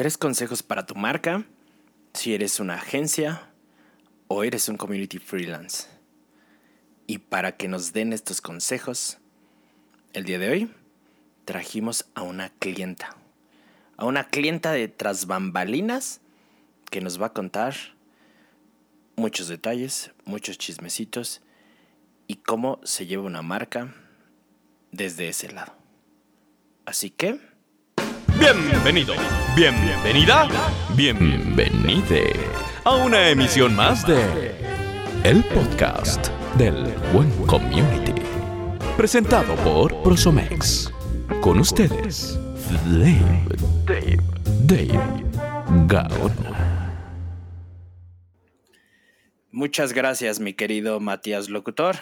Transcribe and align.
Tres 0.00 0.16
consejos 0.16 0.62
para 0.62 0.86
tu 0.86 0.94
marca 0.94 1.44
si 2.14 2.32
eres 2.32 2.58
una 2.58 2.76
agencia 2.76 3.50
o 4.28 4.44
eres 4.44 4.66
un 4.70 4.78
community 4.78 5.18
freelance. 5.18 5.88
Y 7.06 7.18
para 7.18 7.58
que 7.58 7.68
nos 7.68 7.92
den 7.92 8.14
estos 8.14 8.40
consejos, 8.40 9.18
el 10.14 10.24
día 10.24 10.38
de 10.38 10.48
hoy 10.48 10.74
trajimos 11.44 12.06
a 12.14 12.22
una 12.22 12.48
clienta. 12.48 13.14
A 13.98 14.06
una 14.06 14.24
clienta 14.24 14.72
de 14.72 14.88
tras 14.88 15.26
bambalinas 15.26 16.22
que 16.90 17.02
nos 17.02 17.20
va 17.20 17.26
a 17.26 17.34
contar 17.34 17.74
muchos 19.16 19.48
detalles, 19.48 20.12
muchos 20.24 20.56
chismecitos 20.56 21.42
y 22.26 22.36
cómo 22.36 22.80
se 22.84 23.04
lleva 23.04 23.24
una 23.24 23.42
marca 23.42 23.94
desde 24.92 25.28
ese 25.28 25.52
lado. 25.52 25.74
Así 26.86 27.10
que... 27.10 27.49
Bienvenido, 28.40 29.12
bienvenida, 29.54 30.48
bienvenide 30.96 32.32
a 32.84 32.96
una 32.96 33.28
emisión 33.28 33.76
más 33.76 34.06
de 34.06 34.54
El 35.24 35.44
Podcast 35.44 36.28
del 36.56 36.74
Buen 37.12 37.30
Community. 37.46 38.14
Presentado 38.96 39.54
por 39.56 40.02
Prosomex. 40.02 40.90
Con 41.42 41.60
ustedes, 41.60 42.40
Dave, 42.86 43.44
Dave, 43.84 44.18
Dave 44.64 45.24
Gaona. 45.86 46.94
Muchas 49.50 49.92
gracias, 49.92 50.40
mi 50.40 50.54
querido 50.54 50.98
Matías 50.98 51.50
Locutor. 51.50 51.96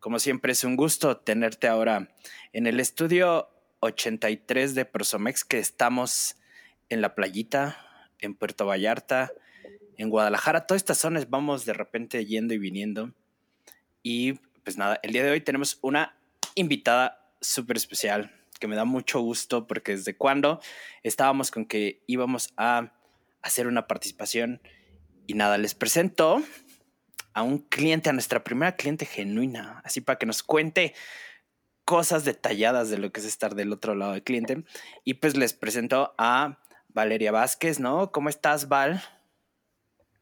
Como 0.00 0.18
siempre 0.18 0.52
es 0.52 0.64
un 0.64 0.76
gusto 0.76 1.18
tenerte 1.18 1.68
ahora 1.68 2.08
en 2.54 2.66
el 2.66 2.80
estudio 2.80 3.50
83 3.80 4.74
de 4.74 4.84
Prosomex 4.84 5.44
que 5.44 5.58
estamos 5.58 6.36
en 6.88 7.00
la 7.00 7.14
playita, 7.14 7.76
en 8.20 8.34
Puerto 8.34 8.66
Vallarta, 8.66 9.32
en 9.96 10.10
Guadalajara. 10.10 10.66
Todas 10.66 10.82
estas 10.82 10.98
zonas 10.98 11.28
vamos 11.30 11.64
de 11.64 11.72
repente 11.72 12.24
yendo 12.24 12.54
y 12.54 12.58
viniendo. 12.58 13.12
Y 14.02 14.34
pues 14.64 14.76
nada, 14.76 14.98
el 15.02 15.12
día 15.12 15.24
de 15.24 15.30
hoy 15.30 15.40
tenemos 15.40 15.78
una 15.82 16.16
invitada 16.54 17.32
súper 17.40 17.76
especial 17.76 18.34
que 18.58 18.66
me 18.66 18.76
da 18.76 18.84
mucho 18.84 19.20
gusto 19.20 19.66
porque 19.66 19.96
desde 19.96 20.16
cuando 20.16 20.60
estábamos 21.02 21.50
con 21.50 21.66
que 21.66 22.02
íbamos 22.06 22.52
a 22.56 22.92
hacer 23.42 23.66
una 23.66 23.86
participación 23.86 24.60
y 25.26 25.34
nada, 25.34 25.58
les 25.58 25.74
presento 25.74 26.42
a 27.34 27.42
un 27.42 27.58
cliente, 27.58 28.10
a 28.10 28.12
nuestra 28.12 28.42
primera 28.42 28.74
cliente 28.74 29.06
genuina, 29.06 29.80
así 29.84 30.00
para 30.00 30.18
que 30.18 30.26
nos 30.26 30.42
cuente 30.42 30.94
cosas 31.88 32.26
detalladas 32.26 32.90
de 32.90 32.98
lo 32.98 33.10
que 33.12 33.20
es 33.20 33.24
estar 33.24 33.54
del 33.54 33.72
otro 33.72 33.94
lado 33.94 34.12
del 34.12 34.22
cliente. 34.22 34.62
Y 35.04 35.14
pues 35.14 35.38
les 35.38 35.54
presento 35.54 36.14
a 36.18 36.58
Valeria 36.88 37.32
Vázquez, 37.32 37.80
¿no? 37.80 38.12
¿Cómo 38.12 38.28
estás, 38.28 38.68
Val? 38.68 39.00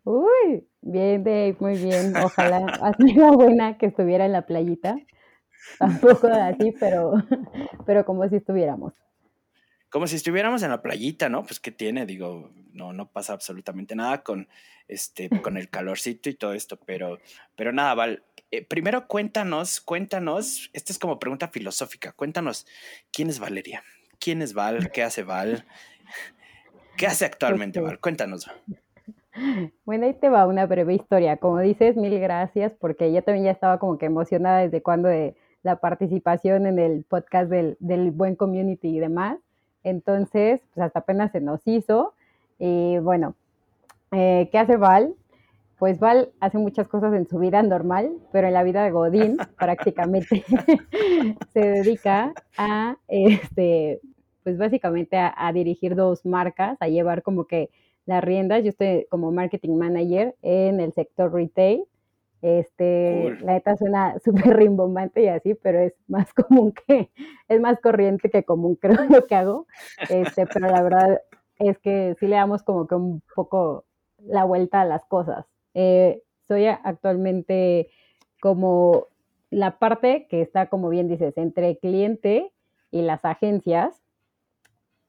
Uy, 0.05 0.65
bien, 0.81 1.25
Dave, 1.25 1.57
muy 1.59 1.77
bien. 1.77 2.17
Ojalá, 2.17 2.59
así 2.83 3.15
buena 3.15 3.79
que 3.79 3.87
estuviera 3.87 4.27
en 4.27 4.31
la 4.31 4.47
playita. 4.47 4.97
Tampoco 5.81 6.29
así, 6.29 6.73
pero, 6.79 7.15
pero 7.85 8.05
como 8.05 8.29
si 8.29 8.37
estuviéramos. 8.37 8.95
Como 9.91 10.07
si 10.07 10.15
estuviéramos 10.15 10.63
en 10.63 10.71
la 10.71 10.83
playita, 10.83 11.29
¿no? 11.29 11.43
Pues 11.43 11.59
qué 11.59 11.73
tiene, 11.73 12.07
digo, 12.07 12.53
no, 12.75 12.93
no 12.93 13.11
pasa 13.11 13.33
absolutamente 13.33 13.97
nada 13.97 14.23
con 14.23 14.47
este, 14.87 15.29
con 15.43 15.57
el 15.57 15.69
calorcito 15.69 16.31
y 16.31 16.35
todo 16.35 16.53
esto, 16.53 16.79
pero, 16.87 17.19
pero 17.57 17.73
nada, 17.73 17.93
Val, 17.95 18.23
eh, 18.51 18.65
primero 18.65 19.07
cuéntanos, 19.09 19.81
cuéntanos, 19.81 20.71
esta 20.73 20.93
es 20.93 20.99
como 20.99 21.19
pregunta 21.19 21.49
filosófica, 21.49 22.13
cuéntanos, 22.13 22.67
¿quién 23.13 23.29
es 23.29 23.39
Valeria? 23.39 23.83
¿Quién 24.19 24.43
es 24.43 24.55
Val? 24.55 24.91
¿Qué 24.93 25.03
hace 25.03 25.23
Val? 25.23 25.65
¿Qué 26.97 27.07
hace 27.07 27.25
actualmente 27.25 27.81
Val? 27.81 27.99
Cuéntanos. 28.01 28.51
Bueno, 29.85 30.07
ahí 30.07 30.15
te 30.15 30.31
va 30.31 30.47
una 30.47 30.65
breve 30.67 30.95
historia. 30.95 31.37
Como 31.37 31.61
dices, 31.61 31.97
mil 31.97 32.19
gracias, 32.19 32.73
porque 32.81 33.13
yo 33.13 33.23
también 33.23 33.45
ya 33.45 33.51
estaba 33.51 33.79
como 33.79 33.99
que 33.99 34.07
emocionada 34.07 34.61
desde 34.61 34.83
cuando 34.83 35.09
de 35.09 35.37
la 35.63 35.77
participación 35.77 36.67
en 36.67 36.79
el 36.79 37.05
podcast 37.05 37.51
del, 37.51 37.77
del 37.81 38.13
buen 38.13 38.35
community 38.35 38.97
y 38.97 39.01
demás. 39.01 39.39
Entonces, 39.85 40.61
pues 40.73 40.87
hasta 40.87 41.01
apenas 41.01 41.33
se 41.33 41.41
nos 41.41 41.61
hizo. 41.67 42.15
Y 42.59 42.99
bueno, 42.99 43.35
eh, 44.13 44.49
¿qué 44.51 44.59
hace 44.59 44.77
Val? 44.77 45.15
Pues 45.79 45.99
Val 46.01 46.33
hace 46.41 46.59
muchas 46.59 46.89
cosas 46.89 47.13
en 47.15 47.27
su 47.27 47.39
vida 47.39 47.63
normal, 47.63 48.13
pero 48.33 48.47
en 48.47 48.55
la 48.55 48.63
vida 48.63 48.83
de 48.85 48.91
Godín 48.91 49.37
prácticamente 49.59 50.45
se 51.53 51.61
dedica 51.61 52.33
a, 52.57 52.97
este, 53.09 54.01
pues 54.43 54.57
básicamente 54.59 55.17
a, 55.19 55.53
dirigir 55.53 55.95
dos 55.95 56.25
marcas, 56.25 56.77
a 56.81 56.89
llevar 56.89 57.23
como 57.23 57.47
que 57.47 57.71
las 58.07 58.23
riendas. 58.25 58.63
Yo 58.63 58.71
estoy 58.71 59.07
como 59.11 59.33
marketing 59.33 59.77
manager 59.77 60.35
en 60.43 60.81
el 60.81 60.93
sector 60.93 61.33
retail. 61.33 61.85
Este, 62.43 63.37
la 63.41 63.55
neta 63.55 63.77
suena 63.77 64.19
súper 64.21 64.57
rimbombante 64.57 65.23
y 65.23 65.29
así, 65.29 65.55
pero 65.55 65.81
es 65.81 65.95
más 66.07 66.33
común 66.49 66.73
que, 66.73 67.11
es 67.49 67.61
más 67.61 67.81
corriente 67.81 68.31
que 68.31 68.45
común, 68.45 68.77
creo 68.77 69.05
lo 69.09 69.27
que 69.27 69.35
hago. 69.35 69.67
Este, 70.09 70.47
pero 70.47 70.69
la 70.69 70.83
verdad 70.83 71.21
es 71.59 71.79
que 71.79 72.15
sí 72.19 72.27
le 72.27 72.37
damos 72.37 72.63
como 72.63 72.87
que 72.87 72.95
un 72.95 73.23
poco 73.35 73.85
la 74.19 74.45
vuelta 74.45 74.81
a 74.81 74.85
las 74.85 75.05
cosas. 75.07 75.47
Eh, 75.79 76.23
soy 76.49 76.67
actualmente 76.67 77.91
como 78.41 79.09
la 79.51 79.79
parte 79.79 80.27
que 80.31 80.41
está, 80.41 80.67
como 80.69 80.89
bien 80.89 81.07
dices, 81.07 81.37
entre 81.37 81.77
cliente 81.77 82.51
y 82.91 83.03
las 83.03 83.27
agencias. 83.27 84.03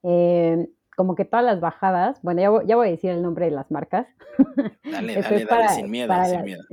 Eh, 0.04 0.68
como 0.98 1.16
que 1.16 1.26
todas 1.26 1.46
las 1.46 1.62
bajadas, 1.62 2.22
bueno, 2.22 2.42
ya 2.66 2.76
voy, 2.76 2.88
a 2.88 2.92
decir 2.92 3.12
el 3.12 3.22
nombre 3.22 3.46
de 3.46 3.52
las 3.52 3.72
marcas. 3.72 4.08
Dale, 4.84 5.22
dale, 5.22 5.46
dale, 5.46 5.70
sin 5.70 5.90
miedo, 5.90 6.14
sin 6.26 6.44
miedo. 6.44 6.64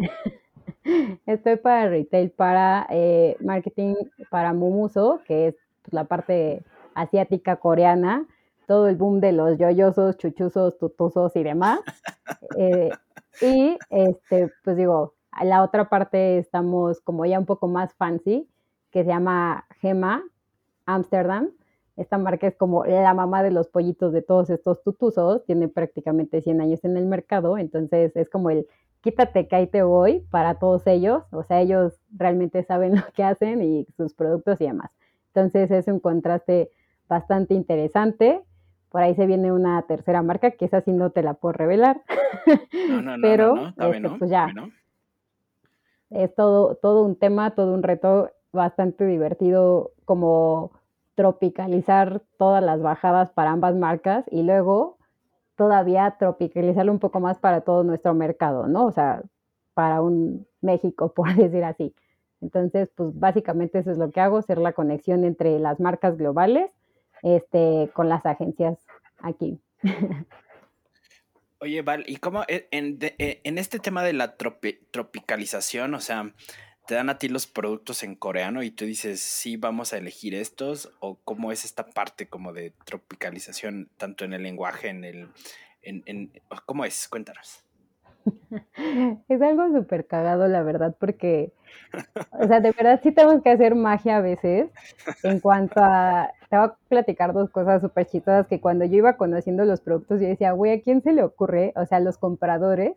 Estoy 1.26 1.56
para 1.56 1.88
retail, 1.88 2.30
para 2.30 2.86
eh, 2.90 3.36
marketing, 3.40 3.94
para 4.28 4.52
Mumuso, 4.52 5.20
que 5.24 5.48
es 5.48 5.54
pues, 5.82 5.92
la 5.92 6.04
parte 6.04 6.64
asiática 6.94 7.56
coreana, 7.56 8.26
todo 8.66 8.88
el 8.88 8.96
boom 8.96 9.20
de 9.20 9.32
los 9.32 9.58
yoyosos, 9.58 10.16
chuchuzos, 10.16 10.78
tutusos 10.78 11.34
y 11.36 11.42
demás. 11.42 11.80
Y 13.40 13.78
este, 13.90 14.52
pues 14.62 14.76
digo, 14.76 15.14
a 15.32 15.44
la 15.44 15.62
otra 15.62 15.88
parte 15.88 16.38
estamos 16.38 17.00
como 17.00 17.26
ya 17.26 17.38
un 17.38 17.46
poco 17.46 17.68
más 17.68 17.92
fancy, 17.94 18.48
que 18.90 19.02
se 19.02 19.08
llama 19.08 19.66
Gema 19.80 20.22
Amsterdam. 20.86 21.50
Esta 21.96 22.18
marca 22.18 22.46
es 22.46 22.56
como 22.56 22.84
la 22.84 23.14
mamá 23.14 23.42
de 23.42 23.50
los 23.50 23.68
pollitos 23.68 24.12
de 24.12 24.22
todos 24.22 24.50
estos 24.50 24.82
tutusos, 24.82 25.44
tiene 25.44 25.68
prácticamente 25.68 26.42
100 26.42 26.60
años 26.60 26.84
en 26.84 26.96
el 26.96 27.06
mercado, 27.06 27.56
entonces 27.56 28.16
es 28.16 28.28
como 28.28 28.50
el 28.50 28.66
quítate 29.00 29.46
que 29.48 29.56
ahí 29.56 29.66
te 29.66 29.82
voy 29.82 30.20
para 30.30 30.58
todos 30.58 30.86
ellos, 30.86 31.24
o 31.30 31.42
sea, 31.44 31.60
ellos 31.60 32.00
realmente 32.10 32.64
saben 32.64 32.94
lo 32.96 33.02
que 33.14 33.22
hacen 33.22 33.62
y 33.62 33.86
sus 33.96 34.14
productos 34.14 34.60
y 34.60 34.66
demás. 34.66 34.90
Entonces 35.34 35.70
es 35.70 35.88
un 35.88 36.00
contraste 36.00 36.70
bastante 37.08 37.54
interesante 37.54 38.42
por 38.94 39.02
ahí 39.02 39.16
se 39.16 39.26
viene 39.26 39.50
una 39.50 39.82
tercera 39.82 40.22
marca, 40.22 40.52
que 40.52 40.66
esa 40.66 40.80
sí 40.80 40.92
no 40.92 41.10
te 41.10 41.24
la 41.24 41.34
puedo 41.34 41.52
revelar. 41.52 42.02
No, 42.88 43.02
no, 43.02 43.16
no, 43.16 43.22
Pero, 43.22 43.74
este, 43.76 44.08
pues 44.20 44.30
ya. 44.30 44.54
Es 46.10 46.32
todo, 46.36 46.76
todo 46.76 47.02
un 47.02 47.16
tema, 47.16 47.56
todo 47.56 47.74
un 47.74 47.82
reto 47.82 48.30
bastante 48.52 49.04
divertido 49.04 49.90
como 50.04 50.70
tropicalizar 51.16 52.22
todas 52.38 52.62
las 52.62 52.82
bajadas 52.82 53.32
para 53.32 53.50
ambas 53.50 53.74
marcas 53.74 54.26
y 54.30 54.44
luego 54.44 54.98
todavía 55.56 56.14
tropicalizarlo 56.16 56.92
un 56.92 57.00
poco 57.00 57.18
más 57.18 57.40
para 57.40 57.62
todo 57.62 57.82
nuestro 57.82 58.14
mercado, 58.14 58.68
¿no? 58.68 58.84
O 58.86 58.92
sea, 58.92 59.24
para 59.74 60.02
un 60.02 60.46
México, 60.60 61.12
por 61.16 61.34
decir 61.34 61.64
así. 61.64 61.96
Entonces, 62.40 62.90
pues 62.94 63.18
básicamente 63.18 63.80
eso 63.80 63.90
es 63.90 63.98
lo 63.98 64.12
que 64.12 64.20
hago, 64.20 64.40
ser 64.40 64.58
la 64.58 64.72
conexión 64.72 65.24
entre 65.24 65.58
las 65.58 65.80
marcas 65.80 66.16
globales 66.16 66.70
este, 67.24 67.90
con 67.94 68.10
las 68.10 68.26
agencias 68.26 68.83
aquí. 69.24 69.60
Oye, 71.58 71.82
Val, 71.82 72.04
¿y 72.06 72.16
cómo 72.16 72.42
e, 72.46 72.68
e, 72.70 73.40
en, 73.44 73.58
este 73.58 73.78
tema 73.78 74.02
de 74.02 74.12
la 74.12 74.36
tropicalización, 74.36 75.94
o 75.94 76.00
sea, 76.00 76.34
te 76.86 76.94
dan 76.94 77.08
a 77.08 77.18
ti 77.18 77.28
los 77.28 77.46
productos 77.46 78.02
en 78.02 78.16
coreano 78.16 78.62
y 78.62 78.70
tú 78.70 78.84
dices, 78.84 79.20
sí, 79.20 79.56
vamos 79.56 79.92
a 79.92 79.98
elegir 79.98 80.34
estos, 80.34 80.92
o 81.00 81.18
cómo 81.24 81.52
es 81.52 81.64
esta 81.64 81.86
parte 81.86 82.28
como 82.28 82.52
de 82.52 82.74
tropicalización, 82.84 83.90
tanto 83.96 84.26
en 84.26 84.34
el 84.34 84.42
lenguaje, 84.42 84.88
en 84.88 85.04
el, 85.04 85.28
en, 85.80 86.02
en 86.04 86.32
¿cómo 86.66 86.84
es? 86.84 87.08
Cuéntanos. 87.08 87.63
Es 89.28 89.42
algo 89.42 89.68
súper 89.72 90.06
cagado, 90.06 90.48
la 90.48 90.62
verdad, 90.62 90.94
porque, 90.98 91.52
o 92.32 92.46
sea, 92.46 92.60
de 92.60 92.72
verdad 92.72 93.00
sí 93.02 93.12
tenemos 93.12 93.42
que 93.42 93.50
hacer 93.50 93.74
magia 93.74 94.18
a 94.18 94.20
veces 94.20 94.70
en 95.22 95.40
cuanto 95.40 95.80
a, 95.82 96.30
te 96.48 96.56
voy 96.56 96.66
a 96.66 96.76
platicar 96.88 97.32
dos 97.32 97.50
cosas 97.50 97.80
súper 97.82 98.06
chistosas 98.06 98.46
que 98.46 98.60
cuando 98.60 98.84
yo 98.84 98.96
iba 98.96 99.16
conociendo 99.16 99.64
los 99.64 99.80
productos, 99.80 100.20
yo 100.20 100.28
decía, 100.28 100.52
güey, 100.52 100.72
¿a 100.72 100.80
quién 100.82 101.02
se 101.02 101.12
le 101.12 101.22
ocurre? 101.22 101.72
O 101.76 101.86
sea, 101.86 102.00
los 102.00 102.18
compradores, 102.18 102.92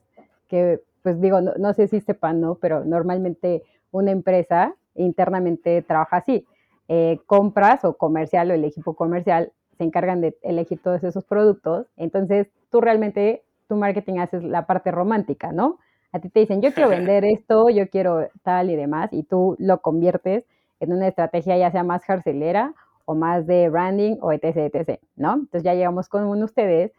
que 0.47 0.81
pues 1.03 1.21
digo, 1.21 1.41
no, 1.41 1.73
sé 1.73 1.87
si 1.87 2.01
sepan, 2.01 2.41
¿no? 2.41 2.55
Pero 2.55 2.83
normalmente 2.83 3.63
una 3.91 4.11
empresa 4.11 4.75
internamente 4.95 5.81
trabaja 5.81 6.17
así. 6.17 6.45
Eh, 6.89 7.19
compras 7.25 7.85
o 7.85 7.97
comercial 7.97 8.51
o 8.51 8.53
el 8.53 8.65
equipo 8.65 8.93
comercial 8.93 9.51
se 9.77 9.83
encargan 9.83 10.21
de 10.21 10.37
elegir 10.41 10.81
todos 10.81 11.03
esos 11.03 11.23
productos. 11.23 11.87
Entonces, 11.95 12.47
tú 12.71 12.81
realmente, 12.81 13.43
tu 13.67 13.75
marketing 13.75 14.19
haces 14.19 14.43
la 14.43 14.65
parte 14.65 14.91
romántica, 14.91 15.51
¿no? 15.51 15.79
A 16.11 16.19
ti 16.19 16.29
te 16.29 16.39
dicen, 16.39 16.61
yo 16.61 16.73
quiero 16.73 16.89
vender 16.89 17.25
esto, 17.25 17.69
yo 17.69 17.89
quiero 17.89 18.27
tal 18.43 18.69
y 18.69 18.75
demás, 18.75 19.09
y 19.11 19.23
tú 19.23 19.55
lo 19.59 19.81
conviertes 19.81 20.45
en 20.79 20.93
una 20.93 21.07
estrategia 21.07 21.57
ya 21.57 21.71
sea 21.71 21.83
más 21.83 22.03
carcelera 22.05 22.73
o 23.05 23.15
más 23.15 23.47
de 23.47 23.69
branding 23.69 24.17
o 24.21 24.31
etc, 24.31 24.73
etc, 24.73 24.99
¿no? 25.15 25.33
Entonces 25.33 25.63
ya 25.63 25.73
llegamos 25.73 26.09
con 26.09 26.43
ustedes 26.43 26.91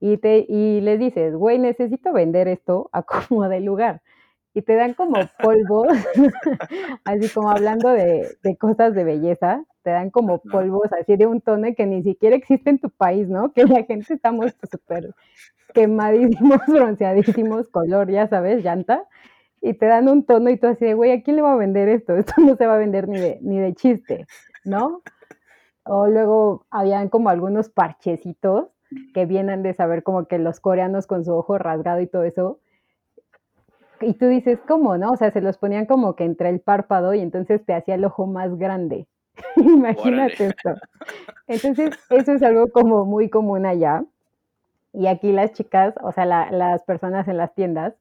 y, 0.00 0.18
te, 0.18 0.44
y 0.48 0.80
les 0.82 0.98
dices, 0.98 1.34
güey, 1.34 1.58
necesito 1.58 2.12
vender 2.12 2.48
esto 2.48 2.90
a 2.92 3.02
como 3.28 3.48
de 3.48 3.60
lugar. 3.60 4.02
Y 4.54 4.62
te 4.62 4.74
dan 4.74 4.94
como 4.94 5.16
polvos, 5.42 5.88
así 7.04 7.28
como 7.28 7.50
hablando 7.50 7.90
de, 7.90 8.36
de, 8.42 8.56
cosas 8.56 8.94
de 8.94 9.04
belleza, 9.04 9.62
te 9.82 9.90
dan 9.90 10.10
como 10.10 10.40
polvos 10.40 10.90
así 10.98 11.16
de 11.16 11.26
un 11.26 11.42
tono 11.42 11.68
que 11.76 11.84
ni 11.84 12.02
siquiera 12.02 12.36
existe 12.36 12.70
en 12.70 12.78
tu 12.78 12.88
país, 12.88 13.28
¿no? 13.28 13.52
Que 13.52 13.64
la 13.64 13.84
gente 13.84 14.14
estamos 14.14 14.54
súper 14.70 15.14
quemadísimos, 15.74 16.60
bronceadísimos, 16.68 17.68
color, 17.68 18.10
ya 18.10 18.28
sabes, 18.28 18.64
llanta, 18.64 19.04
y 19.60 19.74
te 19.74 19.86
dan 19.86 20.08
un 20.08 20.24
tono 20.24 20.50
y 20.50 20.58
tú 20.58 20.66
así 20.68 20.84
de, 20.84 20.94
güey, 20.94 21.12
¿a 21.12 21.22
quién 21.22 21.36
le 21.36 21.42
va 21.42 21.52
a 21.52 21.56
vender 21.56 21.88
esto? 21.88 22.16
Esto 22.16 22.34
no 22.38 22.56
se 22.56 22.66
va 22.66 22.74
a 22.74 22.78
vender 22.78 23.08
ni 23.08 23.18
de, 23.18 23.38
ni 23.42 23.58
de 23.58 23.74
chiste, 23.74 24.26
¿no? 24.64 25.02
O 25.84 26.08
luego 26.08 26.66
habían 26.70 27.08
como 27.08 27.28
algunos 27.28 27.68
parchecitos 27.68 28.68
que 29.14 29.26
vienen 29.26 29.62
de 29.62 29.74
saber 29.74 30.02
como 30.02 30.26
que 30.26 30.38
los 30.38 30.60
coreanos 30.60 31.06
con 31.06 31.24
su 31.24 31.34
ojo 31.34 31.58
rasgado 31.58 32.00
y 32.00 32.06
todo 32.06 32.24
eso. 32.24 32.60
Y 34.00 34.14
tú 34.14 34.26
dices, 34.26 34.58
¿cómo, 34.66 34.98
no? 34.98 35.12
O 35.12 35.16
sea, 35.16 35.30
se 35.30 35.40
los 35.40 35.58
ponían 35.58 35.86
como 35.86 36.16
que 36.16 36.24
entre 36.24 36.50
el 36.50 36.60
párpado 36.60 37.14
y 37.14 37.20
entonces 37.20 37.64
te 37.64 37.74
hacía 37.74 37.94
el 37.94 38.04
ojo 38.04 38.26
más 38.26 38.56
grande. 38.58 39.06
Imagínate 39.56 40.46
esto. 40.46 40.74
Entonces, 41.46 41.90
eso 42.10 42.32
es 42.32 42.42
algo 42.42 42.70
como 42.70 43.04
muy 43.04 43.28
común 43.30 43.66
allá. 43.66 44.04
Y 44.96 45.08
aquí 45.08 45.30
las 45.30 45.52
chicas, 45.52 45.94
o 46.02 46.10
sea, 46.10 46.24
las 46.24 46.82
personas 46.84 47.28
en 47.28 47.36
las 47.36 47.54
tiendas, 47.54 47.94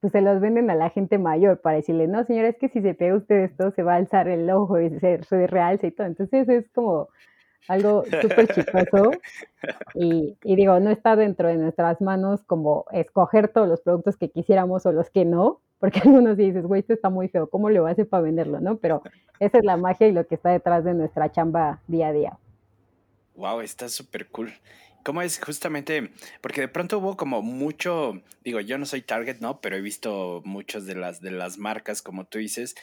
pues 0.00 0.12
se 0.12 0.20
los 0.20 0.40
venden 0.40 0.68
a 0.70 0.74
la 0.74 0.90
gente 0.90 1.16
mayor 1.16 1.60
para 1.60 1.76
decirle, 1.76 2.08
no, 2.08 2.24
señora, 2.24 2.48
es 2.48 2.56
que 2.56 2.68
si 2.68 2.82
se 2.82 2.94
pega 2.94 3.14
usted 3.14 3.44
esto, 3.44 3.70
se 3.70 3.84
va 3.84 3.94
a 3.94 3.96
alzar 3.96 4.26
el 4.26 4.50
ojo 4.50 4.80
y 4.80 4.90
se, 4.98 5.22
se 5.22 5.46
realza 5.46 5.86
y 5.86 5.92
todo. 5.92 6.08
Entonces 6.08 6.48
es 6.48 6.68
como 6.74 7.08
algo 7.68 8.02
súper 8.20 8.48
chistoso. 8.52 9.12
Y, 9.94 10.36
digo, 10.42 10.80
no 10.80 10.90
está 10.90 11.14
dentro 11.14 11.46
de 11.46 11.56
nuestras 11.56 12.00
manos 12.00 12.42
como 12.42 12.86
escoger 12.90 13.46
todos 13.46 13.68
los 13.68 13.80
productos 13.80 14.16
que 14.16 14.28
quisiéramos 14.28 14.84
o 14.86 14.90
los 14.90 15.10
que 15.10 15.24
no, 15.24 15.60
porque 15.78 16.00
algunos 16.04 16.36
dices, 16.36 16.66
güey, 16.66 16.80
esto 16.80 16.92
está 16.92 17.08
muy 17.08 17.28
feo, 17.28 17.48
¿cómo 17.48 17.68
a 17.68 17.90
hacer 17.90 18.08
para 18.08 18.24
venderlo? 18.24 18.58
¿no? 18.58 18.78
Pero 18.78 19.02
esa 19.38 19.58
es 19.58 19.64
la 19.64 19.76
magia 19.76 20.08
y 20.08 20.12
lo 20.12 20.26
que 20.26 20.34
está 20.34 20.50
detrás 20.50 20.82
de 20.82 20.94
nuestra 20.94 21.30
chamba 21.30 21.80
día 21.86 22.08
a 22.08 22.12
día. 22.12 22.38
Wow, 23.36 23.60
está 23.60 23.88
súper 23.88 24.26
cool. 24.26 24.52
¿Cómo 25.04 25.20
es 25.22 25.40
justamente? 25.40 26.12
Porque 26.40 26.60
de 26.60 26.68
pronto 26.68 26.98
hubo 26.98 27.16
como 27.16 27.42
mucho, 27.42 28.22
digo, 28.44 28.60
yo 28.60 28.78
no 28.78 28.86
soy 28.86 29.02
Target, 29.02 29.38
¿no? 29.40 29.60
Pero 29.60 29.76
he 29.76 29.80
visto 29.80 30.42
muchas 30.44 30.86
de 30.86 30.94
las, 30.94 31.20
de 31.20 31.32
las 31.32 31.58
marcas, 31.58 32.02
como 32.02 32.24
tú 32.26 32.38
dices. 32.38 32.76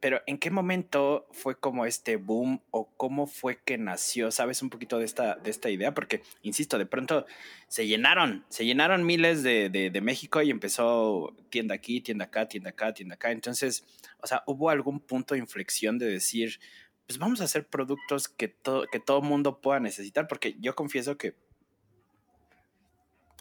Pero 0.00 0.22
¿en 0.26 0.38
qué 0.38 0.50
momento 0.50 1.26
fue 1.32 1.58
como 1.58 1.86
este 1.86 2.16
boom 2.16 2.62
o 2.70 2.88
cómo 2.96 3.26
fue 3.26 3.58
que 3.62 3.76
nació? 3.76 4.30
¿Sabes 4.30 4.62
un 4.62 4.70
poquito 4.70 4.98
de 4.98 5.04
esta, 5.04 5.36
de 5.36 5.50
esta 5.50 5.68
idea? 5.70 5.92
Porque, 5.94 6.22
insisto, 6.42 6.78
de 6.78 6.86
pronto 6.86 7.26
se 7.68 7.86
llenaron, 7.86 8.44
se 8.48 8.64
llenaron 8.64 9.04
miles 9.04 9.42
de, 9.42 9.68
de, 9.70 10.00
México 10.00 10.40
y 10.42 10.50
empezó 10.50 11.34
tienda 11.50 11.74
aquí, 11.74 12.00
tienda 12.00 12.26
acá, 12.26 12.46
tienda 12.46 12.70
acá, 12.70 12.92
tienda 12.94 13.14
acá. 13.14 13.32
Entonces, 13.32 13.84
o 14.20 14.26
sea, 14.26 14.42
¿hubo 14.46 14.70
algún 14.70 15.00
punto 15.00 15.34
de 15.34 15.40
inflexión 15.40 15.98
de 15.98 16.06
decir, 16.06 16.60
pues 17.06 17.18
vamos 17.18 17.40
a 17.40 17.44
hacer 17.44 17.66
productos 17.66 18.28
que, 18.28 18.48
todo 18.48 18.86
que 18.92 19.00
todo 19.00 19.22
mundo 19.22 19.60
pueda 19.60 19.80
necesitar? 19.80 20.28
Porque 20.28 20.56
yo 20.60 20.74
confieso 20.74 21.16
que 21.16 21.34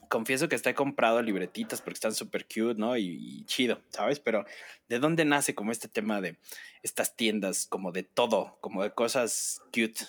confieso 0.09 0.49
que 0.49 0.55
está 0.55 0.73
comprado 0.73 1.21
libretitas 1.21 1.81
porque 1.81 1.95
están 1.95 2.13
súper 2.13 2.45
cute, 2.45 2.75
¿no? 2.79 2.97
Y, 2.97 3.43
chido, 3.45 3.79
¿sabes? 3.89 4.19
Pero 4.19 4.45
¿de 4.89 4.99
dónde 4.99 5.25
nace 5.25 5.55
como 5.55 5.71
este 5.71 5.87
tema 5.87 6.21
de 6.21 6.37
estas 6.83 7.15
tiendas, 7.15 7.67
como 7.67 7.91
de 7.91 8.03
todo, 8.03 8.57
como 8.61 8.83
de 8.83 8.91
cosas 8.91 9.61
cute? 9.67 10.05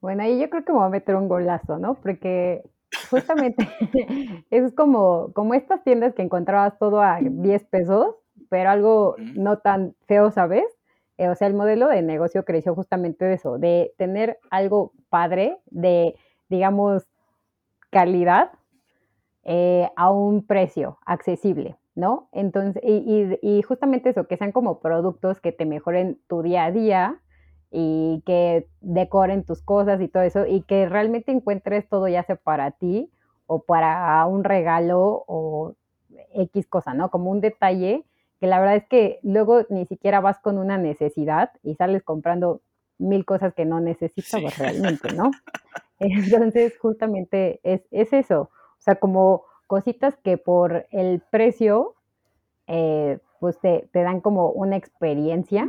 Bueno, 0.00 0.22
ahí 0.22 0.40
yo 0.40 0.50
creo 0.50 0.64
que 0.64 0.72
me 0.72 0.78
voy 0.78 0.86
a 0.86 0.90
meter 0.90 1.16
un 1.16 1.28
golazo, 1.28 1.78
¿no? 1.78 1.94
Porque 1.94 2.62
justamente 3.10 3.68
es 4.50 4.72
como, 4.72 5.32
como 5.32 5.54
estas 5.54 5.82
tiendas 5.84 6.14
que 6.14 6.22
encontrabas 6.22 6.78
todo 6.78 7.00
a 7.00 7.18
10 7.20 7.64
pesos, 7.64 8.16
pero 8.48 8.70
algo 8.70 9.16
no 9.18 9.58
tan 9.58 9.94
feo, 10.06 10.30
¿sabes? 10.30 10.64
Eh, 11.18 11.28
o 11.28 11.34
sea, 11.34 11.46
el 11.46 11.54
modelo 11.54 11.88
de 11.88 12.02
negocio 12.02 12.44
creció 12.44 12.74
justamente 12.74 13.24
de 13.24 13.34
eso, 13.34 13.58
de 13.58 13.94
tener 13.96 14.38
algo 14.50 14.92
padre, 15.08 15.58
de, 15.66 16.14
digamos, 16.48 17.06
calidad 17.92 18.50
eh, 19.44 19.88
a 19.96 20.10
un 20.10 20.46
precio 20.46 20.98
accesible, 21.04 21.76
¿no? 21.94 22.28
Entonces, 22.32 22.82
y, 22.82 23.62
justamente 23.62 24.10
eso, 24.10 24.26
que 24.26 24.38
sean 24.38 24.50
como 24.50 24.80
productos 24.80 25.40
que 25.40 25.52
te 25.52 25.66
mejoren 25.66 26.18
tu 26.26 26.42
día 26.42 26.64
a 26.64 26.72
día 26.72 27.20
y 27.70 28.22
que 28.24 28.66
decoren 28.80 29.44
tus 29.44 29.62
cosas 29.62 30.00
y 30.00 30.08
todo 30.08 30.22
eso, 30.22 30.46
y 30.46 30.62
que 30.62 30.88
realmente 30.88 31.32
encuentres 31.32 31.88
todo 31.88 32.08
ya 32.08 32.22
sea 32.22 32.36
para 32.36 32.72
ti 32.72 33.10
o 33.46 33.62
para 33.62 34.24
un 34.26 34.42
regalo 34.42 35.24
o 35.26 35.74
X 36.34 36.66
cosa, 36.66 36.94
¿no? 36.94 37.10
Como 37.10 37.30
un 37.30 37.40
detalle 37.40 38.06
que 38.40 38.46
la 38.46 38.58
verdad 38.58 38.76
es 38.76 38.86
que 38.86 39.20
luego 39.22 39.66
ni 39.68 39.86
siquiera 39.86 40.20
vas 40.20 40.38
con 40.40 40.58
una 40.58 40.78
necesidad 40.78 41.50
y 41.62 41.74
sales 41.74 42.02
comprando 42.02 42.62
mil 42.98 43.24
cosas 43.24 43.54
que 43.54 43.64
no 43.64 43.80
necesitas 43.80 44.58
realmente, 44.58 45.12
¿no? 45.14 45.30
Entonces, 46.02 46.76
justamente 46.78 47.60
es, 47.62 47.82
eso. 47.90 48.42
O 48.42 48.80
sea, 48.80 48.96
como 48.96 49.44
cositas 49.66 50.16
que 50.16 50.36
por 50.36 50.86
el 50.90 51.20
precio, 51.30 51.94
eh, 52.66 53.18
pues 53.40 53.58
te, 53.60 53.88
dan 53.92 54.20
como 54.20 54.50
una 54.50 54.76
experiencia 54.76 55.68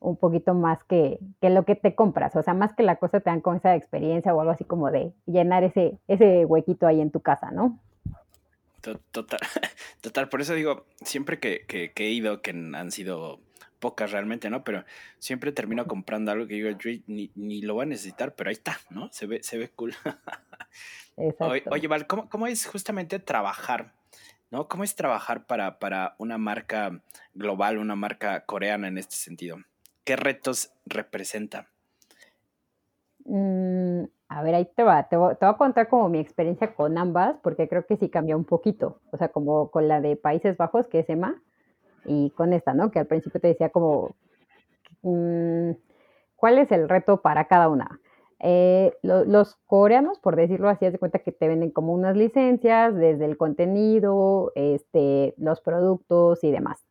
un 0.00 0.16
poquito 0.16 0.54
más 0.54 0.82
que, 0.84 1.18
lo 1.40 1.64
que 1.64 1.76
te 1.76 1.94
compras. 1.94 2.34
O 2.34 2.42
sea, 2.42 2.54
más 2.54 2.72
que 2.74 2.82
la 2.82 2.96
cosa 2.96 3.20
te 3.20 3.30
dan 3.30 3.40
con 3.40 3.56
esa 3.56 3.76
experiencia 3.76 4.34
o 4.34 4.40
algo 4.40 4.52
así 4.52 4.64
como 4.64 4.90
de 4.90 5.12
llenar 5.26 5.62
ese, 5.62 5.98
ese 6.08 6.44
huequito 6.44 6.86
ahí 6.86 7.00
en 7.00 7.10
tu 7.10 7.20
casa, 7.20 7.50
¿no? 7.50 7.78
Total, 8.80 9.38
total. 10.00 10.28
Por 10.28 10.40
eso 10.40 10.54
digo, 10.54 10.86
siempre 11.02 11.38
que, 11.38 11.64
que 11.66 11.92
he 11.96 12.10
ido, 12.10 12.42
que 12.42 12.50
han 12.50 12.90
sido 12.90 13.38
pocas 13.82 14.12
realmente, 14.12 14.48
¿no? 14.48 14.62
Pero 14.62 14.84
siempre 15.18 15.50
termino 15.50 15.86
comprando 15.86 16.30
algo 16.30 16.46
que 16.46 16.54
digo, 16.54 16.70
ni, 17.08 17.32
ni 17.34 17.60
lo 17.62 17.74
voy 17.74 17.82
a 17.82 17.86
necesitar, 17.86 18.34
pero 18.34 18.48
ahí 18.48 18.54
está, 18.54 18.78
¿no? 18.90 19.08
Se 19.12 19.26
ve, 19.26 19.42
se 19.42 19.58
ve 19.58 19.68
cool. 19.70 19.92
Oye, 21.16 21.62
oye, 21.70 21.88
Val, 21.88 22.06
¿cómo, 22.06 22.30
¿cómo, 22.30 22.46
es 22.46 22.66
justamente 22.66 23.18
trabajar? 23.18 23.92
¿No? 24.50 24.66
¿Cómo 24.66 24.82
es 24.82 24.94
trabajar 24.94 25.44
para, 25.46 25.78
para 25.78 26.14
una 26.16 26.38
marca 26.38 27.02
global, 27.34 27.76
una 27.76 27.96
marca 27.96 28.46
coreana 28.46 28.88
en 28.88 28.96
este 28.96 29.16
sentido? 29.16 29.58
¿Qué 30.04 30.16
retos 30.16 30.72
representa? 30.86 31.68
Mm, 33.26 34.04
a 34.28 34.42
ver, 34.42 34.54
ahí 34.54 34.64
te 34.74 34.82
va. 34.82 35.06
Te 35.06 35.16
voy, 35.16 35.34
te 35.36 35.44
voy, 35.44 35.54
a 35.54 35.58
contar 35.58 35.88
como 35.88 36.08
mi 36.08 36.18
experiencia 36.18 36.74
con 36.74 36.96
ambas, 36.96 37.36
porque 37.42 37.68
creo 37.68 37.84
que 37.84 37.98
sí 37.98 38.08
cambió 38.08 38.38
un 38.38 38.46
poquito. 38.46 39.00
O 39.10 39.18
sea, 39.18 39.28
como 39.28 39.70
con 39.70 39.86
la 39.86 40.00
de 40.00 40.16
Países 40.16 40.56
Bajos, 40.56 40.88
que 40.88 41.00
es 41.00 41.10
EMA, 41.10 41.42
y 42.04 42.30
con 42.30 42.52
esta, 42.52 42.74
¿no? 42.74 42.90
Que 42.90 42.98
al 42.98 43.06
principio 43.06 43.40
te 43.40 43.48
decía 43.48 43.70
como, 43.70 44.14
mm, 45.02 45.72
¿cuál 46.36 46.58
es 46.58 46.72
el 46.72 46.88
reto 46.88 47.22
para 47.22 47.46
cada 47.46 47.68
una? 47.68 48.00
Eh, 48.44 48.92
los 49.02 49.54
coreanos, 49.66 50.18
por 50.18 50.34
decirlo 50.34 50.68
así, 50.68 50.84
haz 50.84 50.98
cuenta 50.98 51.20
que 51.20 51.30
te 51.30 51.46
venden 51.46 51.70
como 51.70 51.92
unas 51.94 52.16
licencias 52.16 52.94
desde 52.94 53.24
el 53.24 53.36
contenido, 53.36 54.50
este, 54.56 55.34
los 55.38 55.60
productos 55.60 56.42
y 56.42 56.50
demás. 56.50 56.84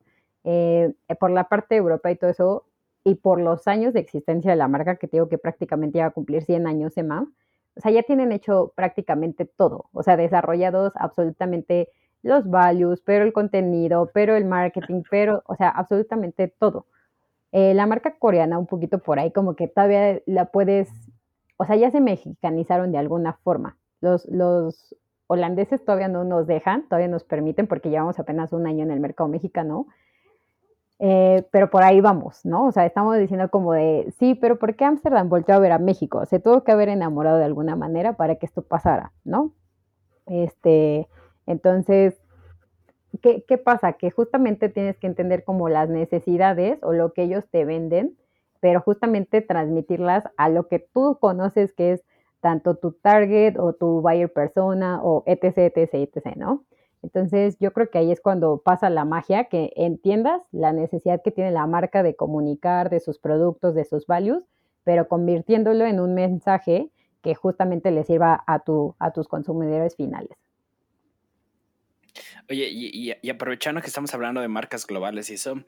Eh, 0.46 0.94
por 1.20 1.30
la 1.30 1.50
parte 1.50 1.76
de 1.76 1.80
Europa 1.80 2.10
y 2.10 2.16
todo 2.16 2.30
eso, 2.30 2.66
y 3.04 3.16
por 3.16 3.42
los 3.42 3.68
años 3.68 3.94
de 3.94 4.00
existencia 4.00 4.52
de 4.52 4.58
la 4.58 4.70
marca, 4.70 4.96
que 4.96 5.08
te 5.08 5.22
que 5.28 5.38
prácticamente 5.38 5.98
iba 5.98 6.08
a 6.08 6.12
cumplir 6.12 6.44
100 6.44 6.68
años 6.68 6.98
EMA, 6.98 7.28
o 7.76 7.82
sea, 7.82 7.92
ya 7.92 8.04
tienen 8.04 8.32
hecho 8.32 8.74
prácticamente 8.76 9.46
todo, 9.46 9.90
o 9.94 10.04
sea, 10.04 10.18
desarrollados 10.18 10.94
absolutamente 10.96 11.90
los 12.24 12.50
values, 12.50 13.02
pero 13.02 13.24
el 13.26 13.34
contenido, 13.34 14.10
pero 14.14 14.36
el 14.36 14.46
marketing, 14.46 15.04
pero, 15.10 15.44
o 15.46 15.56
sea, 15.56 15.70
absolutamente 15.70 16.48
todo. 16.48 16.86
Eh, 17.52 17.74
la 17.74 17.86
marca 17.86 18.16
coreana, 18.18 18.58
un 18.58 18.68
poquito 18.68 19.00
por 19.00 19.20
ahí, 19.20 19.32
como 19.32 19.56
que 19.56 19.68
todavía 19.68 20.22
la 20.26 20.46
puedes, 20.46 20.90
o 21.58 21.66
sea, 21.66 21.76
ya 21.76 21.92
se 21.92 22.00
mexicanizaron 22.00 22.92
de 22.92 22.98
alguna 22.98 23.34
forma. 23.44 23.78
Los, 24.00 24.26
los 24.28 24.96
holandeses 25.28 25.84
todavía 25.84 26.08
no 26.08 26.24
nos 26.24 26.48
dejan, 26.48 26.88
todavía 26.88 27.08
nos 27.08 27.24
permiten, 27.24 27.68
porque 27.68 27.90
llevamos 27.90 28.20
apenas 28.20 28.54
un 28.54 28.68
año 28.68 28.84
en 28.84 28.92
el 28.92 29.00
mercado 29.00 29.30
mexicano. 29.30 29.88
Eh, 31.04 31.48
pero 31.52 31.72
por 31.72 31.82
ahí 31.82 32.00
vamos, 32.00 32.46
¿no? 32.46 32.68
O 32.68 32.72
sea, 32.72 32.86
estamos 32.86 33.18
diciendo 33.18 33.50
como 33.50 33.74
de, 33.74 34.14
sí, 34.20 34.36
pero 34.36 34.60
¿por 34.60 34.76
qué 34.76 34.86
Ámsterdam 34.86 35.30
volvió 35.30 35.56
a 35.56 35.60
ver 35.60 35.72
a 35.72 35.80
México? 35.80 36.24
Se 36.28 36.40
tuvo 36.40 36.64
que 36.64 36.72
haber 36.72 36.90
enamorado 36.90 37.40
de 37.40 37.46
alguna 37.46 37.76
manera 37.76 38.14
para 38.14 38.36
que 38.36 38.46
esto 38.46 38.62
pasara, 38.62 39.12
¿no? 39.24 39.52
Este, 40.28 41.08
entonces, 41.46 42.22
¿qué, 43.22 43.58
pasa? 43.58 43.94
Que 43.94 44.12
justamente 44.12 44.70
tienes 44.70 44.98
que 44.98 45.08
entender 45.08 45.44
como 45.44 45.70
las 45.70 45.90
necesidades 45.90 46.80
o 46.84 46.94
lo 46.94 47.14
que 47.14 47.24
ellos 47.24 47.46
te 47.50 47.66
venden 47.66 48.18
pero 48.62 48.80
justamente 48.80 49.42
transmitirlas 49.42 50.24
a 50.38 50.48
lo 50.48 50.70
que 50.70 50.80
tú 50.80 51.18
conoces 51.20 51.74
que 51.74 51.94
es 51.94 52.04
tanto 52.40 52.76
tu 52.76 52.94
target 52.94 53.60
o 53.60 53.74
tu 53.74 54.02
buyer 54.02 54.32
persona 54.32 55.02
o 55.04 55.24
etc, 55.26 55.76
etc, 55.76 55.94
etc, 55.94 56.36
¿no? 56.38 56.64
Entonces 57.04 57.58
yo 57.60 57.74
creo 57.74 57.90
que 57.90 57.98
ahí 57.98 58.12
es 58.12 58.22
cuando 58.22 58.62
pasa 58.64 58.90
la 58.92 59.06
magia, 59.06 59.46
que 59.46 59.74
entiendas 59.76 60.42
la 60.52 60.72
necesidad 60.72 61.22
que 61.24 61.32
tiene 61.32 61.52
la 61.52 61.66
marca 61.66 62.04
de 62.04 62.16
comunicar 62.16 62.92
de 62.92 63.00
sus 63.00 63.18
productos, 63.18 63.74
de 63.74 63.86
sus 63.86 64.06
values, 64.06 64.46
pero 64.84 65.08
convirtiéndolo 65.08 65.86
en 65.86 66.00
un 66.00 66.14
mensaje 66.14 66.92
que 67.22 67.34
justamente 67.34 67.90
le 67.90 68.04
sirva 68.04 68.44
a, 68.46 68.60
tu, 68.60 68.96
a 69.00 69.12
tus 69.12 69.28
consumidores 69.28 69.96
finales. 69.96 70.38
Oye, 72.50 72.68
y, 72.70 73.30
aprovechando 73.30 73.82
que 73.82 73.88
estamos 73.88 74.14
hablando 74.14 74.42
de 74.42 74.48
marcas 74.48 74.86
globales 74.86 75.30
y 75.30 75.36
eso, 75.36 75.64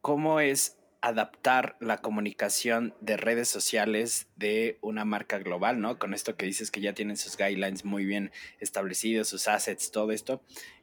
¿cómo 0.00 0.40
es 0.40 0.78
adaptar 1.00 1.76
la 1.80 1.98
comunicación 1.98 2.94
de 3.00 3.18
redes 3.18 3.48
sociales 3.48 4.26
de 4.36 4.78
una 4.80 5.04
marca 5.04 5.38
global, 5.38 5.78
¿no? 5.80 5.98
Con 5.98 6.14
esto 6.14 6.36
que 6.36 6.46
dices 6.46 6.70
que 6.70 6.80
ya 6.80 6.94
tienen 6.94 7.18
sus 7.18 7.36
guidelines 7.36 7.84
muy 7.84 8.06
bien 8.06 8.32
establecidos, 8.58 9.28
sus 9.28 9.46
assets, 9.46 9.90
todo 9.90 10.12
esto. 10.12 10.40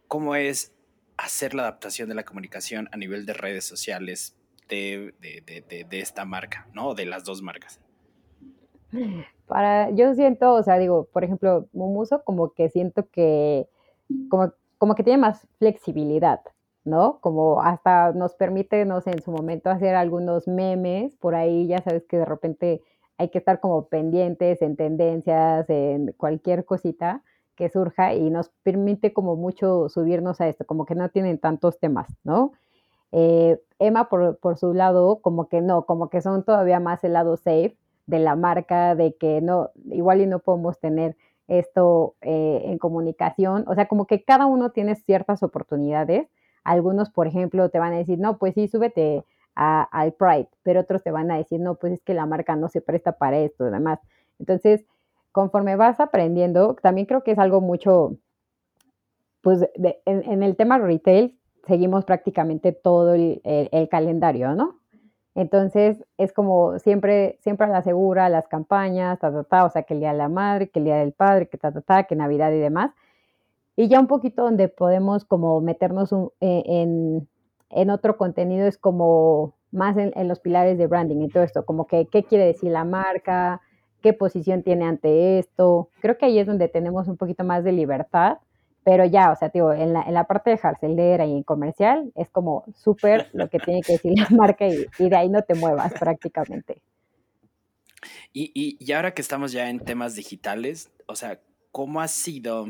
¿Cómo 0.08 0.36
es 0.36 0.74
hacer 1.18 1.56
la 1.56 1.64
adaptación 1.64 2.08
de 2.08 2.16
la 2.16 2.24
comunicación 2.24 2.88
a 2.92 2.98
nivel 2.98 3.26
de 3.26 3.34
redes 3.34 3.66
sociales 3.66 4.36
de, 4.70 5.14
esta 5.92 6.26
marca, 6.26 6.68
¿no? 6.74 6.94
De 6.94 7.06
las 7.06 7.24
dos 7.24 7.42
marcas. 7.42 7.80
Para, 9.48 9.90
yo 9.92 10.14
siento, 10.14 10.54
o 10.54 10.64
sea, 10.64 10.78
digo, 10.78 11.10
por 11.12 11.24
ejemplo, 11.24 11.68
Mumuso 11.74 12.24
como 12.24 12.54
que 12.54 12.70
siento 12.70 13.10
que, 13.10 13.68
como, 14.30 14.54
como 14.82 14.96
que 14.96 15.04
tiene 15.04 15.20
más 15.20 15.48
flexibilidad, 15.60 16.42
¿no? 16.86 17.20
Como 17.22 17.62
hasta 17.62 18.14
nos 18.14 18.34
permite, 18.34 18.84
no 18.84 19.00
sé, 19.00 19.12
en 19.12 19.22
su 19.22 19.32
momento 19.32 19.70
hacer 19.70 19.94
algunos 19.94 20.48
memes, 20.48 21.16
por 21.18 21.36
ahí 21.36 21.68
ya 21.68 21.84
sabes 21.84 22.04
que 22.08 22.18
de 22.18 22.26
repente 22.26 22.82
hay 23.20 23.30
que 23.30 23.38
estar 23.38 23.60
como 23.60 23.90
pendientes 23.90 24.60
en 24.64 24.76
tendencias, 24.76 25.70
en 25.70 26.14
cualquier 26.14 26.66
cosita 26.66 27.22
que 27.56 27.70
surja 27.70 28.16
y 28.16 28.32
nos 28.32 28.50
permite 28.64 29.14
como 29.14 29.36
mucho 29.36 29.88
subirnos 29.88 30.42
a 30.42 30.48
esto, 30.48 30.66
como 30.66 30.88
que 30.88 30.96
no 30.96 31.10
tienen 31.10 31.38
tantos 31.38 31.78
temas, 31.80 32.10
¿no? 32.24 32.54
Eh, 33.12 33.62
Emma, 33.78 34.10
por, 34.10 34.40
por, 34.40 34.58
su 34.58 34.74
lado, 34.74 35.20
como 35.22 35.48
que 35.48 35.62
no, 35.62 35.86
como 35.86 36.10
que 36.10 36.24
son 36.24 36.44
todavía 36.44 36.80
más 36.80 37.04
el 37.04 37.14
lado 37.14 37.38
safe 37.38 37.78
de 38.08 38.18
la 38.18 38.36
marca, 38.36 38.96
de 38.96 39.14
que 39.14 39.42
no, 39.42 39.70
igual 39.92 40.22
y 40.22 40.26
no 40.26 40.40
podemos 40.40 40.80
tener 40.80 41.16
esto 41.48 42.16
eh, 42.22 42.62
en 42.66 42.78
comunicación, 42.78 43.66
o 43.68 43.76
sea, 43.76 43.88
como 43.88 44.06
que 44.08 44.24
cada 44.24 44.46
uno 44.46 44.72
tiene 44.72 44.96
ciertas 44.96 45.44
oportunidades 45.44 46.28
algunos, 46.64 47.10
por 47.10 47.28
ejemplo, 47.28 47.70
te 47.70 47.80
van 47.80 47.94
a 47.94 47.98
decir, 47.98 48.20
no, 48.20 48.38
pues 48.38 48.54
sí, 48.54 48.68
súbete 48.68 49.26
al 49.56 50.14
Pride, 50.14 50.48
pero 50.64 50.82
otros 50.82 51.04
te 51.04 51.12
van 51.12 51.30
a 51.30 51.38
decir, 51.38 51.60
no, 51.60 51.76
pues 51.76 51.94
es 51.94 52.02
que 52.02 52.14
la 52.14 52.26
marca 52.26 52.56
no 52.56 52.70
se 52.70 52.82
presta 52.82 53.14
para 53.14 53.40
esto 53.40 53.66
demás. 53.66 54.00
Entonces, 54.40 54.86
conforme 55.32 55.76
vas 55.76 56.00
aprendiendo, 56.00 56.76
también 56.82 57.06
creo 57.06 57.24
que 57.24 57.32
es 57.32 57.40
algo 57.40 57.62
mucho, 57.62 58.18
pues 59.42 59.68
en, 60.06 60.44
el 60.44 60.56
tema 60.56 60.78
retail 60.78 61.38
seguimos 61.68 62.06
prácticamente 62.06 62.72
todo 62.72 63.14
el, 63.14 63.42
calendario, 63.90 64.56
¿no? 64.56 64.80
Entonces 65.36 66.04
es 66.18 66.34
como 66.34 66.78
siempre, 66.80 67.38
siempre 67.42 67.68
a 67.68 67.70
la 67.70 67.84
segura, 67.84 68.30
las 68.30 68.48
campañas, 68.48 69.20
ta, 69.20 69.32
ta, 69.32 69.44
ta, 69.44 69.66
o 69.66 69.70
sea, 69.70 69.84
que 69.84 69.94
el 69.94 70.02
Día 70.02 70.12
de 70.12 70.18
la 70.18 70.30
Madre, 70.30 70.70
que 70.70 70.80
el 70.80 70.86
Día 70.86 70.98
del 70.98 71.14
Padre, 71.14 71.48
que 71.48 71.58
ta, 71.58 71.72
ta, 71.72 71.82
ta, 71.82 72.04
que 72.04 72.16
Navidad 72.16 72.52
y 72.52 72.60
demás. 72.60 72.92
Y 73.76 73.88
ya 73.88 74.00
un 74.00 74.08
poquito 74.08 74.44
donde 74.44 74.68
podemos 74.68 75.26
como 75.26 75.62
meternos 75.62 76.12
eh, 76.42 77.28
en, 77.70 77.90
otro 77.90 78.18
contenido 78.18 78.68
es 78.68 78.78
como 78.78 79.56
más 79.72 79.96
en, 79.98 80.28
los 80.28 80.40
pilares 80.40 80.78
de 80.78 80.88
branding 80.88 81.22
y 81.22 81.30
todo 81.30 81.44
esto, 81.44 81.66
como 81.66 81.88
que 81.88 82.08
qué 82.08 82.24
quiere 82.24 82.46
decir 82.46 82.72
la 82.72 82.84
marca, 82.84 83.62
qué 84.02 84.14
posición 84.14 84.64
tiene 84.64 84.86
ante 84.86 85.40
esto. 85.40 85.90
Creo 86.02 86.18
que 86.18 86.26
ahí 86.26 86.40
es 86.40 86.48
donde 86.48 86.68
tenemos 86.68 87.08
un 87.08 87.18
poquito 87.18 87.44
más 87.46 87.64
de 87.64 87.72
libertad, 87.72 88.40
pero 88.84 89.06
ya, 89.06 89.32
o 89.32 89.36
sea, 89.36 89.50
digo, 89.50 89.74
en 89.74 89.94
la, 89.94 90.02
en 90.04 90.14
la 90.14 90.26
parte 90.26 90.50
de 90.50 90.58
jarcelera 90.58 91.26
y 91.26 91.32
en 91.32 91.44
comercial 91.44 92.12
es 92.16 92.30
como 92.30 92.66
súper 92.76 93.30
lo 93.34 93.50
que 93.50 93.60
tiene 93.60 93.82
que 93.82 93.94
decir 93.94 94.14
la 94.18 94.28
marca 94.36 94.66
y, 94.68 94.88
de 94.98 95.16
ahí 95.16 95.30
no 95.30 95.44
te 95.44 95.54
muevas 95.54 95.94
prácticamente. 95.94 96.82
Y, 98.34 98.52
y, 98.56 98.78
y 98.80 98.92
ahora 98.94 99.14
que 99.14 99.22
estamos 99.22 99.52
ya 99.52 99.70
en 99.70 99.80
temas 99.80 100.16
digitales, 100.16 100.92
o 101.06 101.16
sea, 101.16 101.40
¿cómo 101.72 102.02
ha 102.02 102.08
sido 102.08 102.68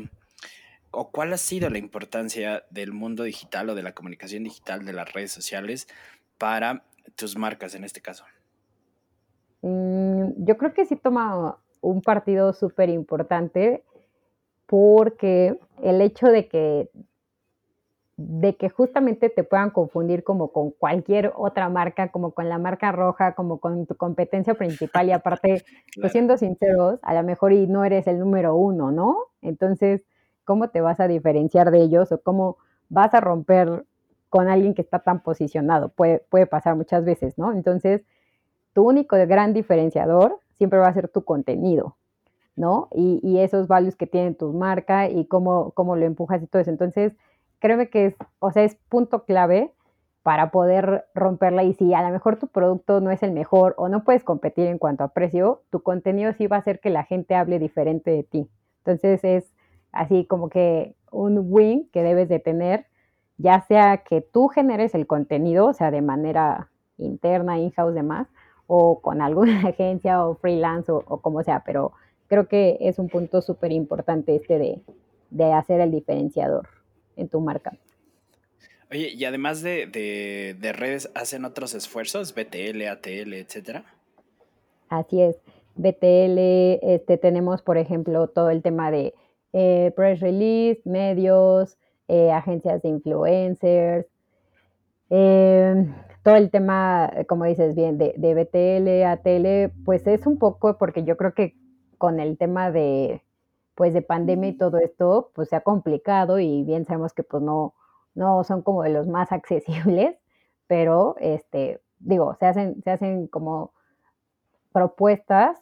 o 0.92 1.10
cuál 1.10 1.32
ha 1.32 1.38
sido 1.38 1.70
la 1.70 1.78
importancia 1.78 2.64
del 2.70 2.92
mundo 2.92 3.24
digital 3.24 3.70
o 3.70 3.74
de 3.74 3.82
la 3.82 3.92
comunicación 3.92 4.44
digital 4.44 4.84
de 4.84 4.92
las 4.92 5.12
redes 5.12 5.32
sociales 5.32 5.88
para 6.38 6.84
tus 7.16 7.36
marcas 7.36 7.74
en 7.74 7.84
este 7.84 8.02
caso? 8.02 8.24
Mm, 9.62 10.44
yo 10.44 10.56
creo 10.58 10.74
que 10.74 10.84
sí 10.84 10.96
toma 10.96 11.58
un 11.80 12.02
partido 12.02 12.52
súper 12.52 12.90
importante 12.90 13.82
porque 14.72 15.60
el 15.82 16.00
hecho 16.00 16.28
de 16.28 16.48
que 16.48 16.88
de 18.16 18.56
que 18.56 18.70
justamente 18.70 19.28
te 19.28 19.44
puedan 19.44 19.68
confundir 19.68 20.24
como 20.24 20.50
con 20.50 20.70
cualquier 20.70 21.30
otra 21.36 21.68
marca, 21.68 22.10
como 22.10 22.30
con 22.30 22.48
la 22.48 22.56
marca 22.56 22.90
roja, 22.90 23.34
como 23.34 23.58
con 23.58 23.84
tu 23.84 23.96
competencia 23.96 24.54
principal 24.54 25.08
y 25.08 25.12
aparte, 25.12 25.62
pues 26.00 26.12
siendo 26.12 26.38
sinceros, 26.38 27.00
a 27.02 27.12
lo 27.12 27.22
mejor 27.22 27.52
y 27.52 27.66
no 27.66 27.84
eres 27.84 28.06
el 28.06 28.18
número 28.18 28.56
uno, 28.56 28.90
¿no? 28.90 29.18
Entonces, 29.42 30.06
cómo 30.44 30.70
te 30.70 30.80
vas 30.80 31.00
a 31.00 31.06
diferenciar 31.06 31.70
de 31.70 31.82
ellos 31.82 32.10
o 32.10 32.22
cómo 32.22 32.56
vas 32.88 33.12
a 33.12 33.20
romper 33.20 33.84
con 34.30 34.48
alguien 34.48 34.72
que 34.72 34.80
está 34.80 35.00
tan 35.00 35.22
posicionado. 35.22 35.90
Puede, 35.90 36.20
puede 36.30 36.46
pasar 36.46 36.76
muchas 36.76 37.04
veces, 37.04 37.36
¿no? 37.36 37.52
Entonces, 37.52 38.06
tu 38.72 38.88
único 38.88 39.16
gran 39.26 39.52
diferenciador 39.52 40.38
siempre 40.56 40.78
va 40.78 40.88
a 40.88 40.94
ser 40.94 41.08
tu 41.08 41.24
contenido, 41.26 41.96
¿no? 42.56 42.88
Y, 42.92 43.38
esos 43.38 43.68
values 43.68 43.96
que 43.96 44.06
tienen 44.06 44.34
tu 44.34 44.52
marca 44.52 45.08
y 45.08 45.26
cómo, 45.26 45.72
cómo 45.72 45.96
lo 45.96 46.04
empujas 46.04 46.42
y 46.42 46.46
todo 46.46 46.62
eso. 46.62 46.70
Entonces, 46.70 47.14
créeme 47.58 47.88
que 47.88 48.06
es, 48.06 48.16
o 48.38 48.52
sea, 48.52 48.64
es 48.64 48.76
punto 48.88 49.24
clave 49.24 49.72
para 50.22 50.50
poder 50.50 51.06
romperla 51.14 51.64
y 51.64 51.74
si 51.74 51.94
a 51.94 52.02
lo 52.02 52.10
mejor 52.10 52.38
tu 52.38 52.46
producto 52.46 53.00
no 53.00 53.10
es 53.10 53.22
el 53.22 53.32
mejor 53.32 53.74
o 53.76 53.88
no 53.88 54.04
puedes 54.04 54.22
competir 54.22 54.66
en 54.66 54.78
cuanto 54.78 55.04
a 55.04 55.08
precio, 55.08 55.62
tu 55.70 55.82
contenido 55.82 56.32
sí 56.34 56.46
va 56.46 56.56
a 56.56 56.60
hacer 56.60 56.80
que 56.80 56.90
la 56.90 57.04
gente 57.04 57.34
hable 57.34 57.58
diferente 57.58 58.10
de 58.10 58.22
ti. 58.22 58.48
Entonces 58.78 59.24
es 59.24 59.52
así 59.90 60.24
como 60.26 60.48
que 60.48 60.94
un 61.10 61.46
win 61.48 61.88
que 61.92 62.02
debes 62.02 62.28
de 62.28 62.38
tener, 62.38 62.86
ya 63.36 63.60
sea 63.62 63.98
que 63.98 64.20
tú 64.20 64.48
generes 64.48 64.94
el 64.94 65.06
contenido, 65.06 65.66
o 65.66 65.72
sea, 65.74 65.90
de 65.90 66.02
manera 66.02 66.70
interna, 66.98 67.58
in-house, 67.58 67.94
demás, 67.94 68.28
o 68.66 69.00
con 69.00 69.20
alguna 69.22 69.60
agencia 69.68 70.24
o 70.24 70.36
freelance 70.36 70.90
o, 70.90 71.02
como 71.20 71.42
sea, 71.42 71.62
pero 71.64 71.92
creo 72.32 72.48
que 72.48 72.78
es 72.80 72.98
un 72.98 73.10
punto 73.10 73.42
súper 73.42 73.72
importante 73.72 74.34
este 74.34 74.58
de, 74.58 74.80
de, 75.28 75.52
hacer 75.52 75.82
el 75.82 75.90
diferenciador 75.90 76.66
en 77.14 77.28
tu 77.28 77.42
marca. 77.42 77.76
Oye, 78.90 79.10
y 79.10 79.22
además 79.26 79.60
de, 79.60 79.86
de, 79.86 80.56
de, 80.58 80.72
redes, 80.72 81.10
¿hacen 81.14 81.44
otros 81.44 81.74
esfuerzos? 81.74 82.34
BTL, 82.34 82.86
ATL, 82.88 83.34
etcétera. 83.34 83.84
Así 84.88 85.20
es. 85.20 85.36
BTL, 85.74 86.38
este, 86.80 87.18
tenemos, 87.18 87.60
por 87.60 87.76
ejemplo, 87.76 88.28
todo 88.28 88.48
el 88.48 88.62
tema 88.62 88.90
de 88.90 89.12
eh, 89.52 89.92
press 89.94 90.20
release, 90.20 90.80
medios, 90.86 91.76
eh, 92.08 92.30
agencias 92.32 92.80
de 92.80 92.88
influencers, 92.88 94.06
em, 95.10 95.94
todo 96.22 96.36
el 96.36 96.50
tema, 96.50 97.12
como 97.28 97.44
dices 97.44 97.74
bien, 97.74 97.98
de, 97.98 98.14
de, 98.16 98.34
BTL, 98.34 99.04
ATL, 99.04 99.74
pues 99.84 100.06
es 100.06 100.26
un 100.26 100.38
poco 100.38 100.78
porque 100.78 101.04
yo 101.04 101.18
creo 101.18 101.34
que 101.34 101.60
con 102.02 102.18
el 102.18 102.36
tema 102.36 102.72
de, 102.72 103.22
pues 103.76 103.94
de 103.94 104.02
pandemia 104.02 104.50
y 104.50 104.56
todo 104.56 104.78
esto, 104.78 105.30
pues 105.36 105.50
se 105.50 105.54
ha 105.54 105.60
complicado 105.60 106.40
y 106.40 106.64
bien 106.64 106.84
sabemos 106.84 107.12
que 107.12 107.22
pues 107.22 107.44
no, 107.44 107.74
no 108.16 108.42
son 108.42 108.62
como 108.62 108.82
de 108.82 108.90
los 108.90 109.06
más 109.06 109.30
accesibles, 109.38 110.16
pero 110.66 111.14
este, 111.20 111.80
digo, 112.00 112.34
se 112.40 112.46
hacen, 112.46 112.82
se 112.82 112.90
hacen 112.90 113.28
como 113.28 113.72
propuestas 114.72 115.56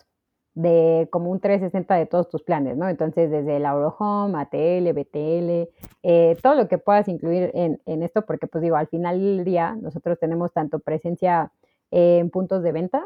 de 0.55 1.11
como 1.13 1.31
un 1.31 1.41
360 1.41 1.95
de 1.97 2.07
todos 2.07 2.31
tus 2.31 2.43
planes, 2.43 2.75
¿no? 2.75 2.89
Entonces, 2.89 3.31
desde 3.31 3.59
el 3.59 3.67
Home, 3.67 4.41
ATL, 4.41 4.93
BTL, 4.95 5.69
eh, 6.03 6.39
todo 6.43 6.55
lo 6.55 6.69
que 6.69 6.79
puedas 6.79 7.07
incluir 7.07 7.51
en, 7.53 8.03
esto, 8.03 8.25
porque 8.25 8.47
pues 8.47 8.63
digo, 8.63 8.77
al 8.77 8.89
final 8.89 9.21
del 9.21 9.45
día 9.45 9.77
nosotros 9.79 10.19
tenemos 10.19 10.55
tanto 10.55 10.79
presencia 10.79 11.53
en 11.91 12.31
puntos 12.31 12.63
de 12.63 12.73
venta 12.73 13.05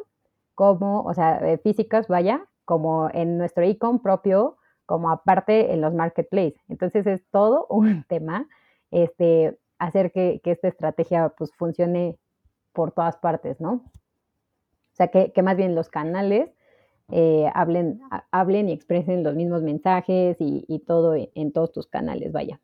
como, 0.55 1.03
o 1.03 1.15
sea, 1.15 1.39
eh, 1.51 1.59
físicas, 1.59 2.07
vaya, 2.07 2.47
como 2.65 3.11
en 3.13 3.39
nuestro 3.39 3.65
e-com 3.65 4.01
propio, 4.01 4.57
como 4.87 5.11
aparte 5.11 5.73
en 5.73 5.81
los 5.81 5.95
marketplaces. 5.95 6.61
Entonces, 6.69 7.07
es 7.07 7.25
todo 7.31 7.67
un 7.71 8.05
tema, 8.05 8.49
este, 8.91 9.59
hacer 9.79 10.13
que, 10.13 10.41
esta 10.45 10.69
estrategia 10.69 11.31
pues 11.31 11.53
funcione 11.57 12.17
por 12.73 12.93
todas 12.93 13.17
partes, 13.17 13.61
¿no? 13.61 13.73
O 13.73 14.97
sea, 14.97 15.09
que, 15.09 15.33
que 15.33 15.43
más 15.43 15.57
bien 15.57 15.75
los 15.75 15.89
canales 15.89 16.51
eh, 17.11 17.47
hablen, 17.55 18.01
hablen 18.31 18.69
y 18.69 18.73
expresen 18.73 19.23
los 19.23 19.35
mismos 19.35 19.63
mensajes 19.63 20.37
y, 20.41 20.79
todo 20.87 21.15
en, 21.15 21.53
todos 21.53 21.73
tus 21.73 21.87
canales, 21.87 22.33
vaya. 22.33 22.61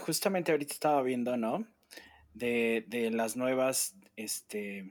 Justamente 0.00 0.52
ahorita 0.52 0.72
estaba 0.72 1.02
viendo, 1.02 1.36
¿no? 1.36 1.66
De, 2.34 2.84
las 3.12 3.36
nuevas, 3.36 3.96
este, 4.16 4.90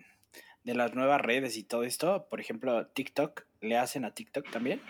de 0.63 0.73
las 0.75 0.95
nuevas 0.95 1.21
redes 1.21 1.57
y 1.57 1.63
todo 1.63 1.83
esto? 1.83 2.27
Por 2.29 2.39
ejemplo, 2.39 2.87
TikTok, 2.87 3.43
¿le 3.61 3.77
hacen 3.77 4.05
a 4.05 4.13
TikTok 4.13 4.49
también? 4.51 4.81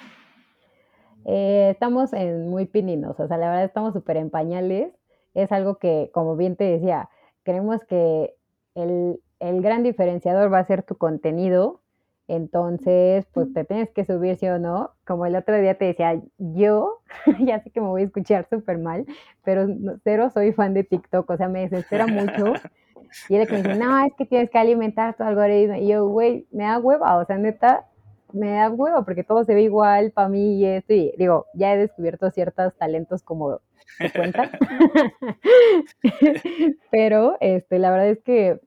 Eh, 1.26 1.70
estamos 1.72 2.14
en 2.14 2.50
muy 2.50 2.66
pininos, 2.66 3.20
o 3.20 3.28
sea, 3.28 3.38
la 3.38 3.50
verdad 3.50 3.66
estamos 3.66 3.94
súper 3.94 4.18
en 4.18 4.30
pañales. 4.30 4.94
Es 5.34 5.52
algo 5.52 5.78
que, 5.78 6.10
como 6.14 6.36
bien 6.36 6.56
te 6.56 6.64
decía, 6.64 7.10
creemos 7.44 7.84
que 7.86 8.34
el, 8.76 9.22
el 9.40 9.62
gran 9.62 9.84
diferenciador 9.84 10.52
va 10.52 10.60
a 10.60 10.66
ser 10.66 10.84
tu 10.84 10.98
contenido. 10.98 11.82
Entonces, 12.28 13.26
pues 13.34 13.52
te 13.54 13.66
tienes 13.66 13.90
que 13.90 14.06
subir, 14.06 14.38
sí 14.38 14.48
o 14.48 14.60
no. 14.60 14.92
Como 15.06 15.26
el 15.26 15.36
otro 15.36 15.60
día 15.60 15.76
te 15.78 15.86
decía, 15.86 16.22
yo, 16.38 17.02
ya 17.40 17.60
sé 17.64 17.72
que 17.72 17.82
me 17.82 17.88
voy 17.88 18.04
a 18.04 18.06
escuchar 18.06 18.48
súper 18.50 18.78
mal, 18.78 19.06
pero 19.44 19.68
cero 20.04 20.30
soy 20.32 20.54
fan 20.54 20.76
de 20.76 20.84
TikTok, 20.84 21.28
o 21.28 21.38
sea, 21.38 21.48
me 21.50 21.62
desespera 21.62 22.06
mucho. 22.06 22.54
Y 23.28 23.36
él 23.36 23.48
me 23.50 23.58
dice, 23.58 23.76
no, 23.76 24.06
es 24.06 24.14
que 24.18 24.26
tienes 24.26 24.50
que 24.50 24.58
alimentar 24.58 25.16
tu 25.16 25.24
algoritmo. 25.24 25.76
Y 25.76 25.88
yo, 25.88 26.08
güey, 26.08 26.48
me 26.52 26.66
da 26.66 26.80
hueva, 26.80 27.18
o 27.18 27.26
sea, 27.26 27.38
neta, 27.38 27.86
me 28.34 28.52
da 28.52 28.70
hueva 28.70 29.04
porque 29.04 29.24
todo 29.24 29.44
se 29.44 29.54
ve 29.54 29.64
igual 29.64 30.12
para 30.12 30.30
mí 30.30 30.60
y 30.60 30.66
esto. 30.66 30.94
Y 30.94 31.14
digo, 31.18 31.46
ya 31.54 31.74
he 31.74 31.78
descubierto 31.78 32.30
ciertos 32.32 32.76
talentos 32.78 33.24
como 33.24 33.60
se 33.98 34.12
cuentan. 34.12 34.52
pero 36.92 37.38
este, 37.40 37.80
la 37.80 37.92
verdad 37.92 38.10
es 38.10 38.22
que 38.22 38.60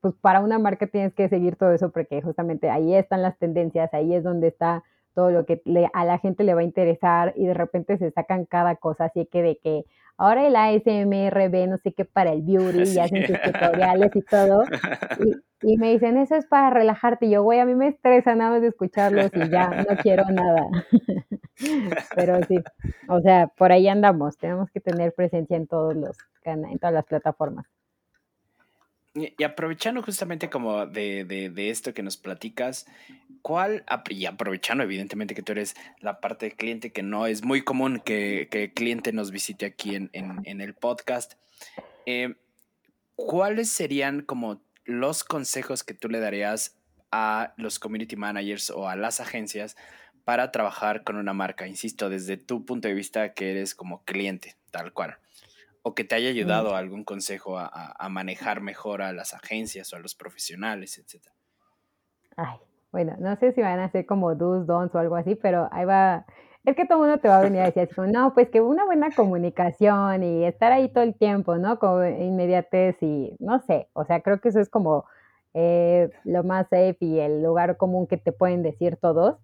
pues 0.00 0.14
para 0.20 0.40
una 0.40 0.58
marca 0.58 0.86
tienes 0.86 1.14
que 1.14 1.28
seguir 1.28 1.56
todo 1.56 1.72
eso 1.72 1.90
porque 1.90 2.22
justamente 2.22 2.70
ahí 2.70 2.94
están 2.94 3.22
las 3.22 3.38
tendencias, 3.38 3.92
ahí 3.92 4.14
es 4.14 4.22
donde 4.22 4.48
está 4.48 4.84
todo 5.14 5.30
lo 5.30 5.46
que 5.46 5.62
a 5.94 6.04
la 6.04 6.18
gente 6.18 6.44
le 6.44 6.54
va 6.54 6.60
a 6.60 6.64
interesar 6.64 7.32
y 7.36 7.46
de 7.46 7.54
repente 7.54 7.96
se 7.98 8.10
sacan 8.10 8.44
cada 8.44 8.76
cosa, 8.76 9.06
así 9.06 9.26
que 9.26 9.42
de 9.42 9.56
que 9.56 9.84
ahora 10.16 10.46
el 10.46 10.56
ASMR 10.56 11.48
ve 11.50 11.66
no 11.66 11.76
sé 11.78 11.92
qué 11.92 12.04
para 12.04 12.32
el 12.32 12.42
beauty 12.42 12.82
y 12.94 12.98
hacen 12.98 13.26
sus 13.26 13.40
tutoriales 13.40 14.14
y 14.14 14.22
todo. 14.22 14.64
Y, 15.62 15.78
me 15.78 15.92
dicen, 15.92 16.16
eso 16.16 16.36
es 16.36 16.46
para 16.46 16.70
relajarte. 16.70 17.26
Y 17.26 17.30
yo, 17.30 17.42
güey, 17.42 17.60
a 17.60 17.64
mí 17.64 17.74
me 17.74 17.88
estresa 17.88 18.34
nada 18.34 18.52
más 18.52 18.62
de 18.62 18.68
escucharlos 18.68 19.30
y 19.34 19.48
ya 19.48 19.68
no 19.68 19.96
quiero 20.02 20.24
nada. 20.30 20.66
Pero 22.14 22.42
sí, 22.44 22.58
o 23.08 23.20
sea, 23.20 23.48
por 23.48 23.72
ahí 23.72 23.88
andamos. 23.88 24.36
Tenemos 24.36 24.70
que 24.70 24.80
tener 24.80 25.12
presencia 25.14 25.56
en 25.56 25.66
todos 25.66 25.96
los 25.96 26.16
en 26.44 26.78
todas 26.78 26.94
las 26.94 27.04
plataformas. 27.04 27.66
Y 29.16 29.42
aprovechando 29.44 30.02
justamente 30.02 30.50
como 30.50 30.84
de, 30.84 31.24
de, 31.24 31.70
esto 31.70 31.94
que 31.94 32.02
nos 32.02 32.18
platicas, 32.18 32.86
¿cuál, 33.40 33.82
y 34.10 34.26
aprovechando 34.26 34.84
evidentemente 34.84 35.34
que 35.34 35.42
tú 35.42 35.52
eres 35.52 35.74
la 36.00 36.20
parte 36.20 36.46
de 36.46 36.52
cliente 36.52 36.92
que 36.92 37.02
no 37.02 37.26
es 37.26 37.42
muy 37.42 37.62
común 37.62 38.02
que, 38.04 38.48
que 38.50 38.64
el 38.64 38.72
cliente 38.74 39.14
nos 39.14 39.30
visite 39.30 39.64
aquí 39.64 39.94
en, 39.94 40.10
en, 40.12 40.60
el 40.60 40.74
podcast, 40.74 41.34
eh, 42.04 42.34
¿cuáles 43.14 43.70
serían 43.70 44.20
como 44.20 44.60
los 44.84 45.24
consejos 45.24 45.82
que 45.82 45.94
tú 45.94 46.10
le 46.10 46.20
darías 46.20 46.76
a 47.10 47.54
los 47.56 47.78
community 47.78 48.16
managers 48.16 48.68
o 48.68 48.86
a 48.86 48.96
las 48.96 49.20
agencias 49.20 49.78
para 50.24 50.52
trabajar 50.52 51.04
con 51.04 51.16
una 51.16 51.32
marca? 51.32 51.66
Insisto, 51.66 52.10
desde 52.10 52.36
tu 52.36 52.66
punto 52.66 52.86
de 52.86 52.92
vista 52.92 53.32
que 53.32 53.52
eres 53.52 53.74
como 53.74 54.04
cliente, 54.04 54.56
tal 54.70 54.92
cual 54.92 55.16
o 55.88 55.94
que 55.94 56.02
te 56.02 56.16
haya 56.16 56.30
ayudado 56.30 56.74
algún 56.74 57.04
consejo 57.04 57.56
a, 57.60 58.08
manejar 58.10 58.60
mejor 58.60 59.02
a 59.02 59.12
las 59.12 59.34
agencias 59.34 59.92
o 59.92 59.96
a 59.96 60.00
los 60.00 60.16
profesionales, 60.16 60.98
etcétera. 60.98 61.36
Ay, 62.36 62.58
bueno, 62.90 63.14
no 63.20 63.36
sé 63.36 63.52
si 63.52 63.60
van 63.60 63.78
a 63.78 63.88
ser 63.92 64.04
como 64.04 64.34
dos 64.34 64.66
dons 64.66 64.92
o 64.96 64.98
algo 64.98 65.14
así, 65.14 65.36
pero 65.36 65.68
ahí 65.70 65.84
va. 65.84 66.26
Es 66.64 66.74
que 66.74 66.86
todo 66.86 67.04
el 67.04 67.10
mundo 67.10 67.22
te 67.22 67.28
va 67.28 67.38
a 67.38 67.42
venir 67.42 67.60
a 67.60 67.66
decir 67.66 67.84
así 67.84 68.10
no, 68.10 68.34
pues 68.34 68.50
que 68.50 68.60
una 68.60 68.84
buena 68.84 69.12
comunicación 69.12 70.24
y 70.24 70.44
estar 70.44 70.72
ahí 70.72 70.88
todo 70.88 71.04
el 71.04 71.14
tiempo, 71.14 71.56
¿no? 71.56 71.78
Como 71.78 72.04
inmediatez 72.04 72.96
y 73.00 73.36
no 73.38 73.60
sé, 73.60 73.88
o 73.92 74.04
sea, 74.04 74.22
creo 74.22 74.40
que 74.40 74.48
eso 74.48 74.58
es 74.58 74.68
como 74.68 75.04
eh, 75.54 76.10
lo 76.24 76.42
más 76.42 76.64
safe 76.68 76.96
y 76.98 77.20
el 77.20 77.44
lugar 77.44 77.76
común 77.76 78.08
que 78.08 78.16
te 78.16 78.32
pueden 78.32 78.64
decir 78.64 78.96
todos. 78.96 79.36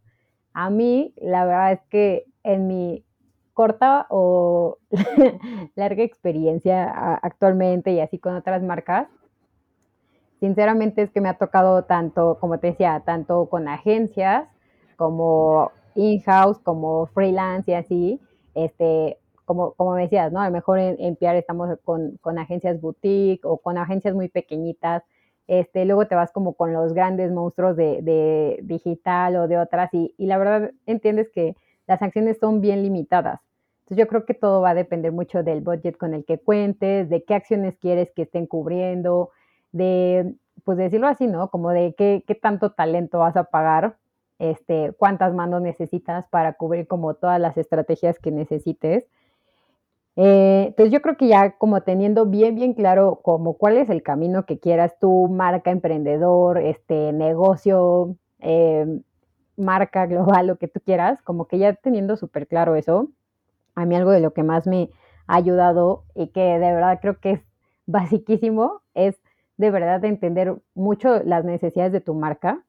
A 0.54 0.70
mí, 0.70 1.14
la 1.18 1.44
verdad 1.44 1.72
es 1.74 1.80
que 1.88 2.24
en 2.42 2.66
mi 2.66 3.04
corta 3.52 4.06
o 4.10 4.78
larga 5.74 6.02
experiencia 6.02 6.90
actualmente 7.22 7.92
y 7.92 8.00
así 8.00 8.18
con 8.18 8.34
otras 8.34 8.62
marcas. 8.62 9.08
Sinceramente 10.40 11.02
es 11.02 11.10
que 11.10 11.20
me 11.20 11.28
ha 11.28 11.38
tocado 11.38 11.84
tanto, 11.84 12.38
como 12.40 12.58
te 12.58 12.68
decía, 12.68 13.02
tanto 13.04 13.48
con 13.48 13.68
agencias 13.68 14.48
como 14.96 15.70
in-house, 15.94 16.58
como 16.58 17.06
freelance 17.06 17.70
y 17.70 17.74
así, 17.74 18.20
este, 18.54 19.18
como, 19.44 19.72
como 19.74 19.94
decías, 19.94 20.32
¿no? 20.32 20.40
A 20.40 20.46
lo 20.46 20.52
mejor 20.52 20.78
en, 20.78 20.96
en 20.98 21.16
PR 21.16 21.38
estamos 21.38 21.68
con, 21.84 22.16
con, 22.20 22.38
agencias 22.38 22.80
boutique 22.80 23.44
o 23.44 23.58
con 23.58 23.78
agencias 23.78 24.14
muy 24.14 24.28
pequeñitas, 24.28 25.02
este, 25.46 25.84
luego 25.84 26.06
te 26.06 26.14
vas 26.14 26.32
como 26.32 26.54
con 26.54 26.72
los 26.72 26.92
grandes 26.94 27.32
monstruos 27.32 27.76
de, 27.76 28.00
de 28.02 28.60
digital 28.62 29.36
o 29.36 29.48
de 29.48 29.58
otras 29.58 29.92
y, 29.92 30.14
y 30.16 30.26
la 30.26 30.38
verdad 30.38 30.70
entiendes 30.86 31.30
que 31.34 31.56
las 31.86 32.02
acciones 32.02 32.38
son 32.38 32.60
bien 32.60 32.82
limitadas. 32.82 33.40
Entonces 33.82 34.04
yo 34.04 34.08
creo 34.08 34.24
que 34.24 34.34
todo 34.34 34.60
va 34.60 34.70
a 34.70 34.74
depender 34.74 35.12
mucho 35.12 35.42
del 35.42 35.60
budget 35.60 35.96
con 35.96 36.14
el 36.14 36.24
que 36.24 36.38
cuentes, 36.38 37.08
de 37.08 37.24
qué 37.24 37.34
acciones 37.34 37.76
quieres 37.78 38.10
que 38.12 38.22
estén 38.22 38.46
cubriendo, 38.46 39.30
de, 39.72 40.34
pues 40.64 40.78
decirlo 40.78 41.08
así, 41.08 41.26
¿no? 41.26 41.50
Como 41.50 41.70
de 41.70 41.94
qué, 41.96 42.24
qué 42.26 42.34
tanto 42.34 42.72
talento 42.72 43.18
vas 43.18 43.36
a 43.36 43.44
pagar, 43.44 43.96
este, 44.38 44.92
cuántas 44.98 45.34
manos 45.34 45.62
necesitas 45.62 46.26
para 46.28 46.54
cubrir 46.54 46.86
como 46.86 47.14
todas 47.14 47.40
las 47.40 47.56
estrategias 47.56 48.18
que 48.18 48.30
necesites. 48.30 49.06
Eh, 50.16 50.64
entonces 50.68 50.92
yo 50.92 51.00
creo 51.00 51.16
que 51.16 51.28
ya 51.28 51.52
como 51.52 51.80
teniendo 51.82 52.26
bien, 52.26 52.54
bien 52.54 52.74
claro 52.74 53.20
como 53.22 53.54
cuál 53.54 53.78
es 53.78 53.88
el 53.88 54.02
camino 54.02 54.44
que 54.44 54.58
quieras 54.58 54.98
tú, 55.00 55.28
marca, 55.28 55.70
emprendedor, 55.70 56.58
este, 56.58 57.12
negocio, 57.12 58.16
eh, 58.40 59.00
marca 59.56 60.06
global, 60.06 60.46
lo 60.46 60.56
que 60.56 60.68
tú 60.68 60.80
quieras, 60.80 61.20
como 61.22 61.46
que 61.46 61.58
ya 61.58 61.74
teniendo 61.74 62.16
súper 62.16 62.46
claro 62.46 62.76
eso, 62.76 63.08
a 63.74 63.84
mí 63.84 63.94
algo 63.94 64.10
de 64.10 64.20
lo 64.20 64.32
que 64.32 64.42
más 64.42 64.66
me 64.66 64.90
ha 65.26 65.36
ayudado 65.36 66.04
y 66.14 66.28
que 66.28 66.40
de 66.40 66.58
verdad 66.58 66.98
creo 67.00 67.18
que 67.18 67.32
es 67.32 67.40
basiquísimo 67.86 68.82
es 68.94 69.16
de 69.56 69.70
verdad 69.70 70.04
entender 70.04 70.56
mucho 70.74 71.22
las 71.24 71.44
necesidades 71.44 71.92
de 71.92 72.00
tu 72.00 72.14
marca, 72.14 72.62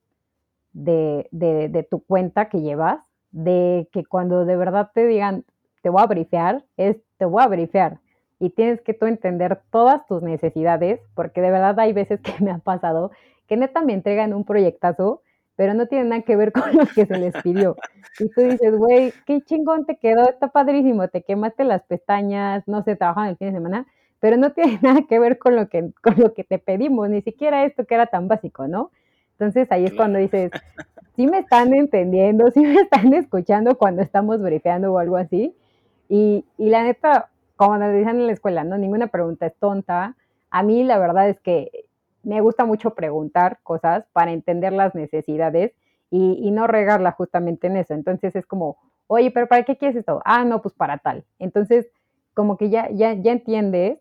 de, 0.74 1.28
de, 1.32 1.88
tu 1.90 2.04
cuenta 2.04 2.50
que 2.50 2.62
llevas, 2.62 3.00
de 3.32 3.88
que 3.92 4.06
cuando 4.06 4.46
de 4.46 4.56
verdad 4.56 4.92
te 4.94 5.08
digan, 5.08 5.44
te 5.82 5.90
voy 5.90 6.04
a 6.04 6.08
brifear, 6.08 6.64
es 6.78 6.98
te 7.18 7.26
voy 7.26 7.44
a 7.44 7.48
brifear. 7.48 8.00
Y 8.40 8.50
tienes 8.50 8.82
que 8.82 8.94
tú 8.94 9.06
entender 9.06 9.62
todas 9.72 10.06
tus 10.06 10.22
necesidades, 10.22 11.00
porque 11.16 11.42
de 11.42 11.52
verdad 11.52 11.80
hay 11.80 11.94
veces 11.94 12.20
que 12.22 12.44
me 12.44 12.52
ha 12.52 12.60
pasado 12.60 13.12
que 13.48 13.58
neta 13.58 13.82
me 13.82 13.94
entregan 13.94 14.34
un 14.34 14.46
proyectazo 14.46 15.22
pero 15.56 15.74
no 15.74 15.88
tiene 15.88 16.06
nada 16.06 16.22
que 16.24 16.36
ver 16.36 16.52
con 16.54 16.76
lo 16.76 16.86
que 16.86 17.06
se 17.06 17.18
les 17.18 17.34
pidió. 17.42 17.76
Y 18.20 18.30
tú 18.30 18.42
dices, 18.42 18.76
güey, 18.78 19.14
qué 19.26 19.42
chingón 19.42 19.86
te 19.86 19.98
quedó, 19.98 20.30
está 20.30 20.50
padrísimo, 20.50 21.08
te 21.08 21.24
quemaste 21.24 21.64
las 21.64 21.84
pestañas, 21.84 22.64
no 22.68 22.84
sé, 22.84 22.96
trabajan 22.96 23.30
el 23.30 23.38
fin 23.38 23.48
de 23.48 23.54
semana, 23.54 23.88
pero 24.20 24.38
no 24.38 24.52
tiene 24.54 24.80
nada 24.82 25.02
que 25.08 25.20
ver 25.20 25.38
con 25.38 25.56
lo 25.56 25.68
que, 25.70 25.92
con 26.02 26.16
lo 26.18 26.34
que 26.34 26.44
te 26.44 26.60
pedimos, 26.60 27.10
ni 27.10 27.22
siquiera 27.22 27.66
esto 27.66 27.86
que 27.86 27.96
era 27.96 28.08
tan 28.08 28.28
básico, 28.28 28.68
¿no? 28.68 28.92
Entonces 29.34 29.72
ahí 29.72 29.86
es 29.86 29.94
cuando 29.94 30.20
dices, 30.20 30.52
sí 31.16 31.28
me 31.28 31.40
están 31.40 31.74
entendiendo, 31.74 32.50
sí 32.52 32.62
me 32.62 32.76
están 32.76 33.14
escuchando 33.14 33.78
cuando 33.78 34.02
estamos 34.02 34.42
brifeando 34.42 34.94
o 34.94 35.00
algo 35.00 35.18
así. 35.18 35.56
Y, 36.10 36.46
y 36.58 36.70
la 36.70 36.84
neta, 36.84 37.30
como 37.56 37.78
nos 37.78 37.92
decían 37.92 38.20
en 38.20 38.28
la 38.28 38.34
escuela, 38.34 38.64
¿no? 38.64 38.78
Ninguna 38.78 39.08
pregunta 39.08 39.48
es 39.48 39.56
tonta. 39.56 40.16
A 40.52 40.64
mí 40.64 40.84
la 40.84 41.00
verdad 41.00 41.30
es 41.30 41.40
que 41.40 41.86
me 42.24 42.42
gusta 42.42 42.66
mucho 42.66 42.96
preguntar 42.96 43.60
cosas 43.64 44.06
para 44.14 44.32
entender 44.32 44.74
las 44.74 44.96
necesidades 44.96 45.74
y, 46.10 46.52
no 46.52 46.68
regarla 46.68 47.12
justamente 47.12 47.68
en 47.68 47.78
eso. 47.78 47.96
Entonces 47.96 48.36
es 48.36 48.46
como, 48.46 48.78
oye, 49.08 49.32
pero 49.32 49.48
¿para 49.48 49.64
qué 49.64 49.78
quieres 49.78 49.98
esto? 49.98 50.22
Ah, 50.26 50.46
no, 50.46 50.62
pues 50.62 50.76
para 50.76 51.00
tal. 51.00 51.26
Entonces, 51.40 51.90
como 52.36 52.56
que 52.56 52.70
ya, 52.70 52.90
ya, 52.92 53.14
ya 53.14 53.32
entiendes. 53.32 54.00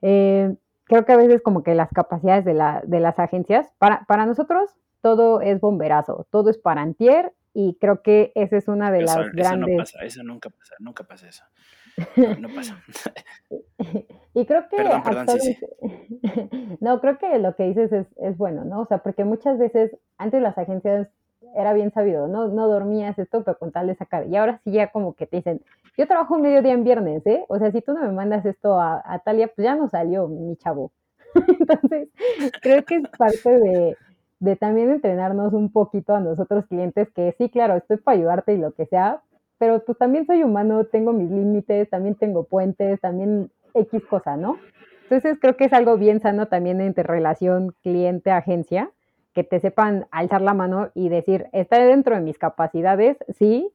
Eh, 0.00 0.54
creo 0.84 1.04
que 1.04 1.12
a 1.12 1.16
veces 1.18 1.42
como 1.42 1.62
que 1.62 1.74
las 1.74 1.90
capacidades 1.90 2.46
de, 2.46 2.54
la, 2.54 2.82
de 2.86 3.00
las 3.00 3.18
agencias, 3.18 3.70
para, 3.78 4.04
para 4.06 4.24
nosotros 4.24 4.70
todo 5.02 5.42
es 5.42 5.60
bomberazo, 5.60 6.26
todo 6.30 6.48
es 6.48 6.56
para 6.56 6.80
antier 6.80 7.34
y 7.52 7.76
creo 7.78 8.00
que 8.00 8.32
esa 8.34 8.56
es 8.56 8.68
una 8.68 8.90
de 8.90 9.02
las 9.02 9.30
grandes... 9.32 9.76
No 9.76 9.82
pasa, 9.82 9.98
eso 10.02 10.22
nunca 10.22 10.48
pasa, 10.48 10.74
nunca 10.78 11.04
pasa 11.04 11.28
eso. 11.28 11.44
No, 12.16 12.48
pasa. 12.54 12.82
y 14.34 14.46
creo 14.46 14.64
que... 14.68 14.76
no, 16.80 17.00
creo 17.00 17.18
que 17.18 17.38
lo 17.38 17.54
que 17.54 17.64
dices 17.64 17.92
es, 17.92 18.06
es, 18.16 18.36
bueno, 18.36 18.64
¿no? 18.64 18.80
O 18.80 18.86
sea, 18.86 18.98
porque 18.98 19.24
muchas 19.24 19.58
veces 19.58 19.96
antes 20.18 20.42
las 20.42 20.58
agencias 20.58 21.08
era 21.54 21.72
bien 21.72 21.92
sabido, 21.92 22.26
no, 22.26 22.48
no 22.48 22.68
dormías 22.68 23.18
esto, 23.18 23.44
pero 23.44 23.58
con 23.58 23.70
tal 23.70 23.86
de 23.86 23.94
sacar. 23.94 24.26
Y 24.26 24.36
ahora 24.36 24.60
sí 24.64 24.72
ya 24.72 24.90
como 24.90 25.14
que 25.14 25.26
te 25.26 25.36
dicen, 25.36 25.60
yo 25.96 26.08
trabajo 26.08 26.34
un 26.34 26.42
mediodía 26.42 26.72
en 26.72 26.84
viernes, 26.84 27.24
¿eh? 27.26 27.44
O 27.48 27.58
sea, 27.58 27.70
si 27.70 27.80
tú 27.80 27.92
no 27.92 28.00
me 28.00 28.12
mandas 28.12 28.44
esto 28.44 28.80
a, 28.80 29.00
a 29.04 29.20
Talia, 29.20 29.48
pues 29.54 29.64
ya 29.64 29.76
no 29.76 29.88
salió 29.88 30.26
mi 30.26 30.56
chavo. 30.56 30.90
Entonces, 31.34 32.08
creo 32.60 32.84
que 32.84 32.96
es 32.96 33.08
parte 33.16 33.58
de, 33.58 33.96
de 34.40 34.56
también 34.56 34.90
entrenarnos 34.90 35.52
un 35.52 35.70
poquito 35.70 36.14
a 36.14 36.20
nosotros 36.20 36.66
clientes, 36.66 37.08
que 37.14 37.34
sí, 37.38 37.50
claro, 37.50 37.76
estoy 37.76 37.98
para 37.98 38.18
ayudarte 38.18 38.54
y 38.54 38.58
lo 38.58 38.72
que 38.72 38.86
sea, 38.86 39.22
pero 39.64 39.82
pues 39.82 39.96
también 39.96 40.26
soy 40.26 40.42
humano, 40.42 40.84
tengo 40.84 41.14
mis 41.14 41.30
límites, 41.30 41.88
también 41.88 42.16
tengo 42.16 42.44
puentes, 42.44 43.00
también 43.00 43.50
X 43.72 44.04
cosa, 44.04 44.36
¿no? 44.36 44.58
Entonces 45.04 45.38
creo 45.40 45.56
que 45.56 45.64
es 45.64 45.72
algo 45.72 45.96
bien 45.96 46.20
sano 46.20 46.48
también 46.48 46.82
entre 46.82 47.02
relación 47.02 47.74
cliente-agencia, 47.82 48.90
que 49.32 49.42
te 49.42 49.60
sepan 49.60 50.06
alzar 50.10 50.42
la 50.42 50.52
mano 50.52 50.90
y 50.94 51.08
decir, 51.08 51.46
está 51.52 51.82
dentro 51.82 52.14
de 52.14 52.20
mis 52.20 52.36
capacidades, 52.36 53.16
sí, 53.38 53.70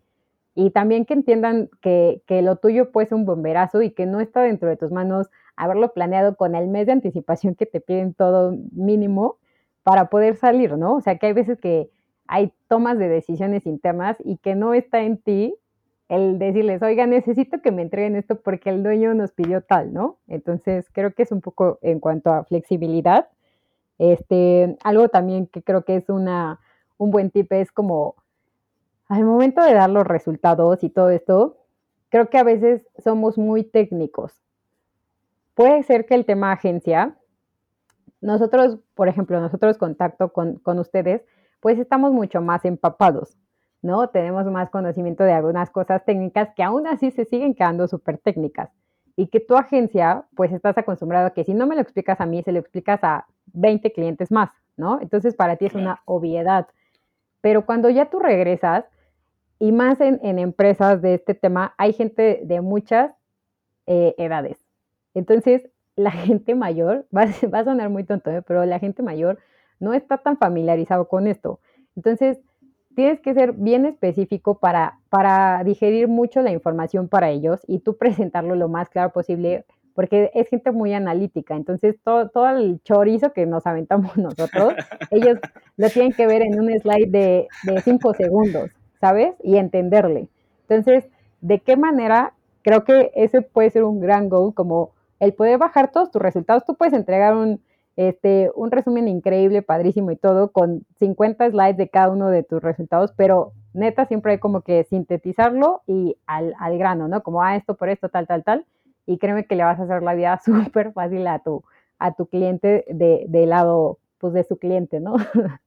y 0.53 0.69
también 0.69 1.05
que 1.05 1.15
entiendan 1.15 1.71
que, 1.81 2.21
que 2.27 2.43
lo 2.43 2.57
tuyo 2.57 2.91
puede 2.91 3.07
ser 3.07 3.15
un 3.15 3.25
bomberazo 3.25 3.81
y 3.81 3.89
que 3.89 4.05
no 4.05 4.19
está 4.19 4.43
dentro 4.43 4.69
de 4.69 4.77
tus 4.77 4.91
manos 4.91 5.31
haberlo 5.55 5.91
planeado 5.93 6.35
con 6.35 6.53
el 6.53 6.67
mes 6.67 6.85
de 6.85 6.91
anticipación 6.91 7.55
que 7.55 7.65
te 7.65 7.81
piden 7.81 8.13
todo 8.13 8.55
mínimo 8.73 9.37
para 9.81 10.11
poder 10.11 10.35
salir, 10.35 10.77
¿no? 10.77 10.97
O 10.97 11.01
sea, 11.01 11.17
que 11.17 11.25
hay 11.25 11.33
veces 11.33 11.57
que 11.57 11.89
hay 12.27 12.53
tomas 12.67 12.99
de 12.99 13.07
decisiones 13.07 13.65
internas 13.65 14.17
y 14.23 14.37
que 14.37 14.53
no 14.53 14.75
está 14.75 15.01
en 15.01 15.17
ti 15.17 15.55
el 16.09 16.39
decirles, 16.39 16.81
oiga, 16.81 17.05
necesito 17.05 17.61
que 17.61 17.71
me 17.71 17.83
entreguen 17.83 18.15
esto 18.15 18.41
porque 18.41 18.71
el 18.71 18.81
dueño 18.81 19.13
nos 19.13 19.31
pidió 19.31 19.61
tal, 19.61 19.93
¿no? 19.93 20.17
Entonces, 20.27 20.89
creo 20.91 21.13
que 21.13 21.23
es 21.23 21.31
un 21.31 21.39
poco 21.39 21.77
en 21.83 21.99
cuanto 21.99 22.31
a 22.31 22.43
flexibilidad. 22.43 23.29
Este, 23.99 24.75
algo 24.83 25.09
también 25.09 25.45
que 25.45 25.61
creo 25.61 25.85
que 25.85 25.97
es 25.97 26.09
una, 26.09 26.59
un 26.97 27.11
buen 27.11 27.29
tip 27.29 27.51
es 27.53 27.71
como 27.71 28.15
al 29.07 29.23
momento 29.23 29.61
de 29.61 29.73
dar 29.73 29.89
los 29.89 30.05
resultados 30.05 30.83
y 30.83 30.89
todo 30.89 31.09
esto, 31.11 31.57
creo 32.09 32.29
que 32.29 32.37
a 32.39 32.43
veces 32.43 32.87
somos 32.97 33.37
muy 33.37 33.63
técnicos. 33.63 34.33
Puede 35.53 35.83
ser 35.83 36.05
que 36.05 36.15
el 36.15 36.25
tema 36.25 36.51
agencia, 36.51 37.17
nosotros, 38.21 38.79
por 38.95 39.09
ejemplo, 39.09 39.39
nosotros 39.39 39.77
contacto 39.77 40.31
con, 40.33 40.55
con 40.59 40.79
ustedes, 40.79 41.23
pues 41.59 41.77
estamos 41.77 42.13
mucho 42.13 42.41
más 42.41 42.65
empapados, 42.65 43.37
¿no? 43.81 44.09
Tenemos 44.09 44.45
más 44.45 44.69
conocimiento 44.69 45.23
de 45.23 45.33
algunas 45.33 45.69
cosas 45.69 46.03
técnicas 46.05 46.49
que 46.55 46.63
aún 46.63 46.87
así 46.87 47.11
se 47.11 47.25
siguen 47.25 47.53
quedando 47.53 47.87
súper 47.87 48.17
técnicas. 48.17 48.69
Y 49.15 49.27
que 49.27 49.39
tu 49.39 49.55
agencia, 49.55 50.25
pues 50.35 50.51
estás 50.51 50.77
acostumbrado 50.77 51.27
a 51.27 51.29
que 51.31 51.43
si 51.43 51.53
no 51.53 51.67
me 51.67 51.75
lo 51.75 51.81
explicas 51.81 52.21
a 52.21 52.25
mí, 52.25 52.41
se 52.43 52.51
lo 52.51 52.59
explicas 52.59 53.03
a 53.03 53.25
20 53.53 53.91
clientes 53.91 54.31
más, 54.31 54.49
¿no? 54.77 54.99
Entonces 55.01 55.35
para 55.35 55.57
ti 55.57 55.65
es 55.65 55.75
una 55.75 56.01
obviedad. 56.05 56.67
Pero 57.41 57.65
cuando 57.65 57.89
ya 57.89 58.09
tú 58.09 58.19
regresas, 58.19 58.85
y 59.59 59.73
más 59.73 59.99
en, 59.99 60.19
en 60.23 60.39
empresas 60.39 61.01
de 61.01 61.15
este 61.15 61.33
tema, 61.33 61.73
hay 61.77 61.91
gente 61.93 62.41
de 62.45 62.61
muchas 62.61 63.11
eh, 63.87 64.15
edades. 64.17 64.57
Entonces, 65.13 65.67
la 65.95 66.11
gente 66.27 66.55
mayor, 66.55 67.05
va, 67.15 67.25
va 67.53 67.59
a 67.59 67.63
sonar 67.65 67.89
muy 67.89 68.05
tonto, 68.05 68.31
¿eh? 68.31 68.41
pero 68.41 68.65
la 68.65 68.79
gente 68.79 69.03
mayor 69.03 69.39
no 69.79 69.93
está 69.93 70.17
tan 70.17 70.37
familiarizado 70.37 71.07
con 71.07 71.27
esto. 71.27 71.59
Entonces, 71.95 72.39
tienes 72.99 73.21
que 73.21 73.33
ser 73.33 73.53
bien 73.53 73.85
específico 73.85 74.59
para, 74.59 74.99
para 75.07 75.63
digerir 75.63 76.09
mucho 76.09 76.41
la 76.41 76.51
información 76.51 77.07
para 77.07 77.29
ellos 77.29 77.61
y 77.65 77.79
tú 77.79 77.95
presentarlo 77.97 78.55
lo 78.55 78.67
más 78.67 78.89
claro 78.89 79.13
posible, 79.13 79.63
porque 79.95 80.31
es 80.33 80.49
gente 80.49 80.71
muy 80.73 80.93
analítica. 80.93 81.55
Entonces, 81.55 81.95
todo, 82.03 82.27
todo 82.27 82.49
el 82.49 82.81
chorizo 82.83 83.31
que 83.31 83.45
nos 83.45 83.65
aventamos 83.65 84.17
nosotros, 84.17 84.73
ellos 85.11 85.37
lo 85.77 85.89
tienen 85.89 86.11
que 86.11 86.27
ver 86.27 86.41
en 86.41 86.59
un 86.59 86.77
slide 86.77 87.09
de, 87.09 87.47
de 87.63 87.81
cinco 87.83 88.13
segundos, 88.13 88.69
¿sabes? 88.99 89.33
Y 89.43 89.55
entenderle. 89.55 90.27
Entonces, 90.67 91.09
¿de 91.39 91.59
qué 91.59 91.77
manera? 91.77 92.33
Creo 92.63 92.83
que 92.83 93.11
ese 93.15 93.41
puede 93.41 93.69
ser 93.69 93.85
un 93.85 94.01
gran 94.01 94.27
goal, 94.27 94.53
como 94.53 94.91
el 95.21 95.33
poder 95.33 95.57
bajar 95.57 95.89
todos 95.89 96.11
tus 96.11 96.21
resultados. 96.21 96.65
Tú 96.65 96.75
puedes 96.75 96.93
entregar 96.93 97.33
un, 97.33 97.61
este, 97.99 98.49
un 98.55 98.71
resumen 98.71 99.09
increíble, 99.09 99.61
padrísimo 99.61 100.09
y 100.11 100.15
todo, 100.15 100.53
con 100.53 100.85
50 100.99 101.49
slides 101.49 101.75
de 101.75 101.89
cada 101.89 102.09
uno 102.09 102.29
de 102.29 102.43
tus 102.43 102.63
resultados, 102.63 103.11
pero 103.17 103.51
neta 103.73 104.05
siempre 104.05 104.31
hay 104.31 104.37
como 104.37 104.61
que 104.61 104.85
sintetizarlo 104.85 105.81
y 105.85 106.15
al, 106.25 106.53
al 106.59 106.77
grano, 106.77 107.09
¿no? 107.09 107.21
Como, 107.23 107.43
ah, 107.43 107.57
esto 107.57 107.75
por 107.75 107.89
esto, 107.89 108.07
tal, 108.07 108.25
tal, 108.25 108.45
tal. 108.45 108.65
Y 109.05 109.17
créeme 109.17 109.43
que 109.43 109.57
le 109.57 109.65
vas 109.65 109.81
a 109.81 109.83
hacer 109.83 110.01
la 110.01 110.13
vida 110.13 110.39
súper 110.45 110.93
fácil 110.93 111.27
a 111.27 111.39
tu, 111.39 111.65
a 111.97 112.13
tu 112.13 112.27
cliente 112.27 112.85
de, 112.87 113.25
de 113.27 113.45
lado, 113.45 113.97
pues 114.17 114.31
de 114.31 114.45
su 114.45 114.55
cliente, 114.55 115.01
¿no? 115.01 115.17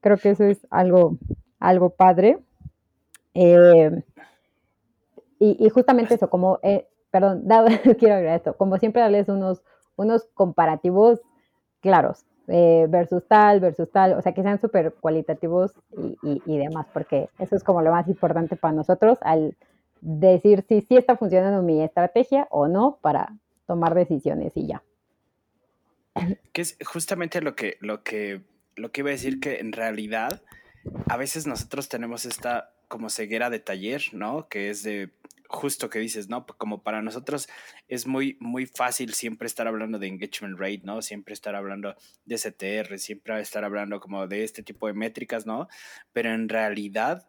Creo 0.00 0.16
que 0.16 0.30
eso 0.30 0.44
es 0.44 0.64
algo, 0.70 1.16
algo 1.58 1.90
padre. 1.90 2.38
Eh, 3.34 4.00
y, 5.40 5.68
justamente 5.70 6.14
eso, 6.14 6.30
como, 6.30 6.60
eh, 6.62 6.86
perdón, 7.10 7.48
quiero 7.98 8.14
agregar 8.14 8.36
esto, 8.36 8.56
como 8.56 8.78
siempre 8.78 9.02
darles 9.02 9.28
unos, 9.28 9.60
unos 9.96 10.28
comparativos 10.34 11.20
claros, 11.80 12.24
eh, 12.48 12.86
versus 12.88 13.26
tal, 13.28 13.60
versus 13.60 13.90
tal, 13.90 14.14
o 14.14 14.22
sea, 14.22 14.32
que 14.32 14.42
sean 14.42 14.60
súper 14.60 14.94
cualitativos 14.94 15.72
y, 16.22 16.58
demás, 16.58 16.86
porque 16.92 17.28
eso 17.38 17.54
es 17.54 17.62
como 17.62 17.82
lo 17.82 17.90
más 17.90 18.08
importante 18.08 18.56
para 18.56 18.72
nosotros 18.74 19.18
al 19.22 19.54
decir 20.00 20.64
si 20.68 20.80
sí 20.80 20.96
está 20.96 21.16
funcionando 21.16 21.62
mi 21.62 21.82
estrategia 21.82 22.46
o 22.50 22.68
no 22.68 22.98
para 23.02 23.34
tomar 23.66 23.94
decisiones 23.94 24.52
y 24.54 24.66
ya. 24.66 24.82
Que 26.52 26.62
es 26.62 26.76
justamente 26.84 27.42
lo 27.42 27.54
que, 27.54 27.76
lo 27.80 28.02
que, 28.02 28.42
lo 28.76 28.92
que 28.92 29.02
iba 29.02 29.10
a 29.10 29.12
decir 29.12 29.40
que 29.40 29.58
en 29.58 29.72
realidad 29.72 30.40
a 31.08 31.16
veces 31.16 31.46
nosotros 31.46 31.88
tenemos 31.88 32.24
esta 32.24 32.72
como 32.88 33.10
ceguera 33.10 33.50
de 33.50 33.60
taller, 33.60 34.02
¿no? 34.12 34.48
Que 34.48 34.70
es 34.70 34.82
de 34.82 35.10
justo 35.48 35.88
que 35.88 35.98
dices, 35.98 36.28
¿no? 36.28 36.46
Como 36.46 36.82
para 36.82 37.02
nosotros 37.02 37.48
es 37.88 38.06
muy, 38.06 38.36
muy 38.40 38.66
fácil 38.66 39.14
siempre 39.14 39.46
estar 39.46 39.66
hablando 39.66 39.98
de 39.98 40.06
engagement 40.06 40.58
rate, 40.58 40.82
¿no? 40.84 41.00
Siempre 41.00 41.32
estar 41.32 41.54
hablando 41.54 41.96
de 42.26 42.36
CTR, 42.36 42.98
siempre 42.98 43.40
estar 43.40 43.64
hablando 43.64 43.98
como 44.00 44.26
de 44.26 44.44
este 44.44 44.62
tipo 44.62 44.86
de 44.86 44.92
métricas, 44.92 45.46
¿no? 45.46 45.68
Pero 46.12 46.32
en 46.32 46.48
realidad 46.48 47.26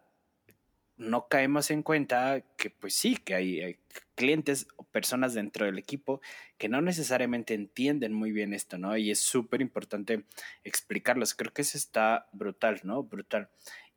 no 1.00 1.28
caemos 1.28 1.70
en 1.70 1.82
cuenta 1.82 2.44
que 2.58 2.68
pues 2.68 2.94
sí, 2.94 3.16
que 3.16 3.34
hay, 3.34 3.60
hay 3.62 3.78
clientes 4.14 4.68
o 4.76 4.84
personas 4.84 5.32
dentro 5.32 5.64
del 5.64 5.78
equipo 5.78 6.20
que 6.58 6.68
no 6.68 6.82
necesariamente 6.82 7.54
entienden 7.54 8.12
muy 8.12 8.32
bien 8.32 8.52
esto, 8.52 8.76
¿no? 8.76 8.98
Y 8.98 9.10
es 9.10 9.18
súper 9.18 9.62
importante 9.62 10.26
explicarlos. 10.62 11.34
Creo 11.34 11.54
que 11.54 11.62
eso 11.62 11.78
está 11.78 12.28
brutal, 12.32 12.80
¿no? 12.84 13.02
Brutal. 13.02 13.48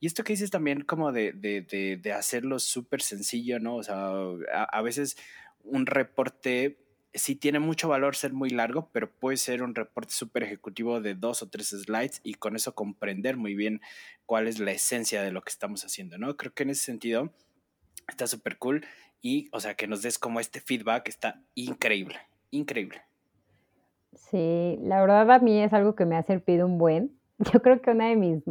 Y 0.03 0.07
esto 0.07 0.25
que 0.25 0.33
dices 0.33 0.51
también 0.51 0.81
como 0.81 1.13
de, 1.13 1.31
de, 1.31 1.61
de, 1.95 2.11
hacerlo 2.11 2.59
súper 2.59 3.01
sencillo, 3.01 3.61
¿no? 3.61 3.77
O 3.77 3.83
sea, 3.83 4.09
a, 4.53 4.63
a, 4.65 4.81
veces 4.81 5.15
un 5.63 5.85
reporte 5.85 6.77
sí 7.13 7.37
tiene 7.37 7.59
mucho 7.59 7.87
valor 7.87 8.17
ser 8.17 8.33
muy 8.33 8.49
largo, 8.49 8.89
pero 8.91 9.09
puede 9.09 9.37
ser 9.37 9.63
un 9.63 9.75
reporte 9.75 10.13
súper 10.13 10.43
ejecutivo 10.43 10.99
de 10.99 11.15
dos 11.15 11.41
o 11.41 11.47
tres 11.47 11.69
slides 11.69 12.19
y 12.21 12.33
con 12.33 12.57
eso 12.57 12.75
comprender 12.75 13.37
muy 13.37 13.55
bien 13.55 13.79
cuál 14.25 14.49
es 14.49 14.59
la 14.59 14.73
esencia 14.73 15.21
de 15.21 15.31
lo 15.31 15.41
que 15.41 15.51
estamos 15.51 15.85
haciendo, 15.85 16.17
¿no? 16.17 16.35
Creo 16.35 16.53
que 16.53 16.63
en 16.63 16.71
ese 16.71 16.83
sentido 16.83 17.31
está 18.09 18.27
súper 18.27 18.57
cool 18.57 18.85
y, 19.21 19.47
o 19.53 19.61
sea, 19.61 19.75
que 19.75 19.87
nos 19.87 20.01
des 20.01 20.19
como 20.19 20.41
este 20.41 20.59
feedback 20.59 21.07
está 21.07 21.41
increíble, 21.55 22.19
increíble. 22.51 23.03
Sí, 24.15 24.77
la 24.81 24.99
verdad 24.99 25.31
a 25.31 25.39
mí 25.39 25.63
es 25.63 25.71
algo 25.71 25.95
que 25.95 26.05
me 26.05 26.17
ha 26.17 26.23
servido 26.23 26.65
un 26.65 26.77
buen. 26.77 27.17
Yo 27.53 27.61
creo 27.61 27.81
que 27.81 27.91
una 27.91 28.09
de 28.09 28.17
mis 28.17 28.43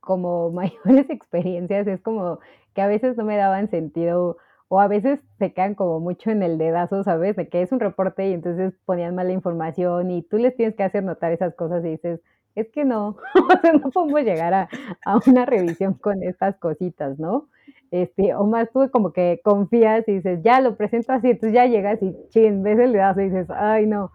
como 0.00 0.50
mayores 0.52 1.08
experiencias 1.10 1.86
es 1.86 2.00
como 2.00 2.40
que 2.74 2.82
a 2.82 2.86
veces 2.86 3.16
no 3.16 3.24
me 3.24 3.36
daban 3.36 3.70
sentido 3.70 4.36
o 4.68 4.80
a 4.80 4.86
veces 4.86 5.18
se 5.38 5.52
quedan 5.52 5.74
como 5.74 5.98
mucho 5.98 6.30
en 6.30 6.44
el 6.44 6.56
dedazo, 6.56 7.02
¿sabes? 7.02 7.34
De 7.34 7.48
que 7.48 7.60
es 7.62 7.72
un 7.72 7.80
reporte 7.80 8.28
y 8.28 8.32
entonces 8.32 8.72
ponían 8.84 9.16
mala 9.16 9.32
información 9.32 10.12
y 10.12 10.22
tú 10.22 10.38
les 10.38 10.54
tienes 10.56 10.76
que 10.76 10.84
hacer 10.84 11.02
notar 11.02 11.32
esas 11.32 11.54
cosas 11.56 11.84
y 11.84 11.88
dices, 11.90 12.20
es 12.54 12.68
que 12.70 12.84
no, 12.84 13.16
o 13.34 13.60
sea, 13.60 13.72
no 13.72 13.90
podemos 13.90 14.22
llegar 14.22 14.54
a, 14.54 14.68
a, 15.04 15.18
una 15.26 15.44
revisión 15.44 15.94
con 15.94 16.22
estas 16.22 16.56
cositas, 16.58 17.18
¿no? 17.18 17.48
Este, 17.90 18.34
o 18.36 18.44
más 18.44 18.70
tú 18.70 18.88
como 18.92 19.12
que 19.12 19.40
confías 19.42 20.06
y 20.06 20.14
dices, 20.14 20.40
ya 20.44 20.60
lo 20.60 20.76
presento 20.76 21.12
así, 21.12 21.30
entonces 21.30 21.52
ya 21.52 21.66
llegas 21.66 22.00
y 22.00 22.16
chin, 22.28 22.62
ves 22.62 22.78
el 22.78 22.92
dedazo 22.92 23.20
y 23.22 23.24
dices, 23.24 23.48
ay 23.50 23.86
no, 23.86 24.12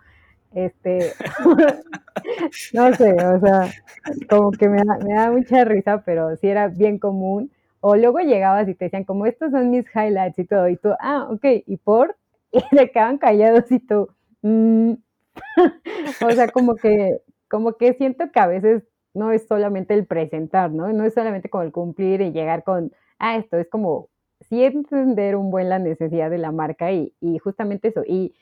este, 0.55 1.11
no 2.73 2.93
sé, 2.95 3.11
o 3.13 3.39
sea, 3.39 3.71
como 4.29 4.51
que 4.51 4.69
me 4.69 4.77
da, 4.77 4.97
me 5.05 5.13
da, 5.13 5.31
mucha 5.31 5.65
risa, 5.65 6.01
pero 6.05 6.35
sí 6.37 6.47
era 6.47 6.69
bien 6.69 6.97
común. 6.97 7.51
O 7.81 7.95
luego 7.95 8.19
llegabas 8.19 8.67
y 8.67 8.73
te 8.73 8.85
decían, 8.85 9.03
como 9.03 9.27
estos 9.27 9.51
son 9.51 9.69
mis 9.69 9.85
highlights 9.93 10.39
y 10.39 10.45
todo, 10.45 10.67
y 10.69 10.77
tú, 10.77 10.89
ah, 10.99 11.27
ok, 11.29 11.45
¿y 11.67 11.77
por? 11.77 12.15
Y 12.51 12.61
se 12.73 12.89
quedaban 12.89 13.17
callados 13.17 13.69
y 13.69 13.79
tú, 13.79 14.07
mm. 14.41 14.93
o 16.25 16.31
sea, 16.31 16.47
como 16.47 16.75
que, 16.75 17.21
como 17.49 17.73
que 17.73 17.93
siento 17.95 18.31
que 18.31 18.39
a 18.39 18.47
veces 18.47 18.83
no 19.13 19.33
es 19.33 19.45
solamente 19.45 19.93
el 19.93 20.05
presentar, 20.05 20.71
¿no? 20.71 20.91
No 20.93 21.03
es 21.03 21.13
solamente 21.13 21.49
como 21.49 21.63
el 21.63 21.73
cumplir 21.73 22.21
y 22.21 22.31
llegar 22.31 22.63
con, 22.63 22.93
ah, 23.19 23.35
esto 23.35 23.57
es 23.57 23.67
como, 23.69 24.07
sí 24.49 24.63
entender 24.63 25.35
un 25.35 25.51
buen 25.51 25.67
la 25.67 25.79
necesidad 25.79 26.29
de 26.29 26.37
la 26.37 26.53
marca 26.53 26.93
y, 26.93 27.13
y 27.19 27.39
justamente 27.39 27.89
eso. 27.89 28.03
Y, 28.07 28.33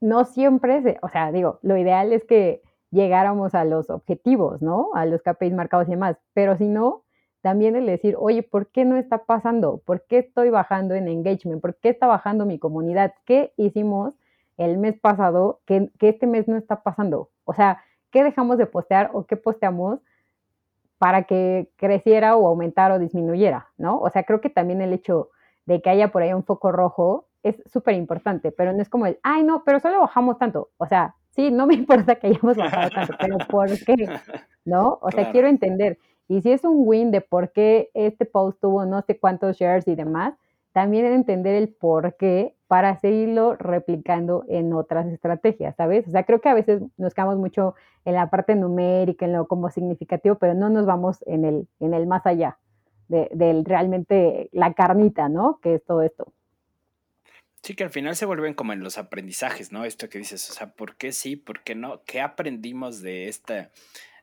no 0.00 0.24
siempre, 0.24 0.82
se, 0.82 0.98
o 1.02 1.08
sea, 1.08 1.32
digo, 1.32 1.58
lo 1.62 1.76
ideal 1.76 2.12
es 2.12 2.24
que 2.24 2.62
llegáramos 2.90 3.54
a 3.54 3.64
los 3.64 3.90
objetivos, 3.90 4.62
¿no? 4.62 4.90
A 4.94 5.06
los 5.06 5.22
KPIs 5.22 5.52
marcados 5.52 5.88
y 5.88 5.92
demás, 5.92 6.16
pero 6.34 6.56
si 6.56 6.68
no, 6.68 7.04
también 7.42 7.76
el 7.76 7.86
decir, 7.86 8.16
oye, 8.18 8.42
¿por 8.42 8.68
qué 8.68 8.84
no 8.84 8.96
está 8.96 9.24
pasando? 9.24 9.78
¿Por 9.84 10.04
qué 10.06 10.18
estoy 10.18 10.50
bajando 10.50 10.94
en 10.94 11.08
engagement? 11.08 11.60
¿Por 11.60 11.76
qué 11.76 11.90
está 11.90 12.06
bajando 12.06 12.46
mi 12.46 12.58
comunidad? 12.58 13.14
¿Qué 13.24 13.52
hicimos 13.56 14.14
el 14.56 14.78
mes 14.78 14.98
pasado 14.98 15.60
que, 15.66 15.90
que 15.98 16.08
este 16.08 16.26
mes 16.26 16.48
no 16.48 16.56
está 16.56 16.82
pasando? 16.82 17.30
O 17.44 17.54
sea, 17.54 17.82
¿qué 18.10 18.24
dejamos 18.24 18.58
de 18.58 18.66
postear 18.66 19.10
o 19.12 19.26
qué 19.26 19.36
posteamos 19.36 20.00
para 20.98 21.24
que 21.24 21.70
creciera 21.76 22.36
o 22.36 22.48
aumentara 22.48 22.94
o 22.94 22.98
disminuyera, 22.98 23.68
¿no? 23.76 23.98
O 23.98 24.10
sea, 24.10 24.24
creo 24.24 24.40
que 24.40 24.50
también 24.50 24.80
el 24.80 24.92
hecho 24.92 25.30
de 25.66 25.82
que 25.82 25.90
haya 25.90 26.08
por 26.08 26.22
ahí 26.22 26.32
un 26.32 26.44
foco 26.44 26.72
rojo 26.72 27.26
es 27.48 27.62
súper 27.66 27.94
importante, 27.94 28.52
pero 28.52 28.72
no 28.72 28.82
es 28.82 28.88
como 28.88 29.06
el, 29.06 29.18
ay, 29.22 29.42
no, 29.44 29.62
pero 29.64 29.80
solo 29.80 30.00
bajamos 30.00 30.38
tanto. 30.38 30.70
O 30.78 30.86
sea, 30.86 31.14
sí, 31.30 31.50
no 31.50 31.66
me 31.66 31.74
importa 31.82 32.16
que 32.16 32.28
hayamos 32.28 32.56
bajado 32.56 32.90
tanto, 32.90 33.14
pero 33.20 33.38
¿por 33.48 33.68
qué? 33.84 34.08
¿No? 34.64 34.98
O 35.00 35.10
sea, 35.10 35.30
quiero 35.32 35.48
entender. 35.48 35.98
Y 36.28 36.40
si 36.40 36.50
es 36.50 36.64
un 36.64 36.82
win 36.86 37.10
de 37.10 37.20
por 37.20 37.52
qué 37.52 37.90
este 37.94 38.24
post 38.24 38.60
tuvo 38.60 38.84
no 38.84 39.00
sé 39.02 39.18
cuántos 39.18 39.56
shares 39.56 39.86
y 39.86 39.94
demás, 39.94 40.34
también 40.72 41.06
entender 41.06 41.54
el 41.54 41.68
por 41.68 42.16
qué 42.16 42.54
para 42.66 42.96
seguirlo 42.96 43.54
replicando 43.56 44.44
en 44.48 44.72
otras 44.72 45.06
estrategias, 45.06 45.76
¿sabes? 45.76 46.06
O 46.08 46.10
sea, 46.10 46.24
creo 46.24 46.40
que 46.40 46.48
a 46.48 46.54
veces 46.54 46.82
nos 46.96 47.14
quedamos 47.14 47.36
mucho 47.38 47.74
en 48.04 48.14
la 48.14 48.28
parte 48.28 48.56
numérica, 48.56 49.24
en 49.24 49.32
lo 49.32 49.46
como 49.46 49.70
significativo, 49.70 50.34
pero 50.34 50.54
no 50.54 50.68
nos 50.68 50.84
vamos 50.84 51.22
en 51.26 51.44
el, 51.44 51.68
en 51.80 51.94
el 51.94 52.06
más 52.06 52.26
allá 52.26 52.58
de, 53.08 53.30
del 53.32 53.64
realmente 53.64 54.48
la 54.52 54.74
carnita, 54.74 55.28
¿no? 55.28 55.60
Que 55.62 55.74
es 55.76 55.84
todo 55.84 56.02
esto. 56.02 56.32
Sí, 57.66 57.74
que 57.74 57.82
al 57.82 57.90
final 57.90 58.14
se 58.14 58.26
vuelven 58.26 58.54
como 58.54 58.72
en 58.74 58.78
los 58.78 58.96
aprendizajes, 58.96 59.72
¿no? 59.72 59.84
Esto 59.84 60.08
que 60.08 60.18
dices, 60.18 60.48
o 60.50 60.52
sea, 60.52 60.70
¿por 60.70 60.94
qué 60.94 61.10
sí? 61.10 61.34
¿Por 61.34 61.64
qué 61.64 61.74
no? 61.74 62.04
¿Qué 62.04 62.20
aprendimos 62.20 63.00
de 63.00 63.26
esta, 63.26 63.72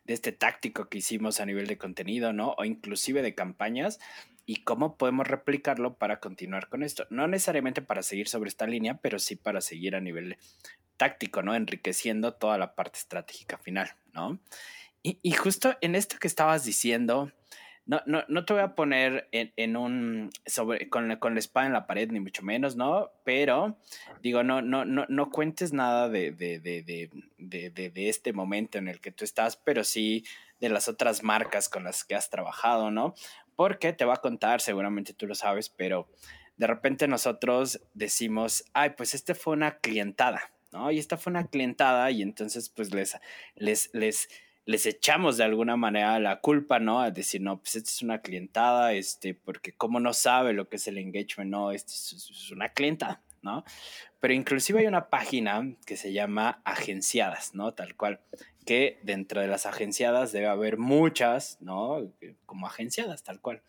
de 0.05 0.13
este 0.13 0.31
táctico 0.31 0.87
que 0.87 0.99
hicimos 0.99 1.41
a 1.41 1.45
nivel 1.45 1.67
de 1.67 1.77
contenido, 1.77 2.31
¿no? 2.31 2.55
O 2.57 2.63
inclusive 2.63 3.21
de 3.21 3.35
campañas 3.35 3.99
y 4.45 4.63
cómo 4.63 4.95
podemos 4.95 5.27
replicarlo 5.27 5.97
para 5.97 6.21
continuar 6.21 6.69
con 6.69 6.83
esto. 6.83 7.05
No 7.09 7.27
necesariamente 7.27 7.81
para 7.81 8.01
seguir 8.01 8.29
sobre 8.29 8.47
esta 8.47 8.65
línea, 8.65 8.99
pero 9.01 9.19
sí 9.19 9.35
para 9.35 9.59
seguir 9.59 9.97
a 9.97 9.99
nivel 9.99 10.37
táctico, 10.95 11.41
¿no? 11.41 11.53
Enriqueciendo 11.53 12.35
toda 12.35 12.57
la 12.57 12.75
parte 12.75 12.99
estratégica 12.99 13.57
final, 13.57 13.91
¿no? 14.13 14.39
Y, 15.01 15.19
y 15.21 15.31
justo 15.33 15.75
en 15.81 15.95
esto 15.95 16.15
que 16.17 16.29
estabas 16.29 16.63
diciendo, 16.63 17.29
no, 17.85 18.01
no, 18.05 18.23
no 18.29 18.45
te 18.45 18.53
voy 18.53 18.61
a 18.61 18.75
poner 18.75 19.27
en, 19.31 19.75
un 19.75 20.29
sobre 20.45 20.89
con, 20.89 21.13
con, 21.17 21.33
la 21.33 21.39
espada 21.39 21.67
en 21.67 21.73
la 21.73 21.85
pared, 21.85 22.09
ni 22.11 22.21
mucho 22.21 22.41
menos, 22.41 22.77
¿no? 22.77 23.11
Pero 23.25 23.77
digo, 24.21 24.43
no, 24.43 24.61
no, 24.61 24.85
no, 24.85 25.05
no 25.09 25.29
cuentes 25.31 25.73
nada 25.73 26.07
de, 26.07 26.31
de, 26.31 26.59
de, 26.59 27.09
de, 27.37 28.09
este 28.09 28.31
momento 28.31 28.77
en 28.77 28.87
el 28.87 29.01
que 29.01 29.11
tú 29.11 29.25
estás, 29.25 29.57
pero 29.57 29.83
sí 29.83 30.23
de 30.61 30.69
las 30.69 30.87
otras 30.87 31.23
marcas 31.23 31.67
con 31.67 31.83
las 31.83 32.05
que 32.05 32.15
has 32.15 32.29
trabajado, 32.29 32.89
¿no? 32.89 33.15
Porque 33.57 33.91
te 33.91 34.05
va 34.05 34.15
a 34.15 34.21
contar, 34.21 34.61
seguramente 34.61 35.13
tú 35.13 35.27
lo 35.27 35.35
sabes, 35.35 35.67
pero 35.67 36.07
de 36.55 36.67
repente 36.67 37.07
nosotros 37.09 37.81
decimos, 37.93 38.63
ay, 38.73 38.91
pues 38.91 39.13
este 39.13 39.35
fue 39.35 39.53
una 39.53 39.79
clientada, 39.79 40.53
¿no? 40.71 40.89
Y 40.89 40.99
esta 40.99 41.17
fue 41.17 41.31
una 41.31 41.47
clientada 41.47 42.09
y 42.11 42.21
entonces 42.21 42.69
pues 42.69 42.93
les, 42.93 43.19
les 43.55 44.29
les 44.65 44.85
echamos 44.85 45.37
de 45.37 45.43
alguna 45.43 45.75
manera 45.75 46.19
la 46.19 46.39
culpa, 46.39 46.79
¿no? 46.79 47.01
A 47.01 47.11
decir, 47.11 47.41
no, 47.41 47.59
pues 47.59 47.75
esta 47.75 47.89
es 47.89 48.01
una 48.01 48.21
clientada, 48.21 48.93
este, 48.93 49.33
porque 49.33 49.73
como 49.73 49.99
no 49.99 50.13
sabe 50.13 50.53
lo 50.53 50.69
que 50.69 50.77
es 50.77 50.87
el 50.87 50.97
engagement, 50.97 51.51
no, 51.51 51.71
esto 51.71 51.91
es, 51.91 52.51
una 52.51 52.69
clienta, 52.69 53.21
¿no? 53.41 53.63
Pero 54.19 54.33
inclusive 54.33 54.79
hay 54.79 54.87
una 54.87 55.09
página 55.09 55.75
que 55.85 55.97
se 55.97 56.13
llama 56.13 56.61
agenciadas, 56.63 57.53
¿no? 57.53 57.73
Tal 57.73 57.95
cual, 57.95 58.21
que 58.65 58.99
dentro 59.03 59.41
de 59.41 59.47
las 59.47 59.65
agenciadas 59.65 60.31
debe 60.31 60.47
haber 60.47 60.77
muchas, 60.77 61.57
¿no? 61.59 62.09
Como 62.45 62.67
agenciadas, 62.67 63.23
tal 63.23 63.41
cual. 63.41 63.61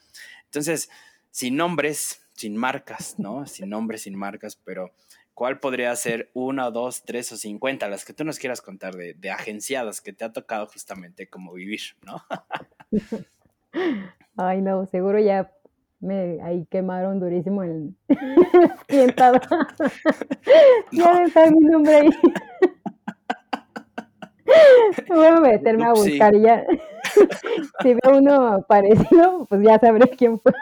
Entonces, 0.44 0.90
sin 1.32 1.56
nombres, 1.56 2.22
sin 2.34 2.56
marcas, 2.56 3.18
¿no? 3.18 3.46
Sin 3.46 3.68
nombres, 3.68 4.02
sin 4.02 4.14
marcas, 4.14 4.54
pero 4.54 4.94
¿Cuál 5.34 5.58
podría 5.58 5.94
ser 5.96 6.30
una, 6.32 6.70
dos, 6.70 7.02
tres 7.04 7.30
o 7.32 7.36
cincuenta, 7.36 7.88
las 7.88 8.04
que 8.04 8.14
tú 8.14 8.24
nos 8.24 8.38
quieras 8.38 8.62
contar 8.62 8.94
de, 8.94 9.14
de 9.14 9.30
agenciadas 9.30 10.00
que 10.00 10.12
te 10.12 10.24
ha 10.24 10.32
tocado 10.32 10.66
justamente 10.66 11.28
como 11.28 11.52
vivir, 11.52 11.80
¿no? 12.02 12.22
Ay, 14.36 14.62
no, 14.62 14.86
seguro 14.86 15.18
ya 15.18 15.50
me 16.04 16.38
ahí 16.42 16.66
quemaron 16.70 17.18
durísimo 17.18 17.62
el 17.62 17.94
clientado. 18.86 19.40
ya 20.92 21.22
estar 21.22 21.50
mi 21.50 21.60
nombre 21.60 21.94
ahí. 21.94 22.10
Voy 25.08 25.26
a 25.26 25.40
meterme 25.40 25.86
a 25.86 25.92
buscar 25.92 26.34
y 26.34 26.42
ya. 26.42 26.64
si 27.82 27.94
veo 27.94 28.18
uno 28.18 28.64
parecido, 28.68 29.46
pues 29.48 29.62
ya 29.62 29.78
sabré 29.78 30.10
quién 30.10 30.38
fue. 30.38 30.52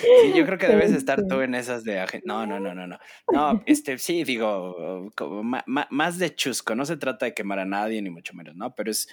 Sí, 0.00 0.32
yo 0.34 0.44
creo 0.46 0.58
que 0.58 0.68
debes 0.68 0.92
estar 0.92 1.26
tú 1.26 1.40
en 1.40 1.54
esas 1.54 1.84
de 1.84 2.04
No, 2.24 2.46
no, 2.46 2.60
no, 2.60 2.74
no, 2.74 2.86
no. 2.86 2.98
No, 3.32 3.62
este, 3.66 3.98
sí, 3.98 4.24
digo, 4.24 5.10
más 5.90 6.18
de 6.18 6.34
chusco. 6.34 6.74
No 6.74 6.84
se 6.84 6.96
trata 6.96 7.26
de 7.26 7.34
quemar 7.34 7.58
a 7.58 7.64
nadie, 7.64 8.02
ni 8.02 8.10
mucho 8.10 8.34
menos, 8.34 8.56
¿no? 8.56 8.74
Pero 8.74 8.90
es 8.90 9.08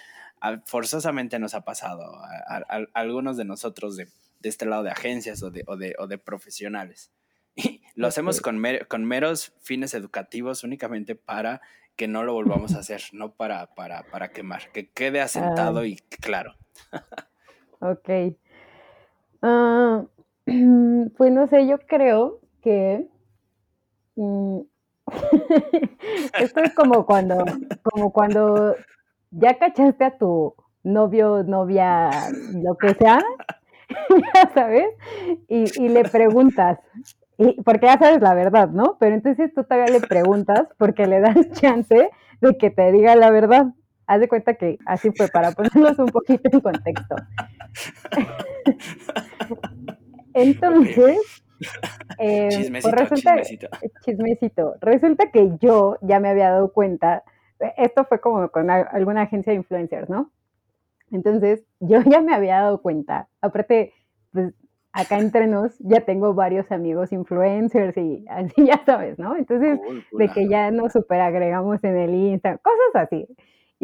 forzosamente 0.64 1.38
nos 1.38 1.54
ha 1.54 1.64
pasado 1.64 2.02
a, 2.04 2.62
algunos 2.94 3.36
de 3.36 3.44
nosotros 3.44 3.96
de, 3.96 4.08
este 4.42 4.66
lado 4.66 4.82
de 4.82 4.90
agencias 4.90 5.42
o 5.42 5.50
de, 5.50 5.62
o 5.66 5.76
de, 5.76 5.94
o 5.98 6.06
de 6.06 6.18
profesionales. 6.18 7.10
Y 7.54 7.82
lo 7.94 8.06
hacemos 8.06 8.40
con, 8.40 8.62
con 8.88 9.04
meros 9.04 9.52
fines 9.60 9.92
educativos 9.92 10.64
únicamente 10.64 11.14
para 11.14 11.60
que 11.96 12.08
no 12.08 12.24
lo 12.24 12.32
volvamos 12.32 12.74
a 12.74 12.78
hacer, 12.80 13.02
no 13.12 13.34
para, 13.34 13.74
para, 13.74 14.04
para 14.04 14.32
quemar, 14.32 14.72
que 14.72 14.88
quede 14.88 15.20
asentado 15.20 15.84
y 15.84 15.96
claro. 15.96 16.56
ok. 17.80 18.08
Uh, 19.42 20.08
Pues 20.44 21.32
no 21.32 21.46
sé, 21.46 21.66
yo 21.66 21.78
creo 21.86 22.40
que 22.62 23.06
mm, 24.16 24.60
esto 26.40 26.60
es 26.60 26.74
como 26.74 27.06
cuando, 27.06 27.44
como 27.82 28.12
cuando 28.12 28.74
ya 29.30 29.58
cachaste 29.58 30.04
a 30.04 30.18
tu 30.18 30.54
novio, 30.82 31.42
novia, 31.44 32.10
lo 32.54 32.76
que 32.76 32.94
sea, 32.94 33.20
sabes, 34.54 34.86
y, 35.48 35.88
le 35.88 36.04
preguntas, 36.04 36.78
y, 37.38 37.60
porque 37.62 37.86
ya 37.86 37.98
sabes 37.98 38.20
la 38.20 38.34
verdad, 38.34 38.68
¿no? 38.68 38.96
Pero 38.98 39.14
entonces 39.14 39.52
tú 39.54 39.64
todavía 39.64 39.92
le 39.92 40.00
preguntas 40.00 40.66
porque 40.78 41.06
le 41.06 41.20
das 41.20 41.36
chance 41.52 42.10
de 42.40 42.58
que 42.58 42.70
te 42.70 42.90
diga 42.92 43.16
la 43.16 43.30
verdad. 43.30 43.66
Haz 44.06 44.20
de 44.20 44.28
cuenta 44.28 44.54
que 44.54 44.78
así 44.84 45.10
fue, 45.12 45.28
para 45.28 45.52
ponernos 45.52 45.98
un 45.98 46.08
poquito 46.08 46.50
en 46.52 46.60
contexto. 46.60 47.14
Entonces, 50.34 51.42
eh, 52.18 52.68
pues 52.70 52.94
resulta, 52.94 53.36
chismecito. 54.04 54.74
Resulta 54.80 55.30
que 55.30 55.52
yo 55.60 55.98
ya 56.02 56.20
me 56.20 56.28
había 56.28 56.50
dado 56.50 56.72
cuenta, 56.72 57.22
esto 57.76 58.04
fue 58.04 58.20
como 58.20 58.48
con 58.50 58.70
alguna 58.70 59.22
agencia 59.22 59.52
de 59.52 59.58
influencers, 59.58 60.08
¿no? 60.08 60.30
Entonces, 61.10 61.64
yo 61.80 62.00
ya 62.02 62.20
me 62.20 62.34
había 62.34 62.60
dado 62.60 62.80
cuenta, 62.80 63.28
aparte, 63.40 63.92
pues 64.32 64.54
acá 64.92 65.18
entre 65.18 65.46
nos 65.46 65.78
ya 65.78 66.00
tengo 66.00 66.34
varios 66.34 66.70
amigos 66.70 67.12
influencers 67.12 67.96
y 67.96 68.24
así 68.28 68.54
ya 68.66 68.82
sabes, 68.84 69.18
¿no? 69.18 69.36
Entonces, 69.36 69.80
de 70.12 70.28
que 70.28 70.48
ya 70.48 70.70
nos 70.70 70.92
super 70.92 71.20
agregamos 71.20 71.82
en 71.84 71.96
el 71.96 72.14
Insta, 72.14 72.58
cosas 72.58 73.06
así. 73.06 73.26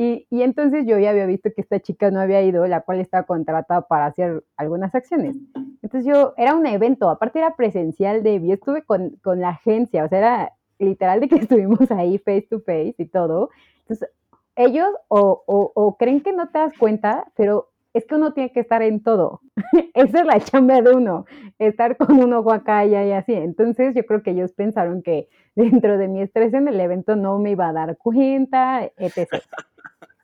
Y, 0.00 0.28
y, 0.30 0.42
entonces 0.42 0.86
yo 0.86 0.96
ya 1.00 1.10
había 1.10 1.26
visto 1.26 1.50
que 1.52 1.60
esta 1.60 1.80
chica 1.80 2.12
no 2.12 2.20
había 2.20 2.40
ido, 2.42 2.64
la 2.68 2.82
cual 2.82 3.00
estaba 3.00 3.24
contratada 3.24 3.88
para 3.88 4.06
hacer 4.06 4.44
algunas 4.56 4.94
acciones. 4.94 5.34
Entonces 5.82 6.04
yo, 6.04 6.34
era 6.36 6.54
un 6.54 6.66
evento, 6.66 7.10
aparte 7.10 7.40
era 7.40 7.56
presencial 7.56 8.22
de, 8.22 8.40
yo 8.40 8.54
estuve 8.54 8.84
con, 8.84 9.16
con 9.24 9.40
la 9.40 9.48
agencia, 9.48 10.04
o 10.04 10.08
sea, 10.08 10.18
era 10.18 10.52
literal 10.78 11.18
de 11.18 11.28
que 11.28 11.34
estuvimos 11.50 11.90
ahí 11.90 12.16
face 12.18 12.46
to 12.48 12.60
face 12.60 12.94
y 12.96 13.06
todo. 13.06 13.50
Entonces, 13.80 14.08
ellos 14.54 14.86
o, 15.08 15.42
o, 15.44 15.72
o 15.74 15.96
creen 15.96 16.20
que 16.20 16.32
no 16.32 16.48
te 16.48 16.60
das 16.60 16.78
cuenta, 16.78 17.26
pero 17.34 17.70
es 17.92 18.06
que 18.06 18.14
uno 18.14 18.32
tiene 18.32 18.52
que 18.52 18.60
estar 18.60 18.82
en 18.82 19.02
todo. 19.02 19.40
Esa 19.94 20.20
es 20.20 20.26
la 20.26 20.38
chamba 20.38 20.80
de 20.80 20.94
uno, 20.94 21.26
estar 21.58 21.96
con 21.96 22.20
un 22.20 22.32
ojo 22.34 22.52
acá 22.52 22.86
y 22.86 22.94
así. 22.94 23.32
Entonces 23.32 23.96
yo 23.96 24.06
creo 24.06 24.22
que 24.22 24.30
ellos 24.30 24.52
pensaron 24.52 25.02
que 25.02 25.28
dentro 25.56 25.98
de 25.98 26.06
mi 26.06 26.22
estrés 26.22 26.54
en 26.54 26.68
el 26.68 26.78
evento 26.78 27.16
no 27.16 27.40
me 27.40 27.50
iba 27.50 27.68
a 27.68 27.72
dar 27.72 27.96
cuenta, 27.96 28.88
etc. 28.96 29.42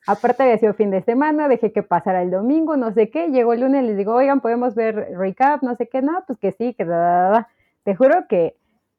Aparte 0.07 0.43
había 0.43 0.59
sido 0.59 0.75
fin 0.75 0.91
de 0.91 1.03
semana, 1.03 1.49
dejé 1.49 1.73
que 1.73 1.83
pasara 1.83 2.23
el 2.23 2.31
domingo, 2.31 2.77
no 2.77 2.93
sé 2.93 3.09
qué, 3.11 3.29
llegó 3.29 3.55
el 3.55 3.61
lunes, 3.61 3.85
les 3.85 3.97
digo, 3.97 4.15
oigan, 4.15 4.41
podemos 4.41 4.75
ver 4.75 5.17
recap, 5.17 5.63
no 5.63 5.75
sé 5.77 5.89
qué, 5.89 6.03
no, 6.03 6.25
pues 6.27 6.39
que 6.39 6.53
sí, 6.53 6.75
que 6.75 6.85
da, 6.85 7.49
Te 7.85 7.95
juro 7.95 8.27
que 8.29 8.57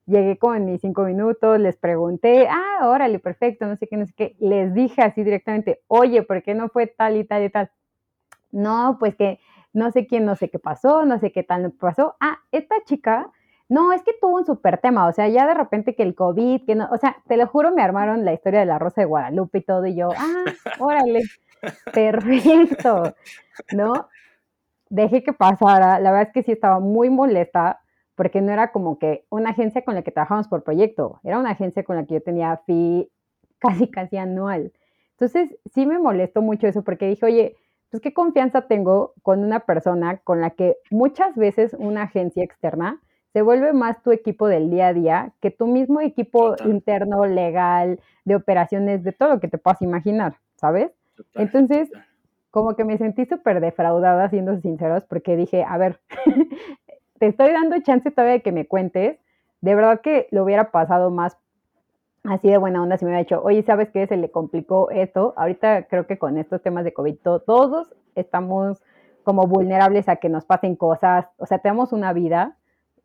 llegué 0.07 0.37
con 0.37 0.65
mis 0.65 0.81
cinco 0.81 1.03
minutos, 1.03 1.59
les 1.59 1.77
pregunté, 1.77 2.47
ah, 2.49 2.87
órale, 2.87 3.19
perfecto, 3.19 3.67
no 3.67 3.75
sé 3.75 3.87
qué, 3.87 3.97
no 3.97 4.05
sé 4.07 4.13
qué, 4.15 4.35
les 4.39 4.73
dije 4.73 5.03
así 5.03 5.23
directamente, 5.23 5.81
oye, 5.87 6.23
¿por 6.23 6.41
qué 6.41 6.55
no 6.55 6.69
fue 6.69 6.87
tal 6.87 7.17
y 7.17 7.23
tal 7.23 7.43
y 7.43 7.49
tal? 7.49 7.69
No, 8.51 8.97
pues 8.99 9.15
que 9.15 9.39
no 9.73 9.91
sé 9.91 10.07
quién, 10.07 10.25
no 10.25 10.35
sé 10.35 10.49
qué 10.49 10.57
pasó, 10.57 11.05
no 11.05 11.19
sé 11.19 11.31
qué 11.31 11.43
tal 11.43 11.71
pasó. 11.73 12.15
Ah, 12.19 12.39
esta 12.51 12.75
chica 12.85 13.29
no, 13.67 13.93
es 13.93 14.03
que 14.03 14.13
tuvo 14.19 14.37
un 14.37 14.45
súper 14.45 14.79
tema, 14.79 15.07
o 15.07 15.13
sea, 15.13 15.27
ya 15.27 15.47
de 15.47 15.55
repente 15.55 15.95
que 15.95 16.03
el 16.03 16.15
COVID, 16.15 16.65
que 16.65 16.75
no, 16.75 16.87
o 16.91 16.97
sea, 16.97 17.17
te 17.27 17.37
lo 17.37 17.47
juro, 17.47 17.71
me 17.71 17.81
armaron 17.81 18.23
la 18.23 18.33
historia 18.33 18.59
de 18.59 18.65
la 18.67 18.77
Rosa 18.79 19.01
de 19.01 19.05
Guadalupe 19.05 19.59
y 19.59 19.63
todo, 19.63 19.85
y 19.87 19.95
yo, 19.95 20.09
ah, 20.15 20.43
órale, 20.79 21.23
perfecto, 21.93 23.15
¿no? 23.73 24.07
Dejé 24.89 25.23
que 25.23 25.33
pasara, 25.33 25.99
la 25.99 26.11
verdad 26.11 26.27
es 26.27 26.33
que 26.33 26.43
sí 26.43 26.51
estaba 26.51 26.79
muy 26.79 27.09
molesta, 27.09 27.81
porque 28.15 28.41
no 28.41 28.51
era 28.51 28.71
como 28.71 28.99
que 28.99 29.25
una 29.29 29.49
agencia 29.49 29.83
con 29.83 29.95
la 29.95 30.03
que 30.03 30.11
trabajamos 30.11 30.47
por 30.47 30.63
proyecto, 30.63 31.19
era 31.23 31.39
una 31.39 31.51
agencia 31.51 31.83
con 31.83 31.95
la 31.95 32.05
que 32.05 32.15
yo 32.15 32.21
tenía 32.21 32.57
fee 32.65 33.09
casi, 33.59 33.89
casi 33.89 34.17
anual. 34.17 34.73
Entonces, 35.11 35.57
sí 35.73 35.85
me 35.85 35.97
molestó 35.97 36.41
mucho 36.41 36.67
eso, 36.67 36.83
porque 36.83 37.07
dije, 37.07 37.25
oye, 37.25 37.55
pues 37.89 38.01
qué 38.01 38.13
confianza 38.13 38.67
tengo 38.67 39.13
con 39.23 39.43
una 39.43 39.61
persona 39.61 40.17
con 40.17 40.41
la 40.41 40.51
que 40.51 40.77
muchas 40.91 41.35
veces 41.35 41.75
una 41.79 42.03
agencia 42.03 42.43
externa 42.43 43.01
se 43.35 43.41
vuelve 43.41 43.73
más 43.73 44.01
tu 44.01 44.13
equipo 44.13 44.47
del 44.47 44.69
día 44.69 44.87
a 44.87 44.93
día 44.93 45.33
que 45.41 45.51
tu 45.51 45.67
mismo 45.67 45.99
equipo 45.99 46.55
interno, 46.63 47.25
legal, 47.25 47.99
de 48.23 48.33
operaciones, 48.33 49.03
de 49.03 49.11
todo 49.11 49.27
lo 49.27 49.39
que 49.41 49.49
te 49.49 49.57
puedas 49.57 49.81
imaginar, 49.81 50.37
¿sabes? 50.55 50.91
Entonces, 51.33 51.89
como 52.49 52.77
que 52.77 52.85
me 52.85 52.97
sentí 52.97 53.25
súper 53.25 53.59
defraudada, 53.59 54.29
siendo 54.29 54.57
sinceros, 54.61 55.03
porque 55.03 55.35
dije, 55.35 55.65
a 55.67 55.77
ver, 55.77 55.99
te 57.19 57.27
estoy 57.27 57.51
dando 57.51 57.77
chance 57.81 58.09
todavía 58.09 58.35
de 58.35 58.41
que 58.41 58.53
me 58.53 58.67
cuentes, 58.67 59.19
de 59.59 59.75
verdad 59.75 59.99
que 59.99 60.29
lo 60.31 60.45
hubiera 60.45 60.71
pasado 60.71 61.11
más 61.11 61.35
así 62.23 62.47
de 62.47 62.57
buena 62.57 62.81
onda 62.81 62.97
si 62.97 63.03
me 63.03 63.11
hubiera 63.11 63.25
dicho, 63.25 63.41
oye, 63.43 63.63
¿sabes 63.63 63.89
qué? 63.89 64.07
Se 64.07 64.15
le 64.15 64.31
complicó 64.31 64.89
esto. 64.91 65.33
Ahorita 65.35 65.87
creo 65.87 66.07
que 66.07 66.17
con 66.17 66.37
estos 66.37 66.61
temas 66.61 66.85
de 66.85 66.93
COVID 66.93 67.17
todos 67.45 67.93
estamos 68.15 68.81
como 69.23 69.45
vulnerables 69.45 70.07
a 70.07 70.15
que 70.15 70.29
nos 70.29 70.45
pasen 70.45 70.77
cosas, 70.77 71.25
o 71.35 71.45
sea, 71.45 71.57
tenemos 71.57 71.91
una 71.91 72.13
vida 72.13 72.55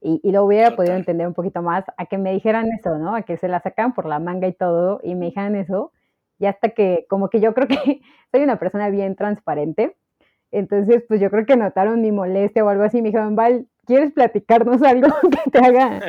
y, 0.00 0.32
lo 0.32 0.44
hubiera 0.44 0.76
podido 0.76 0.94
entender 0.96 1.26
un 1.26 1.34
poquito 1.34 1.62
más 1.62 1.84
a 1.96 2.06
que 2.06 2.16
me 2.16 2.32
dijeran 2.32 2.66
eso, 2.72 2.96
¿no? 2.98 3.14
A 3.14 3.22
que 3.22 3.36
se 3.36 3.48
la 3.48 3.60
sacan 3.60 3.92
por 3.92 4.06
la 4.06 4.18
manga 4.18 4.48
y 4.48 4.52
todo 4.52 5.00
y 5.02 5.14
me 5.14 5.26
dijeran 5.26 5.56
eso. 5.56 5.92
Y 6.38 6.46
hasta 6.46 6.70
que, 6.70 7.06
como 7.08 7.28
que 7.28 7.40
yo 7.40 7.52
creo 7.54 7.68
que 7.68 8.00
soy 8.32 8.42
una 8.42 8.58
persona 8.58 8.88
bien 8.88 9.14
transparente. 9.14 9.96
Entonces, 10.50 11.04
pues 11.06 11.20
yo 11.20 11.30
creo 11.30 11.46
que 11.46 11.56
notaron 11.56 12.00
mi 12.00 12.12
molestia 12.12 12.64
o 12.64 12.68
algo 12.68 12.84
así. 12.84 13.02
Me 13.02 13.08
dijeron, 13.10 13.36
Val, 13.36 13.66
¿quieres 13.84 14.12
platicarnos 14.12 14.82
algo 14.82 15.08
que 15.30 15.50
te 15.50 15.58
haga 15.58 16.00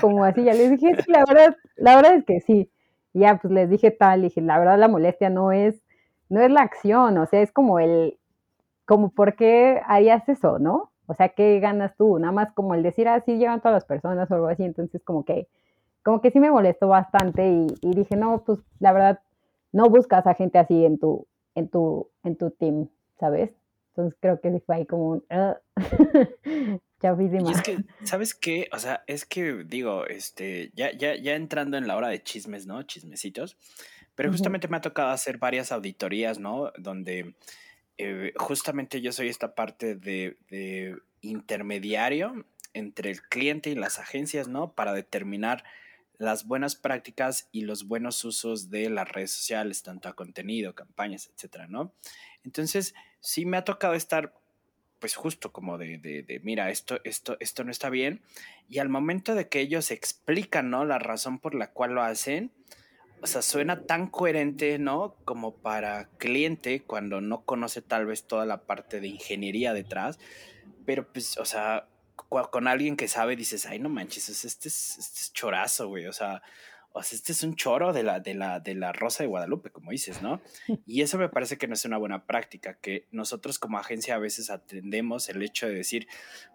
como 0.00 0.24
así? 0.24 0.44
Ya 0.44 0.52
les 0.52 0.70
dije, 0.70 0.94
sí, 1.02 1.10
la 1.10 1.24
verdad, 1.26 1.56
la 1.76 1.96
verdad 1.96 2.14
es 2.16 2.24
que 2.24 2.40
sí. 2.40 2.70
Y 3.14 3.20
ya, 3.20 3.38
pues 3.38 3.52
les 3.52 3.70
dije 3.70 3.90
tal, 3.90 4.22
dije, 4.22 4.42
la 4.42 4.58
verdad 4.58 4.78
la 4.78 4.88
molestia 4.88 5.30
no 5.30 5.52
es, 5.52 5.82
no 6.28 6.42
es 6.42 6.50
la 6.50 6.60
acción, 6.60 7.16
o 7.16 7.26
sea, 7.26 7.40
es 7.40 7.52
como 7.52 7.78
el, 7.78 8.18
como 8.84 9.10
por 9.10 9.34
qué 9.36 9.80
harías 9.86 10.28
eso, 10.28 10.58
¿no? 10.58 10.87
O 11.08 11.14
sea, 11.14 11.30
¿qué 11.30 11.58
ganas 11.58 11.96
tú? 11.96 12.18
Nada 12.18 12.32
más 12.32 12.52
como 12.52 12.74
el 12.74 12.82
decir, 12.82 13.08
así 13.08 13.32
ah, 13.32 13.36
llevan 13.36 13.60
todas 13.60 13.76
las 13.76 13.84
personas 13.86 14.30
o 14.30 14.34
algo 14.34 14.48
así. 14.48 14.62
Entonces, 14.62 15.02
como 15.02 15.24
que, 15.24 15.48
como 16.02 16.20
que 16.20 16.30
sí 16.30 16.38
me 16.38 16.50
molestó 16.50 16.88
bastante 16.88 17.48
y, 17.48 17.94
dije, 17.94 18.14
no, 18.14 18.44
pues 18.44 18.58
la 18.78 18.92
verdad, 18.92 19.20
no 19.72 19.88
buscas 19.88 20.26
a 20.26 20.34
gente 20.34 20.58
así 20.58 20.84
en 20.84 20.98
tu, 20.98 21.26
en 21.54 21.68
tu, 21.68 22.10
en 22.24 22.36
tu 22.36 22.50
team, 22.50 22.88
¿sabes? 23.18 23.54
Entonces 23.88 24.18
creo 24.20 24.38
que 24.40 24.52
sí 24.52 24.60
fue 24.60 24.76
ahí 24.76 24.86
como 24.86 25.08
un 25.08 25.24
chafísima. 27.00 27.48
Y 27.48 27.52
es 27.52 27.62
que, 27.62 27.78
¿sabes 28.04 28.34
qué? 28.34 28.68
O 28.72 28.78
sea, 28.78 29.02
es 29.06 29.24
que 29.24 29.64
digo, 29.64 30.06
este, 30.06 30.70
ya, 30.74 30.92
ya, 30.92 31.16
ya 31.16 31.36
entrando 31.36 31.78
en 31.78 31.86
la 31.86 31.96
hora 31.96 32.08
de 32.08 32.22
chismes, 32.22 32.66
¿no? 32.66 32.82
Chismecitos. 32.82 33.56
Pero 34.14 34.30
justamente 34.30 34.68
me 34.68 34.76
ha 34.76 34.80
tocado 34.82 35.08
hacer 35.08 35.38
varias 35.38 35.72
auditorías, 35.72 36.38
¿no? 36.38 36.70
Donde 36.76 37.34
eh, 37.98 38.32
justamente 38.36 39.00
yo 39.00 39.12
soy 39.12 39.28
esta 39.28 39.54
parte 39.54 39.96
de, 39.96 40.96
intermediario 41.20 42.46
entre 42.74 43.10
el 43.10 43.22
cliente 43.22 43.70
y 43.70 43.74
las 43.74 43.98
agencias, 43.98 44.46
¿no? 44.46 44.72
Para 44.72 44.92
determinar 44.92 45.64
las 46.16 46.46
buenas 46.46 46.76
prácticas 46.76 47.48
y 47.50 47.62
los 47.62 47.88
buenos 47.88 48.24
usos 48.24 48.70
de 48.70 48.88
las 48.88 49.08
redes 49.10 49.32
sociales, 49.32 49.82
tanto 49.82 50.08
a 50.08 50.14
contenido, 50.14 50.76
campañas, 50.76 51.30
etcétera, 51.34 51.66
¿no? 51.66 51.92
Entonces, 52.44 52.94
sí 53.20 53.46
me 53.46 53.56
ha 53.56 53.64
tocado 53.64 53.94
estar, 53.94 54.32
pues 55.00 55.16
justo 55.16 55.52
como 55.52 55.76
de, 55.76 55.98
de, 55.98 56.22
de, 56.22 56.38
mira, 56.40 56.70
esto, 56.70 57.00
esto, 57.02 57.36
esto 57.40 57.64
no 57.64 57.72
está 57.72 57.90
bien. 57.90 58.22
Y 58.68 58.78
al 58.78 58.88
momento 58.88 59.34
de 59.34 59.48
que 59.48 59.60
ellos 59.60 59.90
explican, 59.90 60.70
¿no? 60.70 60.84
La 60.84 61.00
razón 61.00 61.40
por 61.40 61.54
la 61.54 61.72
cual 61.72 61.94
lo 61.94 62.02
hacen, 62.02 62.52
o 63.22 63.26
sea, 63.26 63.42
suena 63.42 63.82
tan 63.82 64.08
coherente, 64.08 64.78
¿no? 64.78 65.16
Como 65.24 65.54
para 65.54 66.08
cliente 66.18 66.82
cuando 66.82 67.20
no 67.20 67.42
conoce 67.44 67.82
tal 67.82 68.06
vez 68.06 68.24
toda 68.26 68.46
la 68.46 68.62
parte 68.62 69.00
de 69.00 69.08
ingeniería 69.08 69.72
detrás, 69.72 70.18
pero 70.86 71.06
pues, 71.12 71.36
o 71.38 71.44
sea, 71.44 71.88
con 72.50 72.68
alguien 72.68 72.96
que 72.96 73.08
sabe 73.08 73.36
dices, 73.36 73.66
ay, 73.66 73.78
no 73.78 73.88
manches, 73.88 74.28
este 74.28 74.68
es, 74.68 74.98
este 74.98 75.20
es 75.20 75.32
chorazo, 75.32 75.88
güey, 75.88 76.06
o 76.06 76.12
sea, 76.12 76.42
o 76.92 77.02
sea, 77.02 77.16
este 77.16 77.32
es 77.32 77.42
un 77.42 77.54
choro 77.54 77.92
de 77.92 78.02
la, 78.02 78.20
de, 78.20 78.34
la, 78.34 78.60
de 78.60 78.74
la 78.74 78.92
Rosa 78.92 79.22
de 79.22 79.28
Guadalupe, 79.28 79.70
como 79.70 79.90
dices, 79.90 80.22
¿no? 80.22 80.40
Y 80.86 81.02
eso 81.02 81.18
me 81.18 81.28
parece 81.28 81.58
que 81.58 81.68
no 81.68 81.74
es 81.74 81.84
una 81.84 81.98
buena 81.98 82.24
práctica, 82.26 82.74
que 82.74 83.06
nosotros 83.10 83.58
como 83.58 83.78
agencia 83.78 84.14
a 84.14 84.18
veces 84.18 84.50
atendemos 84.50 85.28
el 85.28 85.42
hecho 85.42 85.66
de 85.66 85.74
decir, 85.74 86.08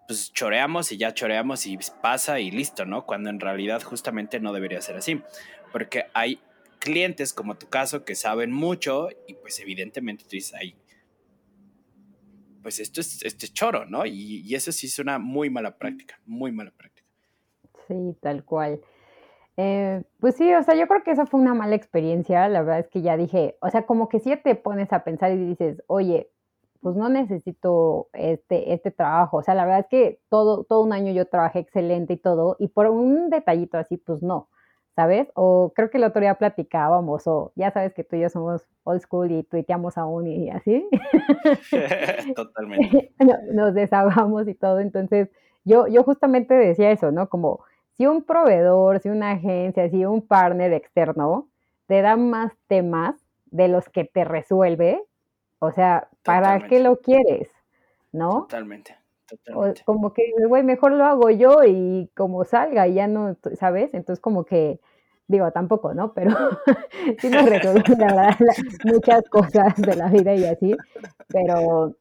pues 0.07 0.33
choreamos 0.33 0.91
y 0.91 0.97
ya 0.97 1.13
choreamos 1.13 1.65
y 1.65 1.77
pasa 2.01 2.39
y 2.39 2.51
listo, 2.51 2.85
¿no? 2.85 3.05
Cuando 3.05 3.29
en 3.29 3.39
realidad 3.39 3.81
justamente 3.83 4.39
no 4.39 4.53
debería 4.53 4.81
ser 4.81 4.97
así, 4.97 5.21
porque 5.71 6.05
hay 6.13 6.39
clientes 6.83 7.31
como 7.33 7.55
tu 7.55 7.67
caso 7.67 8.03
que 8.03 8.13
saben 8.13 8.51
mucho 8.51 9.07
y 9.25 9.35
pues 9.35 9.57
evidentemente 9.61 10.25
tú 10.25 10.31
dices, 10.31 10.53
ahí, 10.53 10.75
pues 12.61 12.79
esto 12.79 12.99
es, 12.99 13.23
este 13.23 13.47
choro, 13.47 13.85
¿no? 13.85 14.05
Y, 14.05 14.53
eso 14.53 14.71
sí 14.73 14.87
es 14.87 14.99
una 14.99 15.17
muy 15.17 15.49
mala 15.49 15.77
práctica, 15.77 16.19
muy 16.25 16.51
mala 16.51 16.71
práctica. 16.71 17.07
Sí, 17.87 18.17
tal 18.21 18.43
cual. 18.43 18.81
Eh, 19.55 20.03
pues 20.19 20.35
sí, 20.35 20.53
o 20.53 20.61
sea, 20.63 20.75
yo 20.75 20.87
creo 20.87 21.03
que 21.03 21.11
eso 21.11 21.25
fue 21.25 21.39
una 21.39 21.53
mala 21.53 21.75
experiencia, 21.75 22.49
la 22.49 22.61
verdad 22.61 22.79
es 22.79 22.89
que 22.89 23.01
ya 23.01 23.15
dije, 23.15 23.55
o 23.61 23.69
sea, 23.69 23.85
como 23.85 24.09
que 24.09 24.19
si 24.19 24.35
te 24.35 24.55
pones 24.55 24.91
a 24.91 25.05
pensar 25.05 25.31
y 25.31 25.37
dices, 25.37 25.81
oye, 25.87 26.29
pues 26.81 26.97
no 26.97 27.07
necesito 27.07 28.09
este, 28.11 28.73
este 28.73 28.91
trabajo, 28.91 29.37
o 29.37 29.41
sea, 29.41 29.55
la 29.55 29.63
verdad 29.63 29.81
es 29.81 29.87
que 29.87 30.19
todo, 30.27 30.65
todo 30.65 30.81
un 30.81 30.91
año 30.91 31.13
yo 31.13 31.27
trabajé 31.29 31.59
excelente 31.59 32.13
y 32.13 32.17
todo, 32.17 32.57
y 32.59 32.67
por 32.67 32.87
un 32.87 33.29
detallito 33.29 33.77
así, 33.77 33.95
pues 33.95 34.21
no. 34.21 34.49
¿Sabes? 34.95 35.27
O 35.35 35.71
creo 35.75 35.89
que 35.89 35.97
el 35.97 36.03
otro 36.03 36.21
día 36.21 36.35
platicábamos, 36.35 37.27
o 37.27 37.51
ya 37.55 37.71
sabes 37.71 37.93
que 37.93 38.03
tú 38.03 38.15
y 38.15 38.21
yo 38.21 38.29
somos 38.29 38.67
old 38.83 39.01
school 39.01 39.31
y 39.31 39.43
tuiteamos 39.43 39.97
aún 39.97 40.27
y 40.27 40.49
así. 40.49 40.87
Totalmente. 42.35 43.11
Nos 43.53 43.73
desahogamos 43.73 44.47
y 44.47 44.53
todo, 44.53 44.79
entonces 44.79 45.29
yo, 45.65 45.87
yo 45.87 46.03
justamente 46.03 46.53
decía 46.53 46.91
eso, 46.91 47.11
¿no? 47.11 47.29
Como 47.29 47.61
si 47.93 48.05
un 48.05 48.23
proveedor, 48.23 48.99
si 48.99 49.09
una 49.09 49.31
agencia, 49.31 49.89
si 49.89 50.05
un 50.05 50.21
partner 50.21 50.73
externo 50.73 51.47
te 51.87 52.01
da 52.01 52.17
más 52.17 52.51
temas 52.67 53.15
de 53.45 53.67
los 53.67 53.87
que 53.89 54.03
te 54.05 54.23
resuelve, 54.25 55.03
o 55.59 55.71
sea, 55.71 56.09
¿para 56.23 56.67
qué 56.67 56.79
lo 56.79 56.99
quieres? 56.99 57.49
¿No? 58.11 58.41
Totalmente. 58.41 58.97
O 59.55 59.73
como 59.85 60.13
que, 60.13 60.23
güey, 60.47 60.63
mejor 60.63 60.91
lo 60.91 61.05
hago 61.05 61.29
yo 61.29 61.63
y 61.65 62.09
como 62.15 62.43
salga 62.43 62.87
y 62.87 62.95
ya 62.95 63.07
no, 63.07 63.35
¿sabes? 63.59 63.93
Entonces 63.93 64.21
como 64.21 64.45
que, 64.45 64.79
digo, 65.27 65.51
tampoco, 65.51 65.93
¿no? 65.93 66.13
Pero 66.13 66.31
sí 67.19 67.29
nos 67.29 67.45
resuelve 67.49 67.83
muchas 68.85 69.27
cosas 69.29 69.75
de 69.77 69.95
la 69.95 70.09
vida 70.09 70.33
y 70.35 70.45
así, 70.45 70.75
pero, 71.29 71.95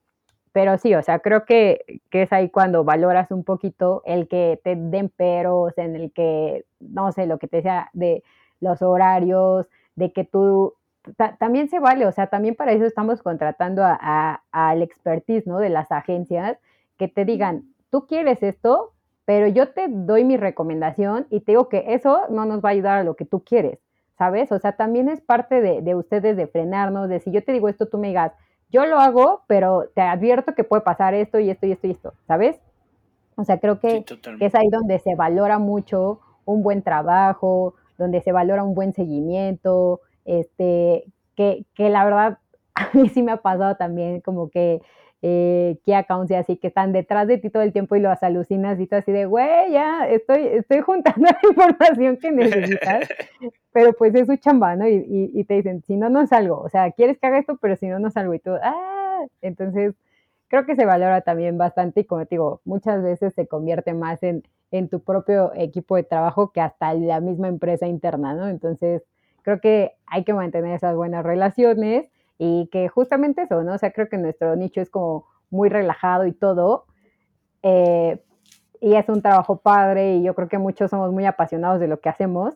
pero 0.52 0.78
sí, 0.78 0.94
o 0.94 1.02
sea, 1.02 1.20
creo 1.20 1.44
que, 1.44 2.00
que, 2.10 2.22
es 2.22 2.32
ahí 2.32 2.50
cuando 2.50 2.84
valoras 2.84 3.30
un 3.30 3.44
poquito 3.44 4.02
el 4.04 4.28
que 4.28 4.60
te 4.62 4.76
den 4.76 5.08
peros, 5.08 5.76
en 5.78 5.96
el 5.96 6.12
que, 6.12 6.64
no 6.80 7.12
sé, 7.12 7.26
lo 7.26 7.38
que 7.38 7.48
te 7.48 7.58
decía 7.58 7.90
de 7.92 8.22
los 8.60 8.82
horarios, 8.82 9.66
de 9.96 10.12
que 10.12 10.24
tú 10.24 10.74
también 11.38 11.68
se 11.68 11.80
vale, 11.80 12.06
o 12.06 12.12
sea, 12.12 12.28
también 12.28 12.54
para 12.54 12.72
eso 12.72 12.84
estamos 12.84 13.22
contratando 13.22 13.82
al 13.84 14.82
expertise, 14.82 15.46
¿no? 15.46 15.58
De 15.58 15.68
las 15.68 15.90
agencias 15.90 16.58
que 17.02 17.08
te 17.08 17.24
digan, 17.24 17.64
tú 17.90 18.06
quieres 18.06 18.44
esto, 18.44 18.92
pero 19.24 19.48
yo 19.48 19.70
te 19.70 19.88
doy 19.88 20.22
mi 20.22 20.36
recomendación 20.36 21.26
y 21.30 21.40
te 21.40 21.50
digo 21.50 21.68
que 21.68 21.94
eso 21.94 22.20
no 22.30 22.44
nos 22.44 22.64
va 22.64 22.68
a 22.68 22.72
ayudar 22.72 22.98
a 23.00 23.02
lo 23.02 23.16
que 23.16 23.24
tú 23.24 23.42
quieres, 23.42 23.80
¿sabes? 24.16 24.52
O 24.52 24.60
sea, 24.60 24.76
también 24.76 25.08
es 25.08 25.20
parte 25.20 25.60
de, 25.60 25.94
ustedes 25.96 26.36
de 26.36 26.46
frenarnos, 26.46 27.08
de 27.08 27.18
si 27.18 27.32
yo 27.32 27.42
te 27.42 27.50
digo 27.50 27.68
esto, 27.68 27.88
tú 27.88 27.98
me 27.98 28.06
digas, 28.06 28.30
yo 28.70 28.86
lo 28.86 29.00
hago, 29.00 29.42
pero 29.48 29.90
te 29.96 30.00
advierto 30.00 30.54
que 30.54 30.62
puede 30.62 30.82
pasar 30.82 31.12
esto 31.12 31.40
y 31.40 31.50
esto 31.50 31.66
y 31.66 31.72
esto 31.72 31.88
y 31.88 31.90
esto, 31.90 32.14
¿sabes? 32.28 32.60
O 33.34 33.42
sea, 33.42 33.58
creo 33.58 33.80
que, 33.80 34.04
es 34.38 34.54
ahí 34.54 34.68
donde 34.70 35.00
se 35.00 35.16
valora 35.16 35.58
mucho 35.58 36.20
un 36.44 36.62
buen 36.62 36.82
trabajo, 36.82 37.74
donde 37.98 38.20
se 38.20 38.30
valora 38.30 38.62
un 38.62 38.76
buen 38.76 38.92
seguimiento, 38.92 40.02
este, 40.24 41.02
que, 41.34 41.64
que 41.74 41.90
la 41.90 42.04
verdad 42.04 42.38
a 42.76 42.90
mí 42.92 43.08
sí 43.08 43.24
me 43.24 43.32
ha 43.32 43.38
pasado 43.38 43.74
también 43.74 44.20
como 44.20 44.50
que 44.50 44.82
eh, 45.24 45.78
key 45.84 45.94
accounts 45.94 46.32
y 46.32 46.34
así 46.34 46.56
que 46.56 46.66
están 46.66 46.92
detrás 46.92 47.28
de 47.28 47.38
ti 47.38 47.48
todo 47.48 47.62
el 47.62 47.72
tiempo 47.72 47.94
y 47.94 48.00
los 48.00 48.20
alucinas 48.24 48.78
y 48.80 48.88
tú 48.88 48.96
así 48.96 49.12
de, 49.12 49.26
güey, 49.26 49.70
ya 49.70 50.08
estoy, 50.08 50.48
estoy 50.48 50.80
juntando 50.80 51.28
la 51.42 51.48
información 51.48 52.16
que 52.16 52.32
necesitas, 52.32 53.08
pero 53.72 53.92
pues 53.92 54.14
es 54.16 54.26
su 54.26 54.36
chamba, 54.36 54.74
¿no? 54.74 54.88
Y, 54.88 55.30
y, 55.32 55.44
te 55.44 55.54
dicen, 55.54 55.82
si 55.86 55.96
no, 55.96 56.10
no 56.10 56.26
salgo, 56.26 56.58
o 56.60 56.68
sea, 56.68 56.90
quieres 56.90 57.18
que 57.18 57.28
haga 57.28 57.38
esto, 57.38 57.56
pero 57.56 57.76
si 57.76 57.86
no, 57.86 58.00
no 58.00 58.10
salgo 58.10 58.34
y 58.34 58.40
tú, 58.40 58.50
ah, 58.62 59.20
entonces 59.40 59.94
creo 60.48 60.66
que 60.66 60.74
se 60.74 60.84
valora 60.84 61.20
también 61.20 61.56
bastante 61.56 62.00
y 62.00 62.04
como 62.04 62.26
te 62.26 62.34
digo, 62.34 62.60
muchas 62.64 63.02
veces 63.02 63.32
se 63.32 63.46
convierte 63.46 63.94
más 63.94 64.22
en, 64.24 64.42
en 64.72 64.88
tu 64.88 65.00
propio 65.00 65.52
equipo 65.54 65.94
de 65.96 66.02
trabajo 66.02 66.50
que 66.50 66.60
hasta 66.60 66.92
la 66.94 67.20
misma 67.20 67.46
empresa 67.46 67.86
interna, 67.86 68.34
¿no? 68.34 68.48
Entonces, 68.48 69.02
creo 69.42 69.60
que 69.60 69.92
hay 70.06 70.24
que 70.24 70.34
mantener 70.34 70.74
esas 70.74 70.96
buenas 70.96 71.24
relaciones 71.24 72.10
y 72.38 72.68
que 72.72 72.88
justamente 72.88 73.42
eso, 73.42 73.62
¿no? 73.62 73.74
O 73.74 73.78
sea, 73.78 73.92
creo 73.92 74.08
que 74.08 74.18
nuestro 74.18 74.56
nicho 74.56 74.80
es 74.80 74.90
como 74.90 75.26
muy 75.50 75.68
relajado 75.68 76.26
y 76.26 76.32
todo. 76.32 76.86
Eh, 77.62 78.22
y 78.80 78.94
es 78.94 79.08
un 79.08 79.22
trabajo 79.22 79.58
padre 79.58 80.16
y 80.16 80.24
yo 80.24 80.34
creo 80.34 80.48
que 80.48 80.58
muchos 80.58 80.90
somos 80.90 81.12
muy 81.12 81.24
apasionados 81.24 81.78
de 81.78 81.86
lo 81.86 82.00
que 82.00 82.08
hacemos, 82.08 82.54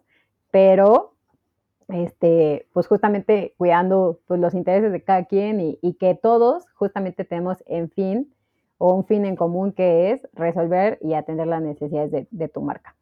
pero 0.51 1.15
este, 1.89 2.67
pues 2.73 2.89
justamente 2.89 3.55
cuidando 3.57 4.21
pues, 4.27 4.41
los 4.41 4.55
intereses 4.55 4.91
de 4.91 5.05
cada 5.05 5.25
quien 5.27 5.61
y, 5.61 5.79
y, 5.83 5.95
que 5.95 6.17
todos 6.17 6.65
justamente 6.75 7.25
tenemos 7.25 7.63
en 7.67 7.91
fin 7.91 8.35
o 8.79 8.95
un 8.95 9.07
fin 9.07 9.25
en 9.25 9.37
común 9.37 9.73
que 9.73 10.11
es 10.11 10.27
resolver 10.33 10.99
y 11.01 11.15
atender 11.15 11.47
las 11.47 11.63
necesidades 11.63 12.27
de, 12.31 12.49
tu 12.49 12.61
marca. 12.61 12.95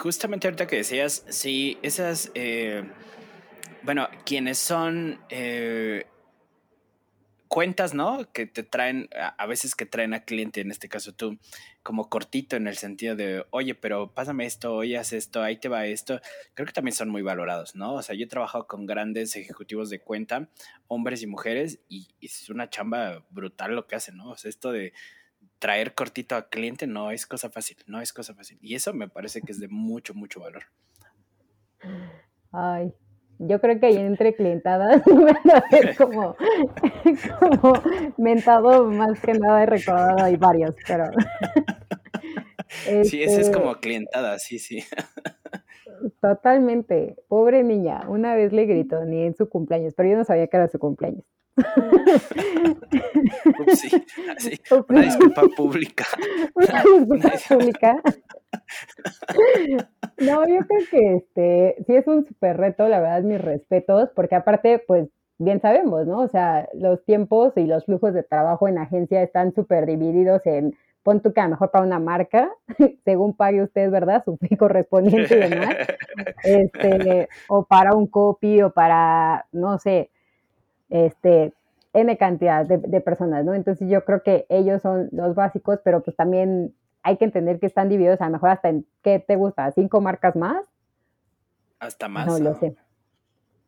Justamente 0.00 0.46
ahorita 0.46 0.66
que 0.66 0.76
decías, 0.76 1.24
sí, 1.28 1.78
esas, 1.82 2.30
eh, 2.34 2.84
bueno, 3.84 4.08
quienes 4.24 4.58
son 4.58 5.20
eh, 5.28 6.06
cuentas, 7.52 7.92
¿no? 7.92 8.32
Que 8.32 8.46
te 8.46 8.62
traen, 8.62 9.10
a 9.14 9.46
veces 9.46 9.74
que 9.74 9.84
traen 9.84 10.14
a 10.14 10.24
cliente, 10.24 10.62
en 10.62 10.70
este 10.70 10.88
caso 10.88 11.12
tú, 11.12 11.38
como 11.82 12.08
cortito 12.08 12.56
en 12.56 12.66
el 12.66 12.78
sentido 12.78 13.14
de, 13.14 13.44
oye, 13.50 13.74
pero 13.74 14.14
pásame 14.14 14.46
esto, 14.46 14.74
oye, 14.74 14.96
haz 14.96 15.12
esto, 15.12 15.42
ahí 15.42 15.58
te 15.58 15.68
va 15.68 15.84
esto. 15.84 16.18
Creo 16.54 16.66
que 16.66 16.72
también 16.72 16.94
son 16.94 17.10
muy 17.10 17.20
valorados, 17.20 17.74
¿no? 17.74 17.92
O 17.92 18.02
sea, 18.02 18.14
yo 18.14 18.24
he 18.24 18.28
trabajado 18.28 18.66
con 18.66 18.86
grandes 18.86 19.36
ejecutivos 19.36 19.90
de 19.90 20.00
cuenta, 20.00 20.48
hombres 20.88 21.22
y 21.22 21.26
mujeres, 21.26 21.80
y, 21.90 22.08
es 22.22 22.48
una 22.48 22.70
chamba 22.70 23.22
brutal 23.28 23.74
lo 23.74 23.86
que 23.86 23.96
hacen, 23.96 24.16
¿no? 24.16 24.30
O 24.30 24.36
sea, 24.38 24.48
esto 24.48 24.72
de 24.72 24.94
traer 25.58 25.94
cortito 25.94 26.36
a 26.36 26.48
cliente 26.48 26.86
no 26.86 27.10
es 27.10 27.26
cosa 27.26 27.50
fácil, 27.50 27.76
no 27.86 28.00
es 28.00 28.14
cosa 28.14 28.34
fácil. 28.34 28.58
Y 28.62 28.76
eso 28.76 28.94
me 28.94 29.08
parece 29.08 29.42
que 29.42 29.52
es 29.52 29.60
de 29.60 29.68
mucho, 29.68 30.14
mucho 30.14 30.40
valor. 30.40 30.64
Ay, 32.50 32.94
yo 33.48 33.60
creo 33.60 33.78
que 33.78 33.86
ahí 33.86 33.96
entre 33.96 34.34
clientadas 34.34 35.02
es 35.70 35.96
como, 35.96 36.36
como 37.38 37.72
mentado 38.18 38.90
más 38.90 39.20
que 39.20 39.34
nada 39.34 39.62
he 39.62 39.66
recordado 39.66 40.24
hay 40.24 40.36
varios, 40.36 40.74
pero 40.86 41.04
sí, 43.04 43.22
ese 43.22 43.24
es 43.24 43.38
este 43.38 43.52
como 43.52 43.74
clientada, 43.76 44.38
sí, 44.38 44.58
sí. 44.58 44.84
Totalmente. 46.20 47.16
Pobre 47.28 47.62
niña. 47.62 48.04
Una 48.08 48.34
vez 48.34 48.52
le 48.52 48.66
gritó, 48.66 49.04
ni 49.04 49.22
en 49.22 49.34
su 49.34 49.48
cumpleaños, 49.48 49.94
pero 49.96 50.08
yo 50.08 50.16
no 50.16 50.24
sabía 50.24 50.46
que 50.46 50.56
era 50.56 50.68
su 50.68 50.78
cumpleaños. 50.78 51.24
Sí, 53.74 54.04
así, 54.36 54.60
una 54.88 55.02
disculpa 55.02 55.42
pública. 55.56 56.04
Una 56.54 56.82
disculpa 56.82 57.30
pública. 57.48 58.02
No, 60.18 60.46
yo 60.46 60.58
creo 60.66 60.80
que 60.90 61.14
este 61.16 61.76
sí 61.86 61.94
es 61.94 62.06
un 62.06 62.24
súper 62.24 62.56
reto, 62.56 62.88
la 62.88 63.00
verdad, 63.00 63.22
mis 63.22 63.40
respetos, 63.40 64.10
porque 64.14 64.34
aparte, 64.34 64.82
pues 64.86 65.08
bien 65.38 65.60
sabemos, 65.60 66.06
¿no? 66.06 66.20
O 66.20 66.28
sea, 66.28 66.68
los 66.74 67.04
tiempos 67.04 67.52
y 67.56 67.66
los 67.66 67.84
flujos 67.84 68.14
de 68.14 68.22
trabajo 68.22 68.68
en 68.68 68.78
agencia 68.78 69.22
están 69.22 69.52
súper 69.54 69.86
divididos 69.86 70.40
en 70.46 70.74
pon 71.02 71.20
tu 71.20 71.32
que 71.32 71.42
mejor 71.48 71.70
para 71.70 71.84
una 71.84 71.98
marca, 71.98 72.50
según 73.04 73.34
pague 73.34 73.62
usted, 73.62 73.90
¿verdad? 73.90 74.22
Su 74.24 74.36
fee 74.36 74.56
correspondiente 74.56 75.34
y 75.36 75.50
demás. 75.50 75.76
Este, 76.44 77.28
o 77.48 77.64
para 77.64 77.94
un 77.94 78.06
copy 78.06 78.62
o 78.62 78.70
para, 78.72 79.46
no 79.52 79.78
sé, 79.78 80.11
este, 80.92 81.52
N 81.94 82.16
cantidad 82.16 82.64
de, 82.64 82.78
de, 82.78 83.00
personas, 83.00 83.44
¿no? 83.44 83.54
Entonces 83.54 83.88
yo 83.88 84.04
creo 84.04 84.22
que 84.22 84.46
ellos 84.48 84.80
son 84.82 85.08
los 85.12 85.34
básicos, 85.34 85.80
pero 85.84 86.02
pues 86.02 86.16
también 86.16 86.74
hay 87.02 87.16
que 87.16 87.24
entender 87.24 87.58
que 87.58 87.66
están 87.66 87.88
divididos 87.88 88.20
a 88.20 88.26
lo 88.26 88.32
mejor 88.32 88.50
hasta 88.50 88.68
en, 88.68 88.86
¿qué 89.02 89.18
te 89.18 89.36
gusta? 89.36 89.70
¿Cinco 89.72 90.00
marcas 90.00 90.36
más? 90.36 90.64
Hasta 91.80 92.08
más. 92.08 92.26
No 92.26 92.38
lo 92.38 92.54
sé. 92.54 92.76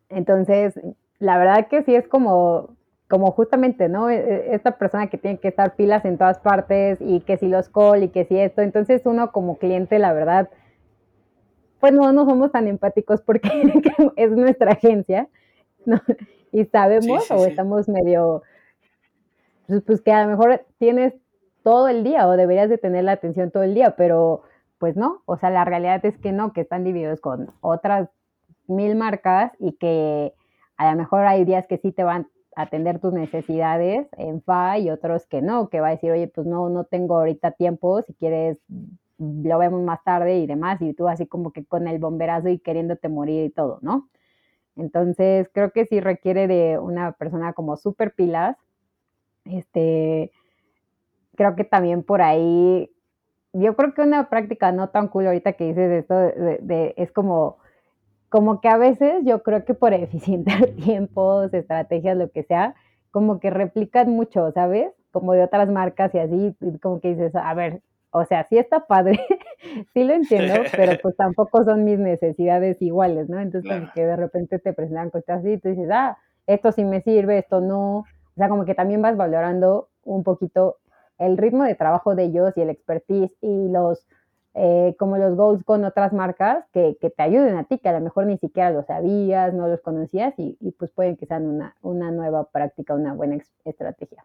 Entonces, 0.09 0.79
la 1.19 1.39
verdad 1.39 1.67
que 1.69 1.83
sí 1.83 1.95
es 1.95 2.07
como, 2.07 2.77
como 3.09 3.33
justamente, 3.33 3.89
¿no? 3.89 4.09
E, 4.09 4.17
e, 4.17 4.55
esta 4.55 4.79
persona 4.79 5.09
que 5.09 5.19
tiene 5.19 5.39
que 5.39 5.49
estar 5.49 5.75
pilas 5.75 6.05
en 6.05 6.17
todas 6.17 6.39
partes 6.39 6.99
y 7.01 7.21
que 7.21 7.37
si 7.37 7.49
los 7.49 7.69
call 7.69 8.05
y 8.05 8.09
que 8.09 8.25
si 8.25 8.39
esto. 8.39 8.63
Entonces 8.63 9.03
uno 9.05 9.33
como 9.33 9.59
cliente, 9.59 9.99
la 9.99 10.13
verdad, 10.13 10.49
pues 11.81 11.93
no, 11.93 12.13
no 12.13 12.25
somos 12.25 12.53
tan 12.53 12.69
empáticos 12.69 13.21
porque 13.21 13.51
es 14.17 14.31
nuestra 14.31 14.73
agencia, 14.73 15.29
¿no? 15.85 16.01
Y 16.55 16.67
sabemos 16.67 17.29
o 17.33 17.45
estamos 17.47 17.89
medio, 17.89 18.45
pues, 19.67 19.83
pues 19.83 20.01
que 20.01 20.13
a 20.13 20.23
lo 20.23 20.31
mejor 20.31 20.65
tienes 20.79 21.13
todo 21.65 21.89
el 21.89 22.05
día 22.05 22.29
o 22.29 22.37
deberías 22.37 22.69
de 22.69 22.79
tener 22.79 23.03
la 23.03 23.11
atención 23.11 23.51
todo 23.51 23.65
el 23.65 23.75
día, 23.75 23.97
pero 23.97 24.43
pues 24.79 24.97
no, 24.97 25.23
o 25.27 25.37
sea, 25.37 25.51
la 25.51 25.65
realidad 25.65 26.07
es 26.07 26.17
que 26.17 26.31
no, 26.31 26.53
que 26.53 26.61
están 26.61 26.85
divididos 26.85 27.21
con 27.21 27.53
otras 27.61 28.09
mil 28.69 28.95
marcas 28.95 29.51
y 29.59 29.73
que 29.73 30.33
a 30.77 30.93
lo 30.93 30.97
mejor 30.97 31.27
hay 31.27 31.45
días 31.45 31.67
que 31.67 31.79
sí 31.79 31.91
te 31.91 32.05
van 32.05 32.29
a 32.55 32.63
atender 32.63 33.01
tus 33.01 33.13
necesidades 33.13 34.07
en 34.17 34.41
FA 34.41 34.79
y 34.79 34.91
otros 34.91 35.27
que 35.27 35.43
no, 35.43 35.69
que 35.71 35.81
va 35.81 35.89
a 35.89 35.91
decir, 35.91 36.13
oye, 36.13 36.29
pues 36.29 36.47
no, 36.47 36.69
no 36.69 36.85
tengo 36.85 37.19
ahorita 37.19 37.51
tiempo, 37.51 38.01
si 38.03 38.15
quieres 38.15 38.59
lo 39.19 39.59
vemos 39.59 39.83
más 39.83 40.05
tarde 40.05 40.39
y 40.39 40.47
demás, 40.47 40.81
y 40.83 40.95
tú 40.95 41.09
así 41.09 41.27
como 41.27 41.53
que 41.53 41.65
con 41.65 41.89
el 41.89 41.99
bomberazo 41.99 42.49
y 42.49 42.61
queriéndote 42.61 43.09
morir 43.09 43.45
y 43.45 43.51
todo, 43.51 43.81
¿no? 43.83 44.09
Entonces, 44.77 45.49
creo 45.53 45.71
que 45.71 45.87
sí 45.87 46.01
requiere 46.01 46.49
de 46.49 46.79
una 46.79 47.13
persona 47.13 47.53
como 47.53 47.77
súper 47.77 48.13
pilas, 48.15 48.57
este, 49.45 50.33
creo 51.37 51.55
que 51.57 51.65
también 51.65 52.03
por 52.03 52.23
ahí, 52.23 52.91
yo 53.53 53.77
creo 53.77 53.95
que 53.95 54.03
una 54.03 54.29
práctica 54.29 54.73
no 54.73 54.89
tan 54.89 55.09
cool 55.09 55.27
ahorita 55.27 55.53
que 55.53 55.67
dices 55.67 55.91
esto 55.93 56.15
de, 56.17 56.95
es 56.97 57.13
como, 57.13 57.59
como 58.29 58.61
que 58.61 58.69
a 58.69 58.77
veces 58.77 59.25
yo 59.25 59.43
creo 59.43 59.65
que 59.65 59.75
por 59.75 59.93
eficientar 59.95 60.67
tiempos, 60.71 61.53
estrategias, 61.55 62.17
lo 62.17 62.31
que 62.31 62.43
sea, 62.45 62.75
como 63.11 63.39
que 63.39 63.51
replican 63.51 64.11
mucho, 64.11 64.51
¿sabes? 64.53 64.93
Como 65.13 65.35
de 65.35 65.45
otras 65.45 65.69
marcas 65.71 66.13
y 66.15 66.19
así, 66.19 66.57
como 66.83 67.01
que 67.01 67.11
dices, 67.15 67.35
a 67.37 67.55
ver, 67.55 67.81
o 68.17 68.25
sea, 68.27 68.47
sí 68.49 68.57
está 68.57 68.87
padre, 68.87 69.19
sí 69.93 70.05
lo 70.05 70.15
entiendo, 70.15 70.55
pero 70.77 70.93
pues 71.03 71.17
tampoco 71.17 71.65
son 71.65 71.85
mis 71.85 71.99
necesidades 71.99 72.81
iguales, 72.81 73.29
¿no? 73.29 73.41
Entonces, 73.41 73.69
como 73.73 73.93
que 73.93 74.07
de 74.07 74.15
repente 74.15 74.61
te 74.61 74.73
presentan 74.73 75.11
cosas 75.11 75.41
así 75.41 75.55
y 75.55 75.59
tú 75.59 75.69
dices, 75.69 75.89
ah, 75.93 76.17
esto 76.47 76.71
sí 76.71 76.85
me 76.85 77.01
sirve, 77.01 77.39
esto 77.39 77.61
no. 77.61 77.99
O 77.99 78.37
sea, 78.37 78.49
como 78.49 78.65
que 78.65 78.77
también 78.77 79.03
vas 79.03 79.17
valorando 79.17 79.89
un 80.05 80.23
poquito 80.23 80.77
el 81.19 81.37
ritmo 81.37 81.65
de 81.65 81.75
trabajo 81.75 82.15
de 82.15 82.25
ellos 82.25 82.53
y 82.55 82.61
el 82.61 82.71
expertise 82.71 83.33
y 83.41 83.69
los, 83.69 84.07
eh, 84.55 84.95
como 84.97 85.19
los 85.19 85.35
goals 85.37 85.65
con 85.65 85.85
otras 85.85 86.13
marcas 86.13 86.65
que, 86.73 86.97
te 87.01 87.23
ayuden 87.23 87.57
a 87.57 87.65
ti, 87.65 87.79
que 87.79 87.89
a 87.89 87.99
lo 87.99 88.01
mejor 88.01 88.27
ni 88.27 88.39
siquiera 88.39 88.71
lo 88.71 88.85
sabías, 88.85 89.53
no 89.55 89.67
los 89.67 89.81
conocías 89.81 90.35
y, 90.37 90.57
pues 90.79 90.93
pueden 90.93 91.17
que 91.17 91.27
sean 91.27 91.47
una, 91.47 91.75
una 91.83 92.13
nueva 92.13 92.45
práctica, 92.45 92.95
una 92.95 93.13
buena 93.13 93.39
estrategia. 93.65 94.25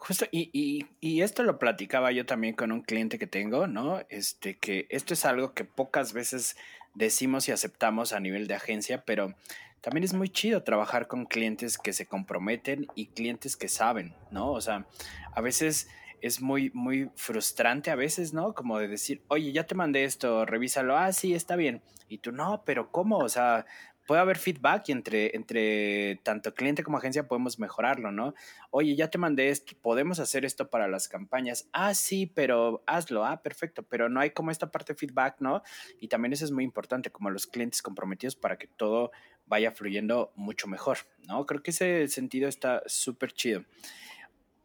Justo, 0.00 0.24
y, 0.32 0.86
y, 1.00 1.20
esto 1.20 1.42
lo 1.42 1.58
platicaba 1.58 2.10
yo 2.10 2.24
también 2.24 2.54
con 2.54 2.72
un 2.72 2.80
cliente 2.80 3.18
que 3.18 3.26
tengo, 3.26 3.66
¿no? 3.66 4.00
Este, 4.08 4.56
que 4.56 4.86
esto 4.88 5.12
es 5.12 5.26
algo 5.26 5.52
que 5.52 5.66
pocas 5.66 6.14
veces 6.14 6.56
decimos 6.94 7.48
y 7.48 7.52
aceptamos 7.52 8.14
a 8.14 8.18
nivel 8.18 8.46
de 8.46 8.54
agencia, 8.54 9.04
pero 9.04 9.34
también 9.82 10.04
es 10.04 10.14
muy 10.14 10.30
chido 10.30 10.62
trabajar 10.62 11.06
con 11.06 11.26
clientes 11.26 11.76
que 11.76 11.92
se 11.92 12.06
comprometen 12.06 12.86
y 12.94 13.08
clientes 13.08 13.58
que 13.58 13.68
saben, 13.68 14.14
¿no? 14.30 14.50
O 14.52 14.62
sea, 14.62 14.86
a 15.34 15.42
veces 15.42 15.90
es 16.22 16.40
muy, 16.40 16.70
muy 16.72 17.10
frustrante 17.14 17.90
a 17.90 17.94
veces, 17.94 18.32
¿no? 18.32 18.54
Como 18.54 18.78
de 18.78 18.88
decir, 18.88 19.22
oye, 19.28 19.52
ya 19.52 19.66
te 19.66 19.74
mandé 19.74 20.04
esto, 20.04 20.46
revísalo, 20.46 20.96
ah, 20.96 21.12
sí, 21.12 21.34
está 21.34 21.56
bien. 21.56 21.82
Y 22.08 22.18
tú, 22.18 22.32
no, 22.32 22.62
pero 22.64 22.90
¿cómo? 22.90 23.18
O 23.18 23.28
sea, 23.28 23.66
puede 24.10 24.22
haber 24.22 24.38
feedback 24.38 24.88
y 24.88 24.92
entre, 24.92 25.36
entre 25.36 26.16
tanto 26.24 26.52
cliente 26.52 26.82
como 26.82 26.98
agencia 26.98 27.28
podemos 27.28 27.60
mejorarlo, 27.60 28.10
¿no? 28.10 28.34
Oye, 28.72 28.96
ya 28.96 29.08
te 29.08 29.18
mandé 29.18 29.50
esto, 29.50 29.76
podemos 29.80 30.18
hacer 30.18 30.44
esto 30.44 30.68
para 30.68 30.88
las 30.88 31.06
campañas. 31.06 31.68
Ah, 31.72 31.94
sí, 31.94 32.26
pero 32.26 32.82
hazlo, 32.88 33.24
ah, 33.24 33.40
perfecto, 33.40 33.84
pero 33.84 34.08
no 34.08 34.18
hay 34.18 34.30
como 34.30 34.50
esta 34.50 34.72
parte 34.72 34.94
de 34.94 34.98
feedback, 34.98 35.36
¿no? 35.38 35.62
Y 36.00 36.08
también 36.08 36.32
eso 36.32 36.44
es 36.44 36.50
muy 36.50 36.64
importante, 36.64 37.12
como 37.12 37.30
los 37.30 37.46
clientes 37.46 37.82
comprometidos 37.82 38.34
para 38.34 38.58
que 38.58 38.66
todo 38.66 39.12
vaya 39.46 39.70
fluyendo 39.70 40.32
mucho 40.34 40.66
mejor, 40.66 40.98
¿no? 41.28 41.46
Creo 41.46 41.62
que 41.62 41.70
ese 41.70 42.08
sentido 42.08 42.48
está 42.48 42.82
súper 42.86 43.32
chido. 43.32 43.64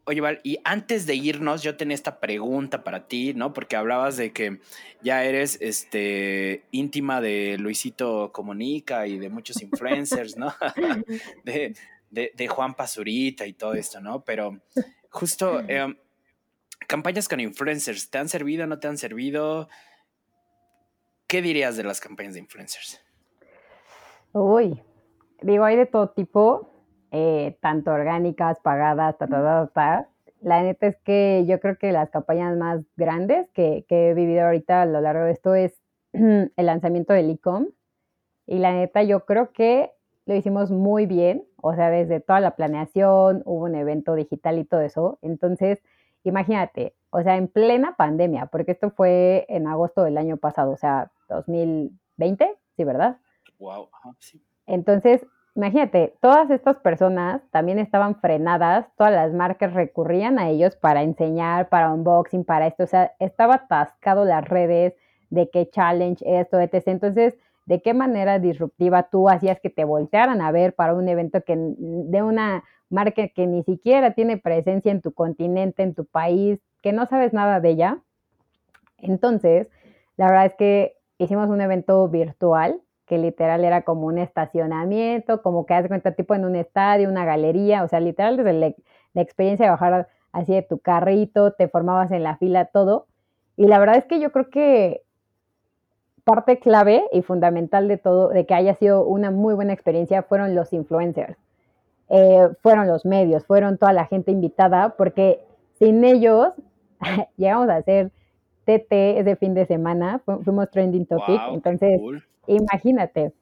Oye, 0.08 0.20
Val, 0.20 0.40
y 0.44 0.60
antes 0.62 1.04
de 1.04 1.16
irnos, 1.16 1.64
yo 1.64 1.76
tenía 1.76 1.96
esta 1.96 2.20
pregunta 2.20 2.84
para 2.84 3.08
ti, 3.08 3.34
¿no? 3.34 3.52
Porque 3.52 3.74
hablabas 3.74 4.16
de 4.16 4.32
que 4.32 4.60
ya 5.02 5.24
eres 5.24 5.58
este, 5.60 6.62
íntima 6.70 7.20
de 7.20 7.56
Luisito 7.58 8.30
Comunica 8.32 9.08
y 9.08 9.18
de 9.18 9.30
muchos 9.30 9.60
influencers, 9.60 10.36
¿no? 10.36 10.54
de, 11.44 11.74
de, 12.10 12.48
Juan 12.48 12.74
Pazurita 12.74 13.46
y 13.46 13.52
todo 13.52 13.74
esto, 13.74 14.00
¿no? 14.00 14.20
Pero 14.20 14.60
justo, 15.10 15.58
em, 15.66 15.96
campañas 16.86 17.28
con 17.28 17.40
influencers, 17.40 18.08
¿te 18.08 18.18
han 18.18 18.28
servido, 18.28 18.64
no 18.68 18.78
te 18.78 18.86
han 18.86 18.98
servido? 18.98 19.68
¿Qué 21.26 21.42
dirías 21.42 21.76
de 21.76 21.82
las 21.82 22.00
campañas 22.00 22.34
de 22.34 22.40
influencers? 22.40 23.00
Uy, 24.32 24.80
digo, 25.42 25.64
hay 25.64 25.74
de 25.74 25.86
todo 25.86 26.10
tipo 26.10 26.75
eh, 27.10 27.56
tanto 27.60 27.92
orgánicas, 27.92 28.58
pagadas, 28.60 29.16
ta, 29.18 29.26
ta, 29.26 29.70
ta, 29.72 30.08
La 30.40 30.62
neta 30.62 30.86
es 30.86 30.96
que 30.98 31.44
yo 31.46 31.60
creo 31.60 31.78
que 31.78 31.92
las 31.92 32.10
campañas 32.10 32.56
más 32.56 32.84
grandes 32.96 33.48
que, 33.52 33.84
he 33.88 34.14
vivido 34.14 34.44
ahorita 34.44 34.82
a 34.82 34.86
lo 34.86 35.00
largo 35.00 35.24
de 35.24 35.32
esto 35.32 35.54
es 35.54 35.80
el 36.12 36.50
lanzamiento 36.56 37.12
del 37.12 37.30
e-com. 37.30 37.66
Y 38.46 38.58
la 38.58 38.72
neta 38.72 39.02
yo 39.02 39.24
creo 39.24 39.52
que 39.52 39.92
lo 40.26 40.34
hicimos 40.34 40.70
muy 40.70 41.06
bien, 41.06 41.44
o 41.62 41.74
sea, 41.74 41.90
desde 41.90 42.20
toda 42.20 42.40
la 42.40 42.56
planeación, 42.56 43.42
hubo 43.44 43.64
un 43.64 43.74
evento 43.74 44.14
digital 44.14 44.58
y 44.58 44.64
todo 44.64 44.80
eso. 44.80 45.18
Entonces, 45.22 45.82
imagínate, 46.24 46.94
o 47.10 47.22
sea, 47.22 47.36
en 47.36 47.48
plena 47.48 47.96
pandemia, 47.96 48.46
porque 48.46 48.72
esto 48.72 48.90
fue 48.90 49.46
en 49.48 49.66
agosto 49.66 50.02
del 50.02 50.18
año 50.18 50.36
pasado, 50.36 50.72
o 50.72 50.76
sea, 50.76 51.12
2020, 51.28 52.56
sí, 52.76 52.84
¿verdad? 52.84 53.18
Wow, 53.58 53.88
sí. 54.18 54.42
Entonces, 54.66 55.24
imagínate, 55.56 56.14
todas 56.20 56.50
estas 56.50 56.76
personas 56.76 57.40
también 57.50 57.78
estaban 57.78 58.20
frenadas, 58.20 58.86
todas 58.96 59.12
las 59.12 59.32
marcas 59.32 59.72
recurrían 59.72 60.38
a 60.38 60.50
ellos 60.50 60.76
para 60.76 61.02
enseñar, 61.02 61.70
para 61.70 61.92
unboxing, 61.92 62.44
para 62.44 62.66
esto, 62.66 62.84
o 62.84 62.86
sea, 62.86 63.12
estaba 63.18 63.54
atascado 63.54 64.24
las 64.26 64.46
redes 64.46 64.94
de 65.30 65.48
qué 65.50 65.68
challenge, 65.70 66.22
esto, 66.26 66.60
etc. 66.60 66.82
Entonces, 66.86 67.34
¿de 67.64 67.80
qué 67.80 67.94
manera 67.94 68.38
disruptiva 68.38 69.04
tú 69.04 69.28
hacías 69.30 69.58
que 69.60 69.70
te 69.70 69.84
voltearan 69.84 70.42
a 70.42 70.52
ver 70.52 70.74
para 70.74 70.94
un 70.94 71.08
evento 71.08 71.42
que 71.42 71.56
de 71.56 72.22
una 72.22 72.62
marca 72.90 73.26
que 73.28 73.46
ni 73.46 73.62
siquiera 73.64 74.12
tiene 74.12 74.36
presencia 74.36 74.92
en 74.92 75.00
tu 75.00 75.12
continente, 75.12 75.82
en 75.82 75.94
tu 75.94 76.04
país, 76.04 76.60
que 76.82 76.92
no 76.92 77.06
sabes 77.06 77.32
nada 77.32 77.60
de 77.60 77.70
ella? 77.70 77.98
Entonces, 78.98 79.68
la 80.18 80.26
verdad 80.26 80.46
es 80.46 80.54
que 80.54 80.96
hicimos 81.18 81.48
un 81.48 81.62
evento 81.62 82.06
virtual 82.08 82.80
que 83.06 83.18
literal 83.18 83.64
era 83.64 83.82
como 83.82 84.06
un 84.06 84.18
estacionamiento, 84.18 85.40
como 85.40 85.64
que 85.64 85.74
hace 85.74 85.88
cuenta 85.88 86.12
tipo 86.12 86.34
en 86.34 86.44
un 86.44 86.56
estadio, 86.56 87.08
una 87.08 87.24
galería, 87.24 87.84
o 87.84 87.88
sea, 87.88 88.00
literal 88.00 88.36
desde 88.36 88.52
la, 88.52 88.74
experiencia 89.22 89.66
de 89.66 89.70
bajar 89.70 90.08
así 90.32 90.52
de 90.52 90.62
tu 90.62 90.78
carrito, 90.78 91.52
te 91.52 91.68
formabas 91.68 92.10
en 92.10 92.22
la 92.22 92.36
fila, 92.36 92.66
todo. 92.66 93.06
Y 93.56 93.66
la 93.66 93.78
verdad 93.78 93.96
es 93.96 94.04
que 94.04 94.20
yo 94.20 94.30
creo 94.30 94.50
que 94.50 95.02
parte 96.24 96.58
clave 96.58 97.04
y 97.12 97.22
fundamental 97.22 97.88
de 97.88 97.96
todo, 97.96 98.28
de 98.28 98.44
que 98.44 98.52
haya 98.52 98.74
sido 98.74 99.04
una 99.04 99.30
muy 99.30 99.54
buena 99.54 99.72
experiencia, 99.72 100.22
fueron 100.22 100.54
los 100.54 100.72
influencers, 100.72 101.38
eh, 102.10 102.48
fueron 102.60 102.88
los 102.88 103.06
medios, 103.06 103.46
fueron 103.46 103.78
toda 103.78 103.92
la 103.92 104.06
gente 104.06 104.32
invitada, 104.32 104.96
porque 104.98 105.40
sin 105.78 106.04
ellos 106.04 106.48
llegamos 107.36 107.68
a 107.70 107.76
hacer 107.76 108.10
TT 108.64 109.20
ese 109.20 109.36
fin 109.36 109.54
de 109.54 109.64
semana, 109.64 110.20
fuimos 110.44 110.68
trending 110.70 111.06
topic, 111.06 111.40
entonces 111.52 112.00
imagínate, 112.46 113.32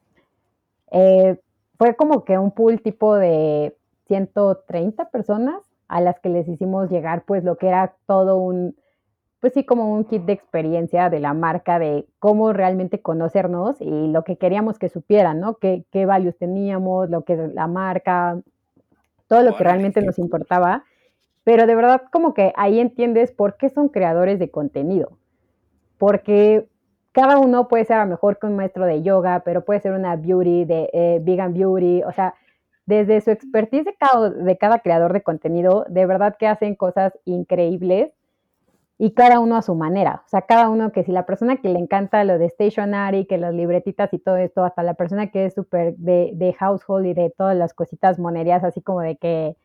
eh, 0.91 1.39
fue 1.77 1.95
como 1.95 2.23
que 2.23 2.37
un 2.37 2.51
pool 2.51 2.81
tipo 2.81 3.15
de 3.15 3.75
130 4.07 5.09
personas 5.09 5.61
a 5.87 6.01
las 6.01 6.19
que 6.19 6.29
les 6.29 6.47
hicimos 6.47 6.89
llegar 6.89 7.23
pues 7.25 7.43
lo 7.43 7.57
que 7.57 7.67
era 7.67 7.95
todo 8.07 8.37
un, 8.37 8.75
pues 9.39 9.53
sí, 9.53 9.63
como 9.63 9.93
un 9.93 10.05
kit 10.05 10.23
de 10.23 10.33
experiencia 10.33 11.09
de 11.09 11.19
la 11.19 11.33
marca, 11.33 11.77
de 11.77 12.07
cómo 12.19 12.53
realmente 12.53 13.01
conocernos 13.01 13.79
y 13.79 14.07
lo 14.07 14.23
que 14.23 14.37
queríamos 14.37 14.79
que 14.79 14.89
supieran, 14.89 15.39
¿no? 15.39 15.57
Qué, 15.57 15.85
qué 15.91 16.05
values 16.05 16.37
teníamos, 16.37 17.09
lo 17.09 17.23
que 17.23 17.33
es 17.33 17.53
la 17.53 17.67
marca, 17.67 18.39
todo 19.27 19.43
lo 19.43 19.55
que 19.55 19.63
realmente 19.63 20.01
nos 20.01 20.17
importaba. 20.17 20.83
Pero 21.43 21.67
de 21.67 21.75
verdad 21.75 22.01
como 22.11 22.33
que 22.33 22.53
ahí 22.55 22.79
entiendes 22.79 23.31
por 23.31 23.57
qué 23.57 23.69
son 23.69 23.89
creadores 23.89 24.39
de 24.39 24.49
contenido. 24.49 25.17
Porque 25.99 26.67
cada 27.15 27.39
uno 27.39 27.69
puede 27.69 27.85
ser 27.85 28.05
mejor 28.07 28.37
que 28.37 28.45
un 28.45 28.57
maestro 28.57 28.85
de 28.85 29.01
yoga, 29.01 29.41
pero 29.45 29.63
puede 29.63 29.79
ser 29.79 29.93
una 29.93 30.17
beauty, 30.17 30.65
de 30.65 30.89
eh, 30.91 31.19
vegan 31.23 31.53
beauty, 31.53 32.03
o 32.03 32.11
sea, 32.11 32.35
desde 32.85 33.21
su 33.21 33.31
expertise 33.31 33.85
de 33.85 33.95
cada, 33.95 34.29
de 34.29 34.57
cada 34.57 34.79
creador 34.79 35.13
de 35.13 35.23
contenido, 35.23 35.85
de 35.87 36.05
verdad 36.05 36.35
que 36.37 36.45
hacen 36.45 36.75
cosas 36.75 37.17
increíbles 37.23 38.11
y 38.97 39.13
cada 39.13 39.39
uno 39.39 39.55
a 39.55 39.61
su 39.61 39.75
manera. 39.75 40.23
O 40.25 40.29
sea, 40.29 40.41
cada 40.41 40.69
uno 40.69 40.91
que 40.91 41.05
si 41.05 41.13
la 41.13 41.25
persona 41.25 41.55
que 41.55 41.69
le 41.69 41.79
encanta 41.79 42.21
lo 42.25 42.37
de 42.37 42.49
stationary, 42.49 43.25
que 43.27 43.37
las 43.37 43.53
libretitas 43.53 44.13
y 44.13 44.19
todo 44.19 44.35
esto, 44.35 44.65
hasta 44.65 44.83
la 44.83 44.95
persona 44.95 45.31
que 45.31 45.45
es 45.45 45.53
súper 45.53 45.95
de, 45.95 46.31
de 46.33 46.51
household 46.51 47.05
y 47.05 47.13
de 47.13 47.29
todas 47.29 47.55
las 47.55 47.73
cositas 47.73 48.19
monerías, 48.19 48.65
así 48.65 48.81
como 48.81 48.99
de 48.99 49.15
que 49.15 49.55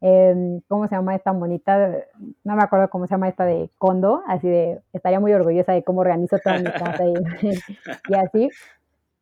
Em, 0.00 0.60
¿cómo 0.68 0.86
se 0.88 0.94
llama 0.94 1.14
esta 1.14 1.32
bonita? 1.32 2.04
No 2.44 2.54
me 2.54 2.62
acuerdo 2.62 2.90
cómo 2.90 3.06
se 3.06 3.14
llama 3.14 3.28
esta 3.28 3.44
de 3.44 3.70
Condo, 3.78 4.22
así 4.26 4.46
de, 4.46 4.80
estaría 4.92 5.20
muy 5.20 5.32
orgullosa 5.32 5.72
de 5.72 5.82
cómo 5.82 6.02
organizo 6.02 6.38
toda 6.38 6.58
mi 6.58 6.70
casa 6.70 7.04
y, 7.06 7.14
y, 8.10 8.14
así. 8.14 8.50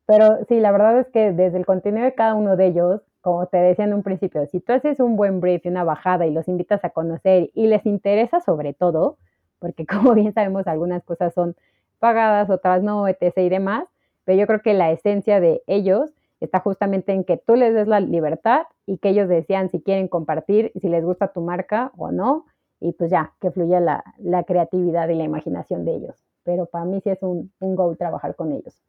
Pero 0.07 0.45
sí, 0.49 0.61
la 0.61 0.73
verdad 0.73 0.99
es 0.99 1.09
que 1.09 1.33
desde 1.33 1.59
el 1.59 1.67
contenido 1.67 2.05
de 2.05 2.15
cada 2.15 2.35
uno 2.35 2.57
de 2.57 2.67
ellos, 2.67 3.03
como 3.21 3.47
te 3.47 3.57
decía 3.59 3.85
en 3.85 3.95
un 3.95 4.03
principio, 4.03 4.47
si 4.47 4.61
tú 4.61 4.73
haces 4.73 5.01
un 5.01 5.17
buen 5.17 5.41
brief 5.41 5.65
y 5.65 5.69
una 5.69 5.85
bajada 5.85 6.27
y 6.27 6.33
los 6.33 6.49
invitas 6.49 6.85
a 6.85 6.91
conocer 6.91 7.51
y 7.55 7.69
les 7.69 7.87
interesa 7.87 8.41
sobre 8.41 8.75
todo, 8.75 9.17
porque 9.61 9.87
como 9.87 10.15
bien 10.15 10.35
sabemos 10.35 10.67
algunas 10.67 11.05
cosas 11.05 11.33
son 11.35 11.55
pagadas, 12.01 12.51
otras 12.51 12.83
no, 12.83 13.09
etc. 13.09 13.33
y 13.39 13.49
demás, 13.49 13.85
pero 14.25 14.39
yo 14.39 14.47
creo 14.47 14.61
que 14.61 14.75
la 14.75 14.91
esencia 14.91 15.41
de 15.41 15.63
ellos 15.67 16.13
está 16.41 16.61
justamente 16.61 17.13
en 17.13 17.25
que 17.25 17.37
tú 17.37 17.57
les 17.57 17.75
des 17.75 17.89
la 17.89 18.01
libertad 18.01 18.63
y 18.87 18.99
que 18.99 19.11
ellos 19.11 19.29
decían 19.29 19.71
si 19.71 19.81
quieren 19.81 20.09
compartir, 20.09 20.73
si 20.81 20.89
les 20.89 21.05
gusta 21.05 21.33
tu 21.33 21.41
marca 21.41 21.93
o 21.97 22.13
no, 22.13 22.47
y 22.81 22.93
pues 22.93 23.11
ya, 23.11 23.35
que 23.41 23.51
fluya 23.51 23.81
la, 23.81 24.45
creatividad 24.45 25.09
y 25.09 25.15
la 25.15 25.25
imaginación 25.25 25.85
de 25.85 25.97
ellos. 25.97 26.25
Pero 26.43 26.67
para 26.67 26.85
mí 26.85 27.01
sí 27.03 27.11
es 27.11 27.23
un, 27.23 27.53
un 27.61 27.77
go 27.77 27.95
trabajar 27.97 28.37
con 28.37 28.53
ellos. 28.53 28.83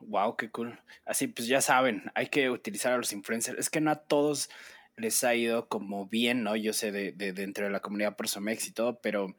Wow, 0.00 0.36
qué 0.36 0.50
cool. 0.50 0.78
Así 1.04 1.26
pues 1.26 1.46
ya 1.48 1.60
saben, 1.60 2.04
hay 2.14 2.28
que 2.28 2.50
utilizar 2.50 2.92
a 2.92 2.96
los 2.96 3.12
influencers. 3.12 3.58
Es 3.58 3.70
que 3.70 3.80
no 3.80 3.90
a 3.90 3.96
todos 3.96 4.48
les 4.96 5.24
ha 5.24 5.34
ido 5.34 5.68
como 5.68 6.06
bien, 6.06 6.44
¿no? 6.44 6.56
Yo 6.56 6.72
sé 6.72 6.92
de, 6.92 7.12
de 7.12 7.32
dentro 7.32 7.64
de 7.64 7.70
la 7.70 7.80
comunidad 7.80 8.16
Prosomex 8.16 8.68
y 8.68 8.72
todo, 8.72 9.00
pero 9.00 9.34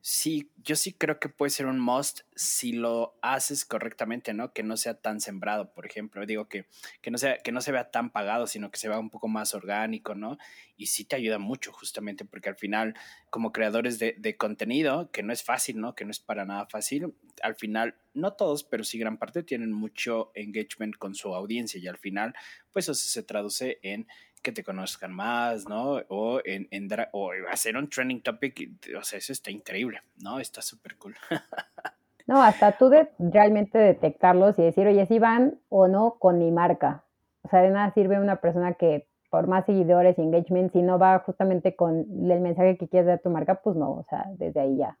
sí, 0.00 0.50
yo 0.64 0.76
sí 0.76 0.92
creo 0.92 1.18
que 1.18 1.28
puede 1.28 1.50
ser 1.50 1.66
un 1.66 1.78
must 1.78 2.20
si 2.34 2.72
lo 2.72 3.18
haces 3.22 3.64
correctamente, 3.64 4.32
¿no? 4.32 4.52
Que 4.52 4.62
no 4.62 4.76
sea 4.76 4.94
tan 4.94 5.20
sembrado, 5.20 5.72
por 5.72 5.86
ejemplo. 5.86 6.24
Digo 6.24 6.48
que, 6.48 6.66
que, 7.02 7.10
no 7.10 7.18
sea, 7.18 7.38
que 7.38 7.52
no 7.52 7.60
se 7.60 7.72
vea 7.72 7.90
tan 7.90 8.10
pagado, 8.10 8.46
sino 8.46 8.70
que 8.70 8.78
se 8.78 8.88
vea 8.88 8.98
un 8.98 9.10
poco 9.10 9.28
más 9.28 9.54
orgánico, 9.54 10.14
¿no? 10.14 10.38
Y 10.76 10.86
sí 10.86 11.04
te 11.04 11.16
ayuda 11.16 11.38
mucho, 11.38 11.72
justamente, 11.72 12.24
porque 12.24 12.48
al 12.48 12.56
final, 12.56 12.94
como 13.30 13.52
creadores 13.52 13.98
de, 13.98 14.14
de 14.18 14.36
contenido, 14.36 15.10
que 15.10 15.22
no 15.22 15.32
es 15.32 15.42
fácil, 15.42 15.80
¿no? 15.80 15.94
Que 15.94 16.04
no 16.04 16.10
es 16.10 16.20
para 16.20 16.44
nada 16.44 16.66
fácil, 16.66 17.14
al 17.42 17.56
final, 17.56 17.96
no 18.14 18.32
todos, 18.34 18.64
pero 18.64 18.84
sí 18.84 18.98
gran 18.98 19.18
parte 19.18 19.42
tienen 19.42 19.72
mucho 19.72 20.30
engagement 20.34 20.96
con 20.96 21.14
su 21.14 21.34
audiencia 21.34 21.80
y 21.80 21.86
al 21.86 21.98
final, 21.98 22.34
pues 22.72 22.88
eso 22.88 22.94
se 22.94 23.22
traduce 23.22 23.78
en 23.82 24.06
que 24.40 24.52
te 24.52 24.64
conozcan 24.64 25.12
más, 25.12 25.68
¿no? 25.68 26.00
O, 26.08 26.40
en, 26.44 26.68
en 26.70 26.88
o 27.12 27.30
hacer 27.50 27.76
un 27.76 27.88
trending 27.88 28.22
topic, 28.22 28.70
o 28.98 29.02
sea, 29.02 29.18
eso 29.18 29.32
está 29.32 29.50
increíble, 29.50 30.00
¿no? 30.22 30.40
Está 30.40 30.62
súper 30.62 30.96
cool. 30.96 31.16
no, 32.26 32.42
hasta 32.42 32.72
tú 32.78 32.88
de 32.88 33.08
realmente 33.18 33.78
detectarlos 33.78 34.58
y 34.58 34.62
decir, 34.62 34.86
oye, 34.86 35.06
si 35.06 35.18
van 35.18 35.58
o 35.68 35.88
no 35.88 36.16
con 36.18 36.38
mi 36.38 36.50
marca. 36.50 37.04
O 37.42 37.48
sea, 37.48 37.60
de 37.60 37.70
nada 37.70 37.92
sirve 37.94 38.20
una 38.20 38.36
persona 38.36 38.74
que 38.74 39.06
por 39.30 39.46
más 39.46 39.66
seguidores 39.66 40.18
y 40.18 40.22
engagement, 40.22 40.72
si 40.72 40.82
no 40.82 40.98
va 40.98 41.18
justamente 41.20 41.76
con 41.76 42.06
el 42.30 42.40
mensaje 42.40 42.78
que 42.78 42.88
quieres 42.88 43.06
dar 43.06 43.18
a 43.18 43.22
tu 43.22 43.30
marca, 43.30 43.60
pues 43.62 43.76
no, 43.76 43.90
o 43.90 44.06
sea, 44.08 44.24
desde 44.36 44.60
ahí 44.60 44.76
ya. 44.78 44.98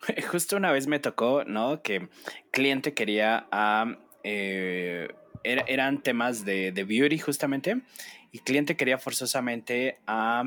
Justo 0.30 0.56
una 0.56 0.72
vez 0.72 0.86
me 0.86 0.98
tocó, 0.98 1.44
¿no? 1.44 1.82
Que 1.82 2.08
cliente 2.50 2.94
quería 2.94 3.46
a... 3.50 3.96
Eh, 4.24 5.08
eran 5.44 6.02
temas 6.02 6.44
de, 6.44 6.72
de, 6.72 6.84
beauty 6.84 7.18
justamente, 7.18 7.80
y 8.32 8.40
cliente 8.40 8.76
quería 8.76 8.98
forzosamente 8.98 9.98
a 10.06 10.44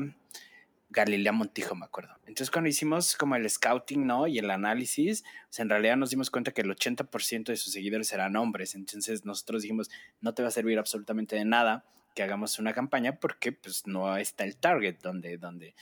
Galilea 0.92 1.32
Montijo, 1.32 1.74
me 1.74 1.86
acuerdo. 1.86 2.14
Entonces 2.26 2.50
cuando 2.50 2.68
hicimos 2.68 3.16
como 3.16 3.34
el 3.36 3.48
scouting, 3.48 4.06
¿no? 4.06 4.26
Y 4.26 4.38
el 4.38 4.50
análisis, 4.50 5.24
pues 5.48 5.60
en 5.60 5.68
realidad 5.68 5.96
nos 5.96 6.10
dimos 6.10 6.30
cuenta 6.30 6.52
que 6.52 6.60
el 6.60 6.70
80% 6.70 7.44
de 7.44 7.56
sus 7.56 7.72
seguidores 7.72 8.12
eran 8.12 8.36
hombres, 8.36 8.74
entonces 8.74 9.24
nosotros 9.24 9.62
dijimos, 9.62 9.90
no 10.20 10.34
te 10.34 10.42
va 10.42 10.48
a 10.48 10.52
servir 10.52 10.78
absolutamente 10.78 11.36
de 11.36 11.44
nada 11.44 11.84
que 12.14 12.22
hagamos 12.22 12.58
una 12.58 12.74
campaña 12.74 13.16
porque 13.16 13.52
pues 13.52 13.86
no 13.86 14.16
está 14.16 14.44
el 14.44 14.56
target 14.56 14.96
donde, 15.02 15.38
donde 15.38 15.74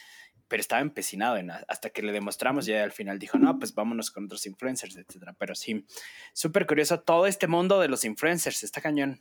pero 0.50 0.60
estaba 0.60 0.82
empecinado 0.82 1.36
en 1.36 1.52
hasta 1.52 1.90
que 1.90 2.02
le 2.02 2.10
demostramos 2.10 2.66
y 2.66 2.74
al 2.74 2.90
final 2.90 3.20
dijo, 3.20 3.38
no, 3.38 3.56
pues 3.56 3.72
vámonos 3.72 4.10
con 4.10 4.24
otros 4.24 4.44
influencers, 4.46 4.96
etcétera. 4.96 5.32
Pero 5.38 5.54
sí, 5.54 5.86
súper 6.32 6.66
curioso 6.66 7.00
todo 7.00 7.28
este 7.28 7.46
mundo 7.46 7.78
de 7.78 7.86
los 7.86 8.04
influencers, 8.04 8.64
está 8.64 8.80
cañón. 8.80 9.20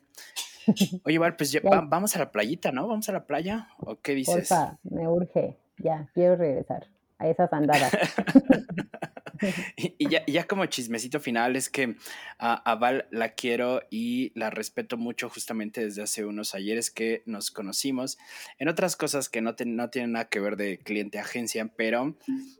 Oye, 1.05 1.19
pues 1.33 1.51
ya, 1.51 1.61
vamos 1.63 2.15
a 2.15 2.19
la 2.19 2.31
playita, 2.31 2.71
¿no? 2.71 2.87
¿Vamos 2.87 3.07
a 3.09 3.11
la 3.11 3.27
playa? 3.27 3.67
¿O 3.77 3.97
qué 3.97 4.15
dices? 4.15 4.49
Porfa, 4.49 4.79
me 4.83 5.07
urge, 5.07 5.55
ya, 5.77 6.09
quiero 6.15 6.35
regresar 6.35 6.87
a 7.19 7.27
esas 7.27 7.53
andadas. 7.53 7.91
y, 9.75 10.09
ya, 10.09 10.25
ya, 10.25 10.47
como 10.47 10.65
chismecito 10.65 11.19
final 11.19 11.55
es 11.55 11.69
que 11.69 11.95
a, 12.37 12.75
Val 12.75 13.07
la 13.11 13.29
quiero 13.29 13.81
y 13.89 14.31
la 14.37 14.49
respeto 14.49 14.97
mucho 14.97 15.29
justamente 15.29 15.83
desde 15.83 16.01
hace 16.01 16.25
unos 16.25 16.55
ayeres 16.55 16.91
que 16.91 17.23
nos 17.25 17.51
conocimos. 17.51 18.17
En 18.57 18.67
otras 18.67 18.95
cosas 18.95 19.29
que 19.29 19.41
no, 19.41 19.55
no 19.65 19.89
tienen 19.89 20.13
nada 20.13 20.25
que 20.25 20.39
ver 20.39 20.55
de 20.57 20.79
cliente 20.79 21.19
agencia, 21.19 21.71
pero 21.75 22.17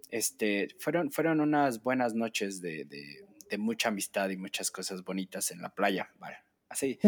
este, 0.10 0.70
fueron, 0.80 1.12
fueron 1.12 1.42
unas 1.42 1.84
buenas 1.84 2.14
noches 2.14 2.62
de, 2.62 2.86
de, 2.86 3.58
mucha 3.58 3.90
amistad 3.90 4.30
y 4.30 4.38
muchas 4.38 4.70
cosas 4.70 5.04
bonitas 5.04 5.50
en 5.52 5.62
la 5.62 5.70
playa. 5.70 6.12
Vale. 6.20 6.38
Así, 6.70 7.00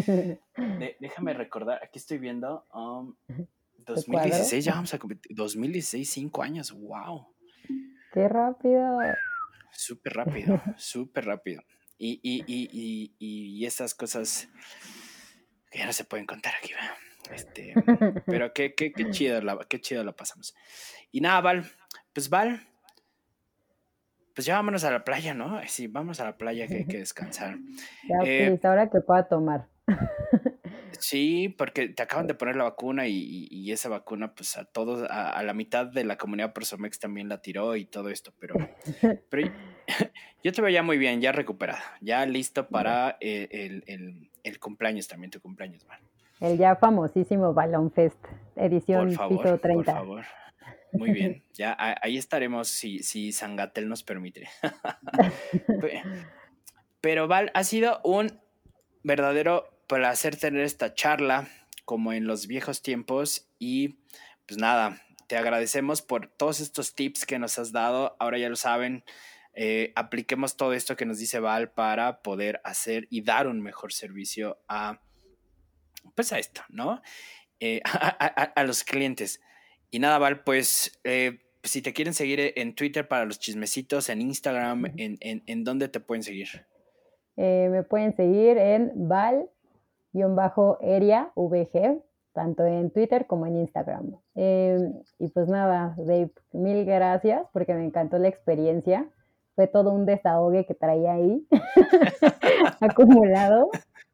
déjame 0.99 1.33
recordar, 1.33 1.79
aquí 1.83 1.99
estoy 1.99 2.17
viendo 2.17 2.65
2016, 3.77 4.65
ya 4.65 4.73
vamos 4.73 4.93
a 4.93 4.99
2016, 5.29 6.09
cinco 6.09 6.41
años, 6.41 6.71
wow. 6.71 7.27
Qué 8.11 8.27
rápido. 8.27 8.99
Súper 9.71 10.13
rápido, 10.13 10.61
súper 10.77 11.25
rápido. 11.25 11.63
Y, 11.97 12.19
y, 12.23 12.43
y, 12.47 13.15
y, 13.19 13.65
esas 13.65 13.93
cosas 13.93 14.49
que 15.69 15.79
ya 15.79 15.85
no 15.85 15.93
se 15.93 16.03
pueden 16.03 16.25
contar 16.25 16.53
aquí, 16.55 16.71
este, 17.31 17.75
pero 18.25 18.53
qué, 18.53 18.73
qué, 18.73 18.91
qué, 18.91 19.11
chido 19.11 19.39
la, 19.41 19.59
qué 19.69 19.79
chido 19.79 20.03
lo 20.03 20.15
pasamos. 20.15 20.55
Y 21.11 21.21
nada, 21.21 21.41
Val, 21.41 21.71
pues 22.11 22.29
Val, 22.29 22.67
pues 24.33 24.45
ya 24.45 24.55
vámonos 24.55 24.83
a 24.83 24.91
la 24.91 25.03
playa, 25.03 25.33
¿no? 25.33 25.61
Sí, 25.67 25.87
vamos 25.87 26.19
a 26.19 26.25
la 26.25 26.37
playa 26.37 26.67
que 26.67 26.77
hay 26.77 26.85
que 26.87 26.97
descansar. 26.97 27.57
Ya, 28.07 28.17
eh, 28.25 28.59
ahora 28.63 28.89
que 28.89 29.01
pueda 29.01 29.27
tomar. 29.27 29.67
Sí, 30.99 31.49
porque 31.57 31.89
te 31.89 32.03
acaban 32.03 32.27
de 32.27 32.33
poner 32.33 32.55
la 32.55 32.63
vacuna 32.63 33.07
y, 33.07 33.71
esa 33.71 33.89
vacuna, 33.89 34.33
pues 34.33 34.57
a 34.57 34.65
todos, 34.65 35.07
a, 35.09 35.41
la 35.43 35.53
mitad 35.53 35.85
de 35.85 36.03
la 36.03 36.17
comunidad 36.17 36.53
Prosomex 36.53 36.99
también 36.99 37.29
la 37.29 37.41
tiró 37.41 37.75
y 37.75 37.85
todo 37.85 38.09
esto, 38.09 38.33
pero, 38.39 38.55
pero 39.29 39.51
yo 40.43 40.51
te 40.51 40.61
veo 40.61 40.69
ya 40.69 40.83
muy 40.83 40.97
bien, 40.97 41.21
ya 41.21 41.31
recuperado, 41.31 41.81
ya 42.01 42.25
listo 42.25 42.67
para 42.67 43.17
el, 43.19 44.19
cumpleaños 44.59 45.07
también, 45.07 45.31
tu 45.31 45.41
cumpleaños, 45.41 45.85
man. 45.87 45.99
El 46.39 46.57
ya 46.57 46.75
famosísimo 46.75 47.53
Balón 47.53 47.91
Fest, 47.91 48.17
edición 48.55 49.09
piso 49.09 49.57
30. 49.57 49.59
Por 49.59 49.85
favor. 49.85 50.25
Muy 50.93 51.11
bien, 51.11 51.43
ya 51.53 51.75
ahí 52.01 52.17
estaremos 52.17 52.67
si, 52.67 52.99
si 52.99 53.31
Sangatel 53.31 53.87
nos 53.87 54.03
permite. 54.03 54.47
Pero 57.01 57.27
Val, 57.27 57.51
ha 57.53 57.63
sido 57.63 57.99
un 58.03 58.39
verdadero 59.03 59.70
placer 59.91 60.37
tener 60.37 60.63
esta 60.63 60.93
charla 60.93 61.49
como 61.83 62.13
en 62.13 62.25
los 62.25 62.47
viejos 62.47 62.81
tiempos 62.81 63.49
y 63.59 63.99
pues 64.47 64.57
nada, 64.57 65.01
te 65.27 65.35
agradecemos 65.35 66.01
por 66.01 66.27
todos 66.27 66.61
estos 66.61 66.95
tips 66.95 67.25
que 67.25 67.39
nos 67.39 67.59
has 67.59 67.73
dado. 67.73 68.15
Ahora 68.17 68.37
ya 68.37 68.47
lo 68.47 68.55
saben, 68.55 69.03
eh, 69.53 69.91
apliquemos 69.97 70.55
todo 70.55 70.71
esto 70.71 70.95
que 70.95 71.05
nos 71.05 71.19
dice 71.19 71.41
Val 71.41 71.71
para 71.71 72.21
poder 72.21 72.61
hacer 72.63 73.07
y 73.09 73.21
dar 73.21 73.47
un 73.47 73.61
mejor 73.61 73.91
servicio 73.91 74.61
a, 74.69 75.01
pues 76.15 76.31
a 76.31 76.39
esto, 76.39 76.61
¿no? 76.69 77.01
Eh, 77.59 77.81
a, 77.83 78.63
los 78.63 78.85
clientes. 78.85 79.41
Y 79.89 79.99
nada, 79.99 80.19
Val, 80.19 80.45
pues 80.45 81.01
eh, 81.03 81.41
si 81.63 81.81
te 81.81 81.91
quieren 81.91 82.13
seguir 82.13 82.53
en 82.55 82.75
Twitter 82.75 83.09
para 83.09 83.25
los 83.25 83.39
chismecitos, 83.39 84.07
en 84.07 84.21
Instagram, 84.21 84.85
en, 84.95 85.17
en, 85.19 85.63
dónde 85.65 85.89
te 85.89 85.99
pueden 85.99 86.23
seguir? 86.23 86.65
Me 87.35 87.83
pueden 87.83 88.15
seguir 88.15 88.57
en 88.57 88.93
val-eria 90.13 91.31
VG, 91.35 92.01
tanto 92.33 92.65
en 92.65 92.91
Twitter 92.91 93.27
como 93.27 93.45
en 93.45 93.57
Instagram. 93.57 94.15
Em, 94.35 94.93
y 95.19 95.29
pues 95.29 95.47
nada, 95.47 95.95
Dave, 95.97 96.31
mil 96.53 96.85
gracias 96.85 97.47
porque 97.53 97.73
me 97.73 97.85
encantó 97.85 98.17
la 98.17 98.27
experiencia. 98.27 99.07
Fue 99.55 99.67
todo 99.67 99.91
un 99.91 100.05
desahogue 100.05 100.65
que 100.65 100.73
traía 100.73 101.13
ahí 101.13 101.45
acumulado 102.79 103.69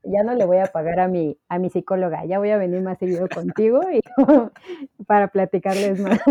ya 0.09 0.23
no 0.23 0.33
le 0.33 0.45
voy 0.45 0.57
a 0.57 0.67
pagar 0.67 0.99
a 0.99 1.07
mi, 1.07 1.37
a 1.49 1.59
mi 1.59 1.69
psicóloga, 1.69 2.25
ya 2.25 2.39
voy 2.39 2.51
a 2.51 2.57
venir 2.57 2.81
más 2.81 2.97
seguido 2.97 3.27
contigo 3.27 3.81
y, 3.91 4.01
para 5.05 5.27
platicarles 5.29 5.99
más, 5.99 6.21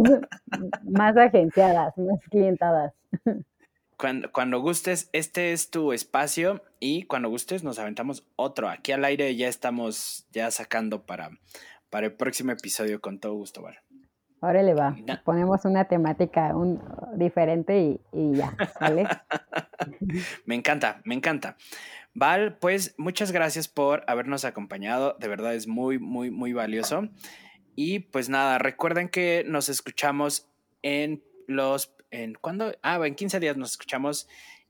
más 0.84 1.16
agenciadas, 1.16 1.96
más 1.96 2.20
clientadas. 2.30 2.94
Cuando, 3.96 4.30
cuando, 4.30 4.60
gustes, 4.60 5.08
este 5.12 5.52
es 5.52 5.70
tu 5.70 5.92
espacio 5.92 6.62
y 6.80 7.04
cuando 7.04 7.28
gustes 7.28 7.64
nos 7.64 7.78
aventamos 7.78 8.26
otro. 8.36 8.68
Aquí 8.68 8.92
al 8.92 9.04
aire 9.04 9.34
ya 9.36 9.48
estamos 9.48 10.26
ya 10.32 10.50
sacando 10.50 11.06
para, 11.06 11.30
para 11.90 12.06
el 12.06 12.12
próximo 12.12 12.52
episodio 12.52 13.00
con 13.00 13.18
todo 13.18 13.34
gusto, 13.34 13.62
¿vale? 13.62 13.78
Ahora 14.42 14.62
le 14.62 14.74
va. 14.74 14.94
Ponemos 15.24 15.64
una 15.64 15.86
temática 15.86 16.54
un, 16.54 16.82
diferente 17.16 17.80
y, 17.80 18.00
y 18.12 18.36
ya, 18.36 18.54
¿vale? 18.80 19.08
me 20.44 20.54
encanta, 20.54 21.00
me 21.04 21.14
encanta. 21.14 21.56
Val, 22.18 22.56
pues 22.58 22.94
muchas 22.96 23.30
gracias 23.30 23.68
por 23.68 24.02
habernos 24.06 24.44
acompañado. 24.44 25.16
De 25.20 25.28
verdad 25.28 25.54
es 25.54 25.66
muy, 25.66 25.98
muy, 25.98 26.30
muy 26.30 26.52
valioso. 26.52 27.08
Y 27.74 27.98
pues 27.98 28.30
nada, 28.30 28.58
recuerden 28.58 29.10
que 29.10 29.44
nos 29.46 29.68
escuchamos 29.68 30.48
en 30.82 31.22
los. 31.46 31.94
¿En 32.16 32.34
cuándo? 32.34 32.72
Ah, 32.82 32.98
en 33.04 33.14
15 33.14 33.40
días 33.40 33.58
nos 33.58 33.72
escuchamos. 33.72 34.26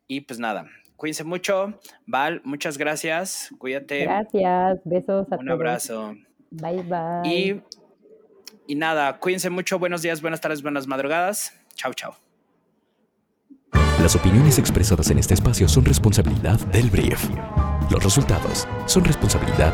Y 0.09 0.23
pues 0.23 0.41
nada, 0.41 0.67
cuídense 0.97 1.23
mucho. 1.23 1.79
Val, 2.05 2.41
muchas 2.45 2.77
gracias. 2.77 3.51
Cuídate. 3.59 4.03
Gracias. 4.03 4.81
Besos 4.85 5.31
a 5.31 5.37
Un 5.37 5.51
abrazo. 5.51 6.17
Bye, 6.51 6.83
bye. 6.83 7.33
Y, 7.33 7.63
y 8.67 8.75
nada, 8.75 9.19
cuídense 9.21 9.49
mucho. 9.49 9.79
Buenos 9.79 10.03
días, 10.03 10.23
buenas 10.23 10.41
tardes, 10.41 10.61
buenas 10.61 10.89
madrugadas. 10.89 11.53
Chao, 11.75 11.95
chao. 11.95 12.17
Las 14.03 14.17
opiniones 14.17 14.59
expresadas 14.59 15.11
en 15.11 15.19
este 15.19 15.35
espacio 15.35 15.69
son 15.69 15.85
responsabilidad 15.85 16.59
del 16.73 16.91
brief. 16.91 17.29
Los 17.91 18.03
resultados 18.03 18.67
son 18.87 19.05
responsabilidad 19.05 19.73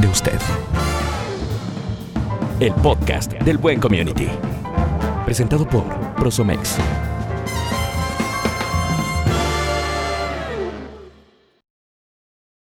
de 0.00 0.06
usted. 0.06 0.38
El 2.60 2.72
podcast 2.74 3.32
del 3.32 3.58
Buen 3.58 3.80
Community. 3.80 4.28
Presentado 5.24 5.68
por 5.68 6.09
Prosomex 6.20 6.76